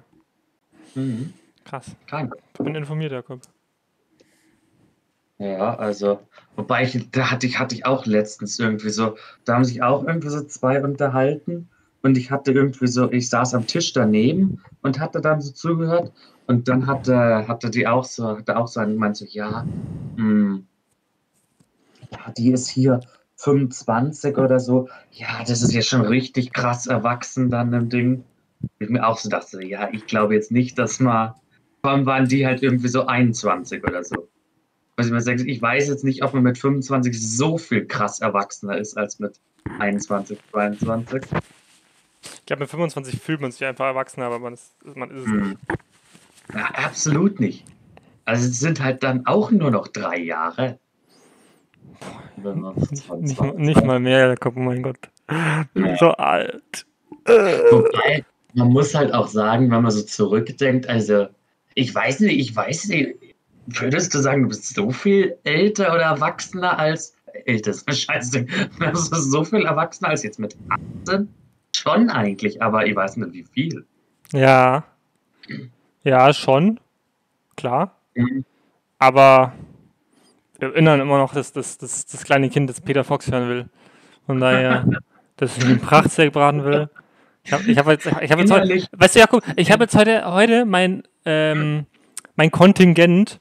Mhm. 0.95 1.33
Krass. 1.63 1.95
Krank. 2.07 2.33
Ich 2.53 2.65
bin 2.65 2.73
informiert, 2.73 3.11
Jakob. 3.11 3.41
Ja, 5.39 5.75
also, 5.75 6.19
wobei 6.55 6.83
ich, 6.83 7.11
da 7.11 7.29
hatte 7.31 7.45
ich, 7.45 7.59
hatte 7.59 7.75
ich 7.75 7.85
auch 7.85 8.05
letztens 8.07 8.57
irgendwie 8.57 8.89
so, 8.89 9.15
da 9.45 9.55
haben 9.55 9.65
sich 9.65 9.83
auch 9.83 10.03
irgendwie 10.03 10.29
so 10.29 10.43
zwei 10.43 10.83
unterhalten 10.83 11.69
und 12.01 12.17
ich 12.17 12.31
hatte 12.31 12.51
irgendwie 12.51 12.87
so, 12.87 13.11
ich 13.11 13.29
saß 13.29 13.53
am 13.53 13.67
Tisch 13.67 13.93
daneben 13.93 14.63
und 14.81 14.99
hatte 14.99 15.21
dann 15.21 15.41
so 15.41 15.51
zugehört 15.51 16.11
und 16.47 16.67
dann 16.67 16.87
hatte, 16.87 17.47
hatte 17.47 17.69
die 17.69 17.87
auch 17.87 18.03
so, 18.03 18.37
hatte 18.37 18.57
auch 18.57 18.67
so 18.67 18.79
einen 18.79 18.93
gemeint, 18.93 19.17
so, 19.17 19.25
ja, 19.25 19.63
hm, 20.15 20.65
ja, 22.11 22.31
die 22.35 22.51
ist 22.51 22.69
hier 22.69 22.99
25 23.35 24.37
oder 24.37 24.59
so, 24.59 24.89
ja, 25.11 25.43
das 25.47 25.61
ist 25.61 25.73
ja 25.73 25.81
schon 25.83 26.01
richtig 26.01 26.51
krass 26.51 26.87
erwachsen 26.87 27.51
dann 27.51 27.73
im 27.73 27.89
Ding. 27.89 28.23
Ich 28.79 28.89
mir 28.89 29.05
auch 29.07 29.19
so 29.19 29.29
dachte, 29.29 29.63
ja, 29.63 29.89
ich 29.91 30.07
glaube 30.07 30.33
jetzt 30.33 30.51
nicht, 30.51 30.79
dass 30.79 30.99
mal, 30.99 31.35
vor 31.81 31.91
allem 31.91 32.07
waren 32.07 32.27
die 32.27 32.45
halt 32.45 32.63
irgendwie 32.63 32.87
so 32.87 33.05
21 33.05 33.83
oder 33.83 34.03
so. 34.03 34.27
Ich 34.99 35.61
weiß 35.61 35.87
jetzt 35.87 36.03
nicht, 36.03 36.23
ob 36.23 36.33
man 36.33 36.43
mit 36.43 36.57
25 36.57 37.21
so 37.37 37.57
viel 37.59 37.85
krass 37.85 38.19
erwachsener 38.19 38.77
ist 38.77 38.97
als 38.97 39.19
mit 39.19 39.39
21, 39.79 40.39
22. 40.51 41.21
Ich 42.23 42.45
glaube, 42.47 42.61
mit 42.61 42.69
25 42.69 43.19
fühlt 43.19 43.41
man 43.41 43.51
sich 43.51 43.63
einfach 43.63 43.85
erwachsen, 43.85 44.21
aber 44.21 44.39
man 44.39 44.53
ist, 44.53 44.73
man 44.95 45.11
ist 45.11 45.21
es 45.23 45.25
Hm. 45.27 45.49
nicht. 45.49 45.59
Ja, 46.53 46.65
absolut 46.73 47.39
nicht. 47.39 47.63
Also 48.25 48.47
es 48.49 48.59
sind 48.59 48.81
halt 48.83 49.03
dann 49.03 49.25
auch 49.27 49.51
nur 49.51 49.69
noch 49.69 49.87
drei 49.87 50.17
Jahre. 50.17 50.79
Nicht, 52.37 53.05
22 53.05 53.53
nicht, 53.57 53.83
mal 53.85 53.99
mehr, 53.99 54.35
oh 54.45 54.51
mein 54.55 54.81
Gott. 54.81 55.09
Ich 55.29 55.67
bin 55.73 55.85
Ja. 55.85 55.97
so 55.97 56.11
alt. 56.11 56.85
Wobei, 57.25 58.25
man 58.53 58.69
muss 58.69 58.95
halt 58.95 59.13
auch 59.13 59.27
sagen, 59.27 59.69
wenn 59.71 59.81
man 59.83 59.91
so 59.91 60.01
zurückdenkt, 60.01 60.87
also 60.87 61.27
ich 61.75 61.93
weiß 61.93 62.21
nicht, 62.21 62.39
ich 62.39 62.55
weiß 62.55 62.87
nicht, 62.87 63.15
würdest 63.67 64.13
du 64.13 64.19
sagen, 64.19 64.43
du 64.43 64.49
bist 64.49 64.73
so 64.73 64.91
viel 64.91 65.37
älter 65.43 65.93
oder 65.93 66.03
erwachsener 66.03 66.77
als, 66.77 67.15
das 67.45 67.77
ist 67.77 67.87
ein 67.87 67.95
Scheißding. 67.95 68.49
Das 68.79 69.09
ist 69.09 69.31
so 69.31 69.43
viel 69.43 69.65
erwachsener 69.65 70.09
als 70.09 70.23
jetzt 70.23 70.39
mit 70.39 70.55
18. 71.05 71.27
Schon 71.75 72.09
eigentlich, 72.09 72.61
aber 72.61 72.85
ich 72.85 72.95
weiß 72.95 73.17
nicht 73.17 73.33
wie 73.33 73.43
viel. 73.43 73.85
Ja. 74.31 74.83
Ja, 76.03 76.33
schon. 76.33 76.79
Klar. 77.55 77.95
Mhm. 78.15 78.45
Aber 78.99 79.53
wir 80.59 80.69
erinnern 80.69 81.01
immer 81.01 81.17
noch, 81.17 81.33
dass 81.33 81.53
das, 81.53 81.77
das, 81.77 82.05
das 82.05 82.23
kleine 82.23 82.49
Kind, 82.49 82.69
das 82.69 82.81
Peter 82.81 83.03
Fox 83.03 83.31
hören 83.31 83.49
will. 83.49 83.65
Von 84.25 84.39
daher, 84.39 84.87
dass 85.37 85.57
ich 85.57 85.65
den 85.65 85.79
Prachtsteak 85.79 86.33
braten 86.33 86.63
will. 86.63 86.89
Ich 87.43 87.53
habe 87.53 87.63
ich 87.63 87.77
hab 87.77 87.87
jetzt, 87.87 88.05
ich 88.05 88.31
hab 88.31 88.39
jetzt 88.39 88.51
heute, 88.51 88.87
weißt 88.97 89.15
du, 89.15 89.19
Jakob, 89.19 89.43
ich 89.55 89.71
habe 89.71 89.83
jetzt 89.83 89.95
heute, 89.95 90.25
heute 90.25 90.65
mein, 90.65 91.03
ähm, 91.25 91.85
mein 92.35 92.51
Kontingent 92.51 93.39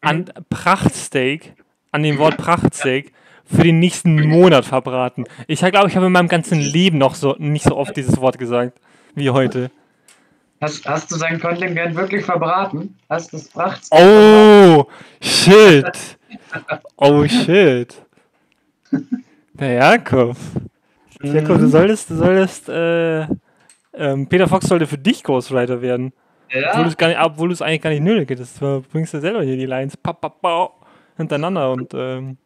an 0.00 0.26
Prachtsteak, 0.48 1.54
an 1.92 2.02
dem 2.02 2.18
Wort 2.18 2.36
Prachtsteak, 2.36 3.12
für 3.44 3.62
den 3.62 3.78
nächsten 3.78 4.28
Monat 4.28 4.64
verbraten. 4.64 5.24
Ich 5.46 5.60
glaube, 5.60 5.88
ich 5.88 5.96
habe 5.96 6.06
in 6.06 6.12
meinem 6.12 6.28
ganzen 6.28 6.60
Leben 6.60 6.98
noch 6.98 7.14
so 7.14 7.34
nicht 7.38 7.64
so 7.64 7.76
oft 7.76 7.96
dieses 7.96 8.20
Wort 8.20 8.38
gesagt 8.38 8.78
wie 9.14 9.30
heute. 9.30 9.70
Hast, 10.60 10.86
hast 10.86 11.10
du 11.10 11.16
sein 11.16 11.40
Kontingent 11.40 11.94
wirklich 11.94 12.24
verbraten? 12.24 12.96
Hast 13.08 13.32
du 13.32 13.36
es 13.36 13.48
Fracht? 13.48 13.82
Oh, 13.90 14.86
shit. 15.20 16.18
Oh, 16.96 17.26
shit. 17.26 17.94
Der 19.54 19.72
Jakob. 19.72 20.36
Jakob, 21.22 21.58
du 21.58 21.68
solltest, 21.68 22.10
du 22.10 22.16
solltest, 22.16 22.68
äh, 22.68 23.22
ähm, 23.94 24.28
Peter 24.28 24.48
Fox 24.48 24.66
sollte 24.66 24.86
für 24.86 24.98
dich 24.98 25.22
Ghostwriter 25.22 25.80
werden. 25.80 26.12
Obwohl 26.50 26.62
du 26.62 26.80
Ja, 26.80 26.86
es 26.86 26.96
gar 26.96 27.08
nicht, 27.08 27.20
obwohl 27.20 27.48
du 27.48 27.52
es 27.54 27.62
eigentlich 27.62 27.82
gar 27.82 27.90
nicht 27.90 28.02
nötig 28.02 28.30
hättest. 28.30 28.60
Du 28.60 28.82
bringst 28.90 29.12
ja 29.14 29.20
selber 29.20 29.42
hier 29.42 29.56
die 29.56 29.66
Lines 29.66 29.96
pa, 29.96 30.12
pa, 30.12 30.28
pa, 30.28 30.70
hintereinander 31.16 31.72
und 31.72 31.92
ähm, 31.94 32.38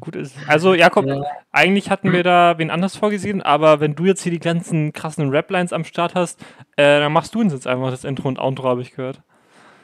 gut 0.00 0.16
ist. 0.16 0.36
Also, 0.46 0.74
Jakob, 0.74 1.06
Ja. 1.06 1.22
eigentlich 1.52 1.90
hatten 1.90 2.12
wir 2.12 2.22
da 2.22 2.58
wen 2.58 2.70
anders 2.70 2.96
vorgesehen, 2.96 3.42
aber 3.42 3.80
wenn 3.80 3.94
du 3.94 4.04
jetzt 4.06 4.22
hier 4.22 4.32
die 4.32 4.38
ganzen 4.40 4.92
krassen 4.92 5.30
Rap-Lines 5.30 5.72
am 5.72 5.84
Start 5.84 6.14
hast, 6.14 6.40
äh, 6.76 7.00
dann 7.00 7.12
machst 7.12 7.34
du 7.34 7.40
uns 7.40 7.52
jetzt 7.52 7.66
einfach 7.66 7.90
das 7.90 8.04
Intro 8.04 8.28
und 8.28 8.38
Outro, 8.38 8.68
habe 8.68 8.82
ich 8.82 8.92
gehört. 8.94 9.22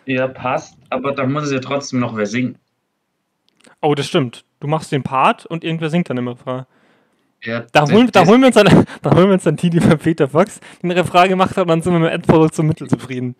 ja, 0.06 0.26
passt. 0.28 0.76
Aber 0.90 1.12
dann 1.12 1.32
muss 1.32 1.44
es 1.44 1.52
ja 1.52 1.60
trotzdem 1.60 2.00
noch 2.00 2.16
wer 2.16 2.26
singen. 2.26 2.58
Oh, 3.80 3.94
das 3.94 4.06
stimmt. 4.06 4.44
Du 4.60 4.66
machst 4.66 4.92
den 4.92 5.02
Part 5.02 5.44
und 5.46 5.62
irgendwer 5.64 5.90
singt 5.90 6.08
dann 6.10 6.16
immer 6.18 6.36
Ja, 7.44 7.64
Da 7.72 7.82
holen, 7.90 8.08
da 8.12 8.26
holen 8.26 8.40
wir 8.40 8.46
uns 8.48 8.56
dann, 8.56 8.86
da 9.02 9.10
holen 9.14 9.26
wir 9.28 9.34
uns 9.34 9.44
dann 9.44 9.56
die, 9.56 9.70
die 9.70 9.80
bei 9.80 9.96
Peter 9.96 10.28
Fox 10.28 10.60
den 10.82 10.90
Refrain 10.90 11.28
gemacht 11.28 11.50
hat 11.56 11.62
und 11.62 11.68
dann 11.68 11.82
sind 11.82 11.92
wir 11.92 11.98
mit 12.00 12.10
dem 12.10 12.14
Endprodukt 12.14 12.54
zum 12.54 12.66
Mittel 12.66 12.88
zufrieden. 12.88 13.36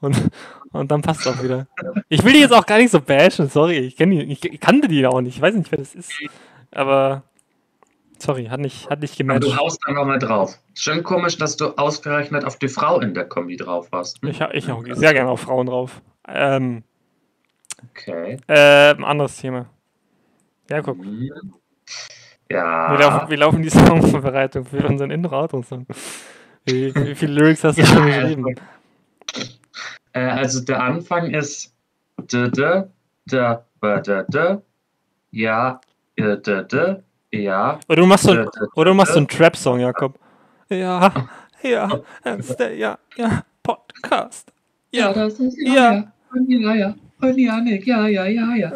Und, 0.00 0.30
und 0.72 0.90
dann 0.90 1.00
passt 1.00 1.20
es 1.20 1.26
auch 1.26 1.42
wieder. 1.42 1.66
Ich 2.10 2.22
will 2.22 2.34
die 2.34 2.40
jetzt 2.40 2.52
auch 2.52 2.66
gar 2.66 2.76
nicht 2.78 2.90
so 2.90 3.00
bashen, 3.00 3.48
sorry. 3.48 3.78
Ich, 3.78 3.96
kenn 3.96 4.10
die, 4.10 4.22
ich, 4.24 4.44
ich 4.44 4.60
kannte 4.60 4.88
die 4.88 5.06
auch 5.06 5.20
nicht. 5.22 5.36
Ich 5.36 5.40
weiß 5.42 5.54
nicht, 5.54 5.70
wer 5.72 5.78
das 5.78 5.94
ist. 5.94 6.12
Aber 6.70 7.22
sorry, 8.18 8.44
hat 8.46 8.60
nicht, 8.60 8.90
hat 8.90 9.00
nicht 9.00 9.14
Aber 9.14 9.18
gematcht. 9.38 9.44
du 9.48 9.56
haust 9.56 9.80
einfach 9.86 10.04
mal 10.04 10.18
drauf. 10.18 10.58
Schön 10.74 11.02
komisch, 11.02 11.38
dass 11.38 11.56
du 11.56 11.68
ausgerechnet 11.78 12.44
auf 12.44 12.58
die 12.58 12.68
Frau 12.68 13.00
in 13.00 13.14
der 13.14 13.24
Kombi 13.24 13.56
drauf 13.56 13.88
hast. 13.90 14.18
Ich, 14.22 14.42
hau- 14.42 14.50
ich 14.52 14.68
hau 14.68 14.82
sehr 14.90 15.14
gerne 15.14 15.30
auf 15.30 15.40
Frauen 15.40 15.66
drauf. 15.66 16.02
Ähm, 16.28 16.82
Okay. 17.92 18.36
äh, 18.48 18.90
ein 18.94 19.04
anderes 19.04 19.36
Thema. 19.38 19.66
Jakob, 20.68 20.98
Mhm. 20.98 21.30
Wir, 22.48 22.56
Ja. 22.56 22.94
laufen, 22.98 23.30
wir 23.30 23.36
laufen 23.38 23.62
die 23.62 23.70
Songvorbereitung 23.70 24.64
für 24.64 24.86
unseren 24.86 25.10
Intro-Outro-Song. 25.10 25.86
Wie, 26.64 26.94
wie 26.94 27.14
viele 27.14 27.32
Lyrics 27.34 27.64
hast 27.64 27.76
du 27.78 27.82
Ja, 27.82 27.86
schon 27.88 28.06
geschrieben? 28.06 28.54
Äh, 30.12 30.20
also 30.20 30.64
der 30.64 30.82
Anfang 30.82 31.30
ist 31.30 31.72
d 32.18 32.48
d 32.50 32.84
d 33.30 33.56
b 33.80 34.00
d 34.02 34.22
d 34.28 34.58
ja 35.32 35.80
äh, 36.16 36.36
d 36.38 36.62
d 36.64 36.96
ja 37.32 37.78
Oder 37.88 37.96
du 38.00 38.06
machst 38.06 38.24
so, 38.24 38.32
ein- 38.32 38.48
oder 38.74 38.90
du 38.90 38.94
machst 38.94 39.12
so 39.12 39.18
einen 39.18 39.28
Trap-Song, 39.28 39.80
Jakob. 39.80 40.18
Ja, 40.68 41.12
ja, 41.62 41.88
der, 42.58 42.74
ja, 42.74 42.98
ja, 43.16 43.42
Podcast. 43.62 44.52
ja 44.90 45.08
Ja, 45.08 45.12
das 45.12 45.34
ist 45.38 45.56
ja. 45.60 45.74
ja 45.74 45.92
ja 45.92 46.12
und 46.32 46.50
ja 46.50 46.74
ja 46.74 46.94
und 47.20 47.38
Janik 47.38 47.86
ja 47.86 48.06
ja 48.08 48.26
ja 48.26 48.54
ja 48.56 48.72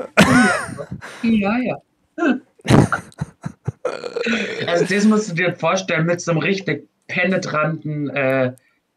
ja 1.23 1.59
ja 1.59 1.77
also 4.67 4.85
das 4.85 5.05
musst 5.05 5.31
du 5.31 5.35
dir 5.35 5.55
vorstellen 5.55 6.07
mit 6.07 6.21
so 6.21 6.33
einem 6.33 6.41
richtig 6.41 6.89
penetranten 7.09 8.11
äh, 8.11 8.53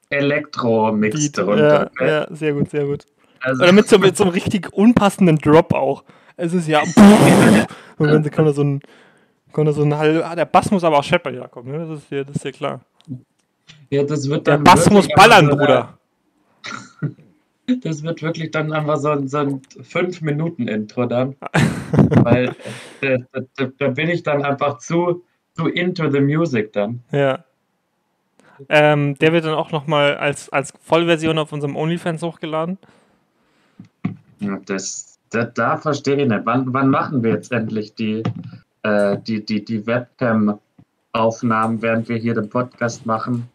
Elektro-Mix 0.09 1.19
Beat, 1.19 1.37
darunter. 1.37 1.91
ja, 1.99 2.05
ja, 2.05 2.27
sehr 2.31 2.53
gut, 2.53 2.69
sehr 2.69 2.85
gut. 2.85 3.05
Also, 3.39 3.63
Oder 3.63 3.71
mit 3.71 3.87
so, 3.87 3.97
mit 3.99 4.15
so 4.15 4.23
einem 4.23 4.33
richtig 4.33 4.71
unpassenden 4.71 5.37
Drop 5.37 5.73
auch. 5.73 6.03
Es 6.37 6.53
ist 6.53 6.67
ja. 6.67 6.81
Und 7.97 8.07
dann 8.07 8.29
kann 8.31 8.45
da 8.45 8.53
so 8.53 8.63
ein. 8.63 8.81
Kann 9.51 9.65
da 9.65 9.73
so 9.73 9.83
ein 9.83 9.95
halb, 9.95 10.25
ah, 10.25 10.35
der 10.35 10.45
Bass 10.45 10.71
muss 10.71 10.83
aber 10.83 10.97
auch 10.97 11.03
scheppern, 11.03 11.35
Jakob, 11.35 11.65
ne? 11.65 11.77
Das 11.77 11.99
ist 11.99 12.09
dir, 12.09 12.25
das 12.25 12.37
ist 12.37 12.45
dir 12.45 12.51
klar. 12.51 12.81
ja, 13.91 14.01
das 14.03 14.27
wird 14.27 14.47
Der 14.47 14.57
Bass 14.57 14.89
muss 14.89 15.07
ballern, 15.09 15.47
so 15.47 15.55
Bruder. 15.55 15.97
Das 17.65 18.03
wird 18.03 18.21
wirklich 18.21 18.51
dann 18.51 18.73
einfach 18.73 18.97
so 18.97 19.09
ein, 19.09 19.27
so 19.27 19.37
ein 19.37 19.61
5-Minuten-Intro 19.61 21.05
dann. 21.05 21.35
Weil 21.91 22.55
äh, 23.01 23.19
da, 23.31 23.41
da, 23.55 23.65
da 23.77 23.87
bin 23.89 24.09
ich 24.09 24.23
dann 24.23 24.43
einfach 24.43 24.79
zu, 24.79 25.23
zu 25.55 25.67
into 25.67 26.09
the 26.09 26.19
music 26.19 26.73
dann. 26.73 27.01
Ja. 27.11 27.45
Ähm, 28.69 29.15
der 29.15 29.33
wird 29.33 29.45
dann 29.45 29.53
auch 29.53 29.71
nochmal 29.71 30.15
als, 30.17 30.49
als 30.49 30.73
Vollversion 30.81 31.37
auf 31.37 31.53
unserem 31.53 31.75
OnlyFans 31.75 32.21
hochgeladen. 32.21 32.77
Ja, 34.39 34.59
Das, 34.65 35.19
da, 35.29 35.45
da 35.45 35.77
verstehe 35.77 36.21
ich 36.21 36.27
nicht. 36.27 36.41
Wann, 36.45 36.73
wann 36.73 36.89
machen 36.89 37.23
wir 37.23 37.31
jetzt 37.31 37.51
endlich 37.51 37.95
die, 37.95 38.23
äh, 38.83 39.17
die, 39.25 39.45
die, 39.45 39.63
die 39.63 39.87
Webcam-Aufnahmen, 39.87 41.81
während 41.81 42.09
wir 42.09 42.17
hier 42.17 42.33
den 42.33 42.49
Podcast 42.49 43.05
machen, 43.05 43.49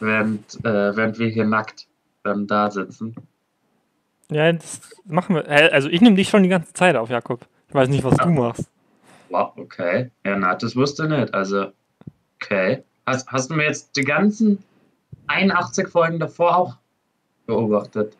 während, 0.00 0.54
äh, 0.64 0.96
während 0.96 1.18
wir 1.18 1.28
hier 1.28 1.46
nackt 1.46 1.88
dann 2.22 2.46
da 2.46 2.70
sitzen? 2.70 3.14
Ja, 4.30 4.52
das 4.52 4.80
machen 5.06 5.36
wir. 5.36 5.48
Also 5.72 5.88
ich 5.88 6.00
nehme 6.00 6.16
dich 6.16 6.28
schon 6.28 6.42
die 6.42 6.48
ganze 6.48 6.72
Zeit 6.72 6.96
auf, 6.96 7.08
Jakob. 7.10 7.46
Ich 7.68 7.74
weiß 7.74 7.88
nicht, 7.88 8.04
was 8.04 8.16
du 8.16 8.28
machst. 8.28 8.70
Wow, 9.30 9.52
okay. 9.56 10.10
Ja, 10.24 10.36
na, 10.36 10.54
das 10.54 10.74
wusste 10.76 11.04
ich 11.04 11.10
nicht. 11.10 11.34
Also, 11.34 11.66
okay. 12.40 12.82
Hast, 13.06 13.26
hast 13.28 13.50
du 13.50 13.54
mir 13.54 13.64
jetzt 13.64 13.96
die 13.96 14.02
ganzen 14.04 14.62
81 15.28 15.88
Folgen 15.88 16.18
davor 16.18 16.56
auch 16.56 16.76
beobachtet? 17.46 18.16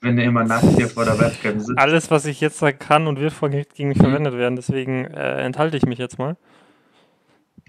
Wenn 0.00 0.16
du 0.16 0.22
immer 0.22 0.44
nackt 0.44 0.64
hier 0.76 0.88
vor 0.88 1.06
der 1.06 1.18
Webcam 1.18 1.60
sitzt. 1.60 1.78
Alles, 1.78 2.10
was 2.10 2.26
ich 2.26 2.40
jetzt 2.42 2.58
sagen 2.58 2.78
kann 2.78 3.06
und 3.06 3.18
wird 3.20 3.34
gegen 3.74 3.88
mich 3.88 3.96
verwendet 3.98 4.34
werden, 4.34 4.56
deswegen 4.56 5.06
äh, 5.06 5.42
enthalte 5.42 5.78
ich 5.78 5.86
mich 5.86 5.98
jetzt 5.98 6.18
mal. 6.18 6.36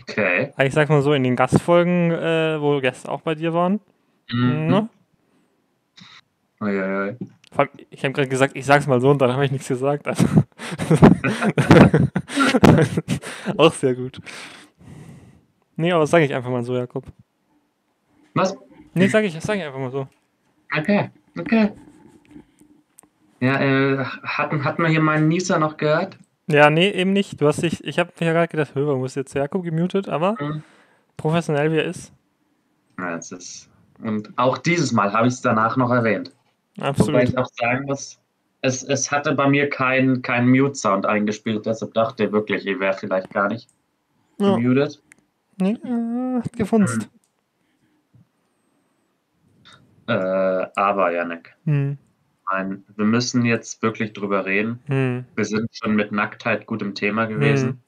Okay. 0.02 0.52
Ich 0.62 0.74
sag 0.74 0.90
mal 0.90 1.02
so, 1.02 1.14
in 1.14 1.24
den 1.24 1.38
Gastfolgen, 1.38 2.12
äh, 2.12 2.60
wo 2.60 2.80
Gäste 2.82 3.10
auch 3.10 3.22
bei 3.22 3.36
dir 3.36 3.54
waren, 3.54 3.80
Mhm. 4.30 4.68
ne? 4.68 4.90
Uiuiui. 6.60 7.16
Vor 7.18 7.28
allem, 7.64 7.72
ich 7.89 8.03
habe 8.03 8.14
gerade 8.14 8.28
gesagt, 8.28 8.56
ich 8.56 8.66
sag's 8.66 8.88
mal 8.88 9.01
so 9.01 9.10
und 9.12 9.22
dann 9.22 9.34
habe 9.34 9.45
ich 9.45 9.51
nichts 9.51 9.68
gesagt. 9.68 10.08
Also. 10.08 10.26
auch 13.58 13.74
sehr 13.74 13.95
gut. 13.95 14.20
Nee, 15.76 15.91
aber 15.91 16.01
das 16.01 16.12
sage 16.12 16.26
ich 16.26 16.34
einfach 16.34 16.49
mal 16.49 16.64
so, 16.64 16.76
Jakob. 16.76 17.06
Was? 18.34 18.56
Nee, 18.93 19.08
sage 19.08 19.28
ich, 19.28 19.36
das 19.36 19.43
sage 19.43 19.60
ich 19.60 19.66
einfach 19.66 19.80
mal 19.80 19.91
so. 19.91 20.08
Okay, 20.78 21.10
okay. 21.38 21.72
Ja, 23.41 23.60
äh, 23.62 24.03
hatten, 24.24 24.64
hat 24.64 24.80
man 24.80 24.91
hier 24.91 25.01
meinen 25.01 25.28
Nieser 25.28 25.60
noch 25.60 25.78
gehört? 25.78 26.18
Ja, 26.47 26.70
nee, 26.70 26.89
eben 26.89 27.14
nicht. 27.14 27.41
Du 27.41 27.47
hast 27.47 27.62
dich, 27.64 27.84
ich 27.84 27.99
habe 27.99 28.12
mir 28.20 28.28
ja 28.28 28.34
gerade 28.34 28.47
gedacht, 28.47 28.76
hör, 28.76 28.88
warum 28.88 29.03
ist 29.06 29.16
jetzt 29.16 29.34
Jakob 29.34 29.64
gemutet, 29.64 30.08
aber 30.10 30.36
Mhm. 30.39 30.64
professionell 31.18 31.72
wie 31.72 31.78
er 31.78 31.86
ist, 31.86 32.14
Ja, 32.97 33.18
es 33.18 33.32
ist. 33.32 33.70
Und 34.01 34.30
auch 34.38 34.58
dieses 34.58 34.91
Mal 34.91 35.14
habe 35.14 35.28
ich 35.28 35.34
es 35.34 35.41
danach 35.41 35.78
noch 35.78 35.91
erwähnt. 35.91 36.32
Wobei 36.78 36.88
absolut. 36.88 37.24
ich 37.24 37.38
auch 37.38 37.48
sagen 37.58 37.86
muss, 37.86 38.20
es, 38.62 38.84
es 38.84 39.12
hatte 39.12 39.34
bei 39.34 39.48
mir 39.48 39.70
keinen 39.70 40.22
kein 40.22 40.50
Mute-Sound 40.50 41.06
eingespielt, 41.06 41.66
deshalb 41.66 41.94
dachte 41.94 42.26
ich 42.26 42.32
wirklich, 42.32 42.66
ich 42.66 42.80
wäre 42.80 42.94
vielleicht 42.94 43.30
gar 43.32 43.48
nicht 43.48 43.70
Ja. 44.40 44.56
gemutet. 44.56 45.02
Nee, 45.58 45.74
äh, 45.84 46.42
gefunzt. 46.58 47.10
Äh, 50.08 50.14
aber, 50.76 51.12
Janik, 51.12 51.56
Hm. 51.66 51.98
mein, 52.52 52.84
wir 52.96 53.06
müssen 53.06 53.46
jetzt 53.46 53.82
wirklich 53.82 54.14
drüber 54.14 54.46
reden. 54.46 54.80
Hm. 54.88 55.26
Wir 55.36 55.46
sind 55.46 55.68
schon 55.74 55.96
mit 55.96 56.12
Nacktheit 56.12 56.66
gut 56.66 56.82
im 56.82 56.94
Thema 56.94 57.26
gewesen. 57.26 57.82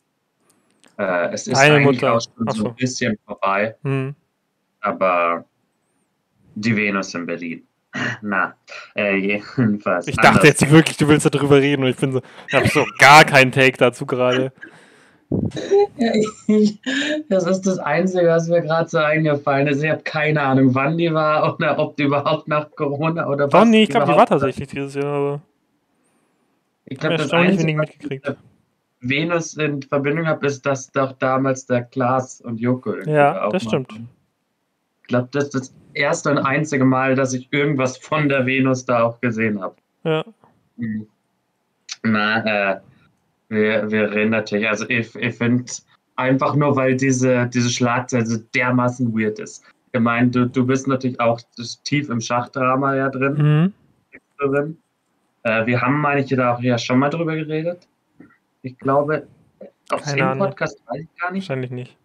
Äh, 0.97 1.29
es 1.33 1.45
ist 1.47 1.57
Deine 1.57 1.75
eigentlich 1.75 2.01
Mutter. 2.01 2.13
auch 2.15 2.21
schon 2.21 2.47
so 2.49 2.61
so. 2.63 2.67
ein 2.69 2.75
bisschen 2.75 3.17
vorbei, 3.25 3.75
Hm. 3.83 4.15
aber 4.79 5.45
die 6.55 6.75
Venus 6.75 7.13
in 7.13 7.25
Berlin. 7.27 7.67
Na, 8.21 8.55
äh, 8.95 9.15
jedenfalls. 9.15 10.07
Ich 10.07 10.15
dachte 10.15 10.29
anders. 10.29 10.43
jetzt 10.43 10.69
wirklich, 10.71 10.97
du 10.97 11.07
willst 11.07 11.33
darüber 11.33 11.57
reden 11.57 11.83
und 11.83 11.89
ich 11.89 11.95
bin 11.97 12.11
so, 12.11 12.21
ich 12.47 12.53
habe 12.53 12.67
so 12.67 12.85
gar 12.99 13.23
keinen 13.25 13.51
Take 13.51 13.77
dazu 13.77 14.05
gerade. 14.05 14.51
Ja, 15.97 16.13
ich, 16.47 16.79
das 17.27 17.45
ist 17.45 17.63
das 17.63 17.79
Einzige, 17.79 18.27
was 18.27 18.47
mir 18.47 18.61
gerade 18.61 18.89
so 18.89 18.97
eingefallen 18.99 19.67
ist. 19.67 19.83
Ich 19.83 19.89
habe 19.89 20.01
keine 20.03 20.41
Ahnung, 20.41 20.73
wann 20.73 20.97
die 20.97 21.13
war 21.13 21.55
oder 21.55 21.77
ob 21.79 21.97
die 21.97 22.03
überhaupt 22.03 22.47
nach 22.47 22.71
Corona 22.71 23.27
oder 23.27 23.47
Doch, 23.47 23.61
was. 23.61 23.67
nee, 23.67 23.83
ich 23.83 23.89
glaube, 23.89 24.05
die 24.11 24.17
war 24.17 24.25
tatsächlich 24.25 24.69
dieses 24.69 24.93
Jahr, 24.95 25.05
aber 25.13 25.41
Ich 26.85 26.97
glaube, 26.97 27.17
das 27.17 27.31
Einzige, 27.31 27.63
wenig 27.63 27.75
mitgekriegt. 27.75 28.35
Venus 29.01 29.55
in 29.55 29.81
Verbindung 29.81 30.27
habe, 30.27 30.47
ist 30.47 30.65
das 30.65 30.91
doch 30.91 31.11
damals 31.13 31.65
der 31.65 31.83
Klaas 31.83 32.41
und 32.41 32.59
Joko. 32.59 32.93
irgendwie 32.93 33.11
Ja, 33.11 33.43
auch 33.45 33.51
das 33.51 33.63
stimmt. 33.63 33.91
Ich 35.07 35.09
glaube, 35.09 35.29
das 35.31 35.45
ist 35.45 35.53
das 35.55 35.75
erste 35.93 36.31
und 36.31 36.39
einzige 36.39 36.83
Mal, 36.83 37.15
dass 37.15 37.33
ich 37.33 37.47
irgendwas 37.51 37.97
von 37.97 38.27
der 38.27 38.45
Venus 38.45 38.85
da 38.85 39.03
auch 39.03 39.21
gesehen 39.21 39.61
habe. 39.61 39.75
Ja. 40.03 40.25
Mhm. 40.75 41.07
Na, 42.03 42.73
äh, 42.73 42.79
wir, 43.47 43.89
wir 43.89 44.11
reden 44.11 44.31
natürlich, 44.31 44.67
also 44.67 44.85
ich, 44.89 45.15
ich 45.15 45.35
finde 45.35 45.71
einfach 46.17 46.55
nur, 46.55 46.75
weil 46.75 46.97
diese, 46.97 47.47
diese 47.47 47.69
Schlagzeile 47.69 48.25
so 48.25 48.37
dermaßen 48.53 49.17
weird 49.17 49.39
ist. 49.39 49.63
Ich 49.93 49.99
meine, 50.01 50.29
du, 50.29 50.45
du 50.45 50.67
bist 50.67 50.89
natürlich 50.89 51.21
auch 51.21 51.39
tief 51.85 52.09
im 52.09 52.19
Schachdrama 52.19 52.93
ja 52.95 53.07
drin. 53.07 53.73
Mhm. 54.11 54.19
drin. 54.37 54.77
Äh, 55.43 55.65
wir 55.67 55.81
haben, 55.81 56.01
meine 56.01 56.19
ich, 56.19 56.27
da 56.27 56.55
auch 56.55 56.59
ja 56.59 56.77
schon 56.77 56.99
mal 56.99 57.09
drüber 57.09 57.33
geredet. 57.33 57.87
Ich 58.61 58.77
glaube, 58.77 59.25
auf 59.89 60.03
dem. 60.03 60.37
Podcast 60.37 60.81
weiß 60.87 60.99
ich 60.99 61.21
gar 61.21 61.31
nicht. 61.31 61.47
Wahrscheinlich 61.47 61.71
nicht. 61.71 61.97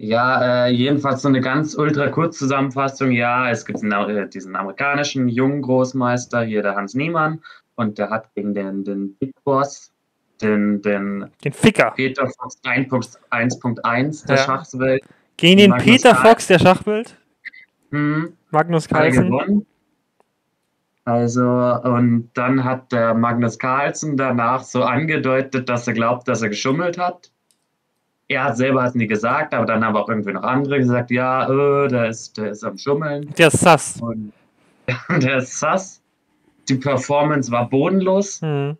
Ja, 0.00 0.66
äh, 0.66 0.70
jedenfalls 0.70 1.22
so 1.22 1.28
eine 1.28 1.40
ganz 1.40 1.74
ultra 1.74 2.08
Kurzzusammenfassung. 2.08 3.10
Ja, 3.10 3.50
es 3.50 3.64
gibt 3.66 3.82
einen, 3.82 3.92
äh, 4.16 4.28
diesen 4.28 4.54
amerikanischen 4.54 5.28
jungen 5.28 5.60
Großmeister, 5.62 6.42
hier 6.42 6.62
der 6.62 6.76
Hans 6.76 6.94
Niemann, 6.94 7.40
und 7.74 7.98
der 7.98 8.08
hat 8.10 8.32
gegen 8.34 8.54
den, 8.54 8.84
den 8.84 9.16
Big 9.16 9.32
Boss, 9.42 9.92
den, 10.40 10.80
den 10.82 11.28
Den 11.42 11.52
Ficker. 11.52 11.90
Peter 11.96 12.28
Fox 12.28 12.60
1.1 12.62 14.26
der 14.26 14.36
Ja. 14.36 14.42
Schachswelt, 14.44 15.02
Gegen 15.36 15.58
den 15.58 15.70
Magnus 15.70 15.84
Peter 15.86 16.10
Carlsen. 16.10 16.28
Fox 16.28 16.46
der 16.46 16.58
Schachwelt. 16.60 17.16
hm, 17.90 18.32
Magnus 18.50 18.88
Carlsen. 18.88 19.66
Also, 21.04 21.42
und 21.42 22.30
dann 22.34 22.62
hat 22.64 22.92
der 22.92 23.14
Magnus 23.14 23.58
Carlsen 23.58 24.16
danach 24.16 24.62
so 24.62 24.82
angedeutet, 24.84 25.68
dass 25.68 25.88
er 25.88 25.94
glaubt, 25.94 26.28
dass 26.28 26.42
er 26.42 26.50
geschummelt 26.50 26.98
hat. 26.98 27.30
Er 28.30 28.44
hat 28.44 28.58
selber 28.58 28.82
hat 28.82 28.94
nie 28.94 29.06
gesagt, 29.06 29.54
aber 29.54 29.64
dann 29.64 29.82
haben 29.82 29.96
auch 29.96 30.08
irgendwie 30.08 30.32
noch 30.32 30.42
andere 30.42 30.78
gesagt, 30.78 31.10
ja, 31.10 31.48
äh, 31.48 31.88
der 31.88 32.08
ist, 32.10 32.36
der 32.36 32.50
ist 32.50 32.62
am 32.62 32.76
Schummeln. 32.76 33.32
Der 33.38 33.48
ist 33.48 33.60
sass. 33.60 34.00
Und 34.02 34.32
der 35.22 35.38
ist 35.38 35.58
sass. 35.58 36.02
Die 36.68 36.74
Performance 36.74 37.50
war 37.50 37.68
bodenlos. 37.70 38.42
Mhm. 38.42 38.76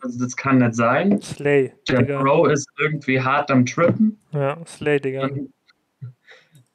Also 0.00 0.24
das 0.24 0.36
kann 0.36 0.58
nicht 0.58 0.74
sein. 0.74 1.20
Slay, 1.20 1.72
Der 1.88 2.02
Digga. 2.02 2.22
Bro 2.22 2.46
ist 2.46 2.68
irgendwie 2.78 3.20
hart 3.20 3.50
am 3.50 3.66
Trippen. 3.66 4.18
Ja, 4.32 4.56
Slay, 4.66 4.98
Digga. 4.98 5.28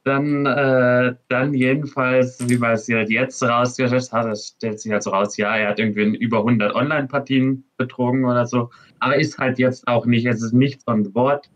Dann, 0.03 0.45
äh, 0.47 1.15
dann 1.29 1.53
jedenfalls, 1.53 2.47
wie 2.49 2.57
man 2.57 2.73
es 2.73 2.87
halt 2.89 3.09
jetzt 3.09 3.41
rausgestellt 3.41 4.11
hat, 4.11 4.25
es 4.27 4.53
stellt 4.57 4.79
sich 4.79 4.91
halt 4.91 5.03
so 5.03 5.11
raus, 5.11 5.37
ja, 5.37 5.55
er 5.55 5.69
hat 5.69 5.79
irgendwie 5.79 6.17
über 6.17 6.39
100 6.39 6.73
Online-Partien 6.73 7.63
betrogen 7.77 8.25
oder 8.25 8.47
so, 8.47 8.71
aber 8.99 9.15
ist 9.17 9.37
halt 9.37 9.59
jetzt 9.59 9.87
auch 9.87 10.07
nicht, 10.07 10.25
es 10.25 10.41
ist 10.41 10.53
nichts 10.53 10.83
von 10.83 11.13
Wort 11.13 11.51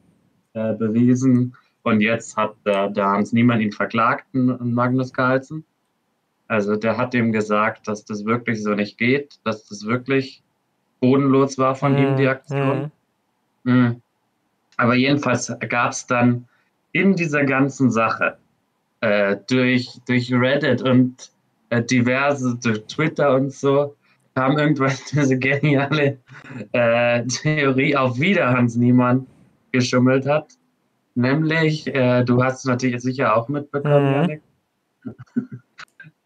äh, 0.55 0.73
bewiesen 0.73 1.55
und 1.83 2.01
jetzt 2.01 2.35
hat 2.35 2.55
der, 2.65 2.89
der 2.89 3.05
Hans 3.05 3.31
Niemann 3.31 3.61
ihn 3.61 3.71
verklagt, 3.71 4.25
Magnus 4.33 5.13
Carlsen. 5.13 5.63
Also 6.47 6.75
der 6.75 6.97
hat 6.97 7.13
ihm 7.13 7.31
gesagt, 7.31 7.87
dass 7.87 8.05
das 8.05 8.25
wirklich 8.25 8.63
so 8.63 8.73
nicht 8.73 8.97
geht, 8.97 9.39
dass 9.43 9.67
das 9.67 9.85
wirklich 9.85 10.41
bodenlos 10.99 11.59
war 11.59 11.75
von 11.75 11.95
ihm, 11.95 12.17
die 12.17 12.27
Aktion. 12.27 12.91
Mhm. 13.63 13.71
Mhm. 13.71 14.01
Aber 14.77 14.95
jedenfalls 14.95 15.53
gab 15.69 15.91
es 15.91 16.07
dann 16.07 16.47
in 16.91 17.15
dieser 17.15 17.43
ganzen 17.45 17.91
Sache 17.91 18.37
äh, 19.01 19.37
durch, 19.47 19.99
durch 20.07 20.33
Reddit 20.33 20.81
und 20.81 21.31
äh, 21.69 21.83
diverse, 21.83 22.57
durch 22.63 22.83
Twitter 22.87 23.35
und 23.35 23.53
so, 23.53 23.95
kam 24.33 24.57
irgendwann 24.57 24.93
diese 25.11 25.37
geniale 25.37 26.17
äh, 26.71 27.23
Theorie 27.25 27.95
auf 27.95 28.19
wieder 28.19 28.49
Hans 28.51 28.75
Niemann 28.75 29.27
geschummelt 29.75 30.25
hat. 30.25 30.53
Nämlich, 31.15 31.87
äh, 31.87 32.23
du 32.23 32.43
hast 32.43 32.59
es 32.59 32.65
natürlich 32.65 33.01
sicher 33.01 33.35
auch 33.35 33.47
mitbekommen, 33.47 34.07
Mhm. 34.07 34.13
Janik, 34.13 34.41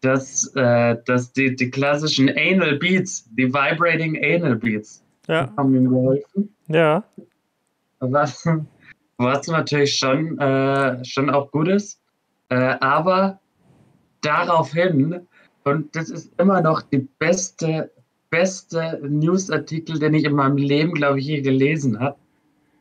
dass, 0.00 0.46
äh, 0.56 0.96
dass 1.06 1.32
die, 1.32 1.54
die 1.54 1.70
klassischen 1.70 2.28
Anal 2.30 2.76
Beats, 2.76 3.28
die 3.36 3.52
Vibrating 3.52 4.16
Anal 4.22 4.56
Beats, 4.56 5.04
Ja, 5.28 5.52
haben 5.56 5.74
ihm 5.74 5.88
geholfen. 5.90 6.54
ja. 6.68 7.04
Was, 8.00 8.48
was 9.18 9.46
natürlich 9.46 9.96
schon, 9.98 10.38
äh, 10.38 11.04
schon 11.04 11.28
auch 11.28 11.50
gut 11.52 11.68
ist. 11.68 12.00
Äh, 12.48 12.76
aber 12.80 13.38
daraufhin, 14.22 15.20
und 15.64 15.94
das 15.94 16.08
ist 16.10 16.32
immer 16.40 16.62
noch 16.62 16.80
die 16.82 17.06
beste, 17.18 17.90
beste 18.30 19.00
Newsartikel, 19.06 19.98
den 19.98 20.14
ich 20.14 20.24
in 20.24 20.34
meinem 20.34 20.56
Leben, 20.56 20.94
glaube 20.94 21.18
ich, 21.20 21.26
je 21.26 21.42
gelesen 21.42 22.00
habe, 22.00 22.16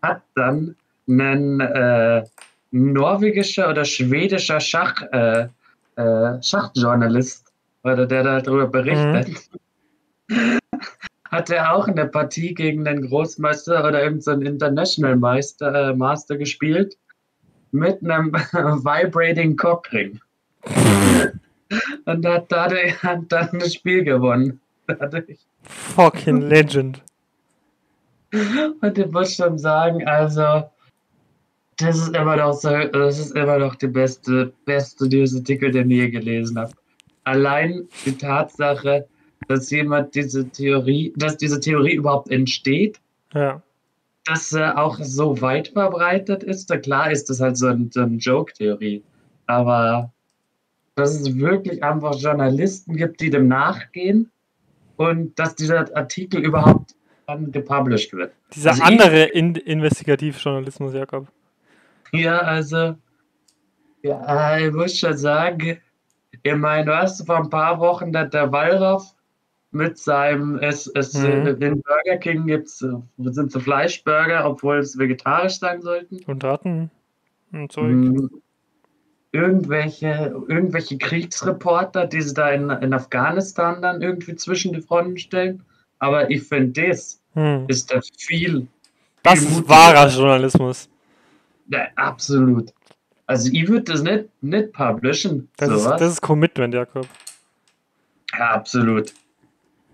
hat 0.02 0.22
dann 0.36 0.76
ein 1.08 1.60
äh, 1.60 2.24
norwegischer 2.72 3.70
oder 3.70 3.86
schwedischer 3.86 4.60
Schach, 4.60 5.02
äh, 5.12 5.48
äh, 5.96 6.44
Schachjournalist, 6.44 7.50
oder 7.84 8.06
der 8.06 8.24
darüber 8.24 8.68
berichtet, 8.68 9.50
hat 11.32 11.50
er 11.50 11.74
auch 11.74 11.88
eine 11.88 12.08
Partie 12.08 12.54
gegen 12.54 12.86
den 12.86 13.08
Großmeister 13.08 13.86
oder 13.88 14.04
irgendeinen 14.04 14.44
International 14.44 15.16
Meister, 15.16 15.90
äh, 15.90 15.96
Master 15.96 16.38
gespielt 16.38 16.98
mit 17.72 18.04
einem 18.04 18.32
Vibrating 18.34 19.56
Cockring. 19.56 20.20
Und 22.06 22.26
hat 22.26 22.52
dadurch 22.52 23.02
hat 23.04 23.24
dann 23.30 23.60
das 23.60 23.76
Spiel 23.76 24.04
gewonnen. 24.04 24.60
Dadurch. 24.88 25.38
Fucking 25.62 26.42
Legend. 26.42 27.04
Und 28.82 28.98
ich 28.98 29.12
muss 29.12 29.36
schon 29.36 29.58
sagen, 29.58 30.06
also, 30.08 30.64
das 31.78 31.98
ist 31.98 32.16
immer 32.16 32.36
noch 32.36 32.54
so, 32.54 32.70
das 32.70 33.20
ist 33.20 33.36
immer 33.36 33.58
noch 33.58 33.76
die 33.76 33.88
beste, 33.88 34.54
beste 34.66 35.08
Newsartikel, 35.08 35.72
den 35.72 35.90
ich 35.90 35.98
je 35.98 36.10
gelesen 36.10 36.60
habe. 36.60 36.74
Allein 37.24 37.88
die 38.06 38.18
Tatsache, 38.18 39.08
dass 39.48 39.70
jemand 39.72 40.14
diese 40.14 40.48
Theorie, 40.50 41.14
dass 41.16 41.38
diese 41.38 41.60
Theorie 41.60 41.96
überhaupt 41.96 42.30
entsteht, 42.32 43.00
Ja. 43.34 43.62
dass 44.26 44.52
äh, 44.54 44.72
auch 44.76 45.00
so 45.02 45.40
weit 45.42 45.70
verbreitet 45.70 46.44
ist. 46.44 46.70
Na 46.70 46.78
klar 46.78 47.12
ist 47.12 47.30
das 47.30 47.40
halt 47.40 47.58
so, 47.58 47.68
ein, 47.68 47.90
so 47.92 48.02
eine 48.02 48.18
Joke-Theorie. 48.18 49.04
Aber 49.48 50.12
dass 50.96 51.16
es 51.20 51.38
wirklich 51.38 51.82
einfach 51.84 52.16
Journalisten 52.16 52.96
gibt, 52.96 53.22
die 53.22 53.30
dem 53.30 53.48
nachgehen 53.48 54.30
und 54.98 55.40
dass 55.40 55.56
dieser 55.56 55.96
Artikel 55.96 56.42
überhaupt 56.44 56.94
dann 57.30 57.52
gepublished 57.52 58.14
wird. 58.14 58.34
Dieser 58.54 58.72
Also 58.72 58.84
andere 58.84 59.24
in 59.24 59.56
Investigativjournalismus, 59.56 60.94
Jakob. 60.94 61.28
Ja, 62.12 62.40
also, 62.40 62.96
ja, 64.02 64.58
ich 64.58 64.74
muss 64.74 64.98
schon 64.98 65.16
sagen, 65.18 65.78
ich 66.44 66.56
meine, 66.56 66.86
du 66.86 66.98
hast 66.98 67.26
vor 67.26 67.38
ein 67.38 67.50
paar 67.50 67.80
Wochen 67.80 68.12
dass 68.12 68.30
der 68.32 68.52
Wallraff 68.52 69.14
mit 69.72 69.98
seinem, 70.00 70.58
es, 70.60 70.88
es, 70.96 71.14
Mhm. 71.14 71.58
in 71.60 71.82
Burger 71.82 72.18
King 72.20 72.48
gibt's, 72.48 72.82
äh, 72.82 72.96
sind 73.18 73.52
so 73.52 73.60
Fleischburger, 73.60 74.46
obwohl 74.46 74.80
es 74.80 74.98
vegetarisch 74.98 75.60
sein 75.60 75.82
sollten. 75.82 76.20
Und 76.26 76.44
Ratten 76.44 76.90
und 77.52 77.72
Zeug. 77.72 77.92
Mhm. 77.92 78.30
Irgendwelche, 79.32 80.34
irgendwelche 80.48 80.98
Kriegsreporter, 80.98 82.08
die 82.08 82.22
sie 82.24 82.34
da 82.34 82.50
in, 82.50 82.72
in 82.72 82.94
Afghanistan 82.96 83.80
dann 83.80 84.02
irgendwie 84.02 84.36
zwischen 84.36 84.74
die 84.74 84.82
Fronten 84.82 85.20
stellen. 85.20 85.64
Aber 86.00 86.30
ich 86.30 86.44
finde, 86.44 86.90
das 86.90 87.20
Hm. 87.34 87.66
ist 87.68 87.92
der 87.92 88.02
viel, 88.18 88.68
Das 89.24 89.40
viel 89.40 89.48
ist 89.60 89.70
wahrer 89.70 90.10
Journalismus. 90.10 90.90
Ja, 91.70 91.88
absolut. 91.96 92.74
Also 93.28 93.52
ich 93.54 93.68
würde 93.68 93.84
das 93.84 94.02
nicht, 94.02 94.26
nicht 94.42 94.74
publishen. 94.74 95.50
Das 95.58 95.70
ist, 95.70 95.86
das 95.86 96.14
ist 96.14 96.22
Commitment, 96.22 96.74
Jakob. 96.74 97.06
Ja, 98.38 98.52
absolut. 98.52 99.14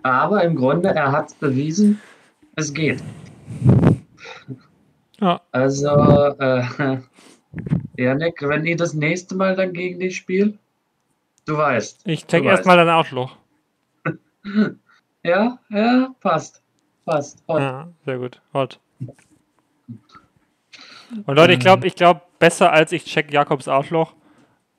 Aber 0.03 0.43
im 0.43 0.55
Grunde, 0.55 0.89
er 0.89 1.11
hat 1.11 1.27
es 1.29 1.33
bewiesen, 1.33 1.99
es 2.55 2.73
geht. 2.73 3.03
Ja. 5.19 5.41
Also, 5.51 5.89
äh, 6.39 6.63
Janik, 7.97 8.41
wenn 8.41 8.65
ich 8.65 8.77
das 8.77 8.93
nächste 8.93 9.35
Mal 9.35 9.55
dann 9.55 9.73
gegen 9.73 9.99
dich 9.99 10.15
spiele, 10.17 10.53
du 11.45 11.57
weißt. 11.57 12.01
Ich 12.05 12.25
check 12.27 12.43
erstmal 12.45 12.77
dein 12.77 12.89
Arschloch. 12.89 13.35
Ja, 15.25 15.57
ja, 15.69 16.13
passt. 16.19 16.61
Passt. 17.03 17.43
Hot. 17.47 17.59
Ja, 17.59 17.87
sehr 18.05 18.19
gut. 18.19 18.39
Hot. 18.53 18.79
Und 21.25 21.35
Leute, 21.35 21.53
ich 21.53 21.59
glaube, 21.59 21.87
ich 21.87 21.95
glaube, 21.95 22.21
besser 22.37 22.71
als 22.71 22.91
ich 22.91 23.05
check 23.05 23.33
Jakobs 23.33 23.67
Arschloch 23.67 24.13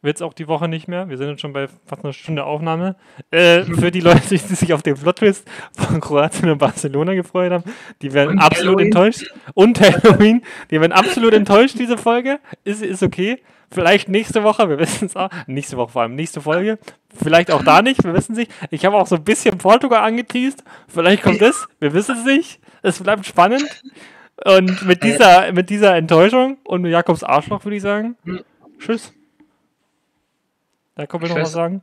wird 0.07 0.17
es 0.17 0.23
auch 0.23 0.33
die 0.33 0.49
Woche 0.49 0.69
nicht 0.69 0.89
mehr. 0.89 1.11
Wir 1.11 1.19
sind 1.19 1.29
jetzt 1.29 1.43
schon 1.43 1.53
bei 1.53 1.69
fast 1.85 2.03
einer 2.05 2.15
Stunde 2.15 2.45
Aufnahme. 2.45 2.97
Äh, 3.31 3.65
für 3.65 3.91
die 3.91 4.01
Leute, 4.01 4.23
die 4.31 4.39
sich 4.39 4.73
auf 4.73 4.83
den 4.83 4.95
Plot-Twist 4.95 5.47
von 5.77 6.01
Kroatien 6.01 6.49
und 6.49 6.57
Barcelona 6.59 7.13
gefreut 7.13 7.53
haben, 7.53 7.65
die 8.01 8.15
werden 8.15 8.31
Und 8.31 8.39
absolut 8.39 8.79
Halloween. 8.79 8.87
enttäuscht. 8.87 9.35
Und 9.53 9.81
Halloween, 9.81 10.43
die 10.71 10.81
werden 10.81 10.93
absolut 10.93 11.35
enttäuscht, 11.35 11.79
diese 11.79 11.99
Folge. 11.99 12.39
Ist, 12.65 12.83
ist 12.83 13.03
okay. 13.03 13.43
Vielleicht 13.71 14.09
nächste 14.09 14.45
Woche, 14.45 14.69
wir 14.69 14.79
wissen 14.79 15.07
es 15.07 15.17
auch. 15.17 15.29
Nächste 15.49 15.77
Woche 15.77 15.91
vor 15.93 16.03
allem, 16.03 16.15
nächste 16.15 16.41
Folge. 16.41 16.79
Vielleicht 17.15 17.51
auch 17.51 17.65
da 17.65 17.83
nicht, 17.83 18.03
wir 18.05 18.15
wissen 18.15 18.33
es 18.33 18.39
nicht. 18.39 18.53
Ich 18.71 18.87
habe 18.87 18.97
auch 18.97 19.07
so 19.09 19.17
ein 19.17 19.25
bisschen 19.25 19.59
Portugal 19.59 20.05
angeteased. 20.05 20.63
Vielleicht 20.89 21.23
kommt 21.25 21.43
es, 21.43 21.67
wir 21.81 21.93
wissen 21.93 22.17
es 22.17 22.25
nicht. 22.25 22.61
Es 22.83 23.03
bleibt 23.03 23.27
spannend. 23.27 23.65
Und 24.45 24.87
mit 24.87 25.03
dieser, 25.03 25.51
mit 25.53 25.69
dieser 25.71 25.97
Enttäuschung 25.97 26.59
und 26.65 26.85
Jakobs 26.87 27.25
Arschloch 27.25 27.65
würde 27.65 27.77
ich 27.77 27.83
sagen, 27.83 28.17
Hm. 28.25 28.41
tschüss. 28.79 29.13
Jakob 30.97 31.23
will 31.23 31.29
noch 31.29 31.37
Tschüss. 31.37 31.45
was 31.45 31.53
sagen? 31.53 31.83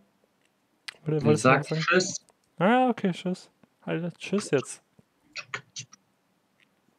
Noch 1.05 1.22
sag 1.22 1.26
was 1.26 1.41
sagen? 1.41 1.82
Tschüss. 1.82 2.26
Ah, 2.57 2.89
okay, 2.89 3.11
tschüss. 3.11 3.49
Alter, 3.82 4.11
tschüss 4.14 4.51
jetzt. 4.51 4.82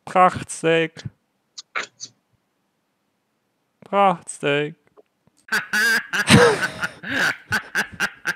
Prachtsteak. 0.05 1.05
Prachtsteak. 3.81 4.77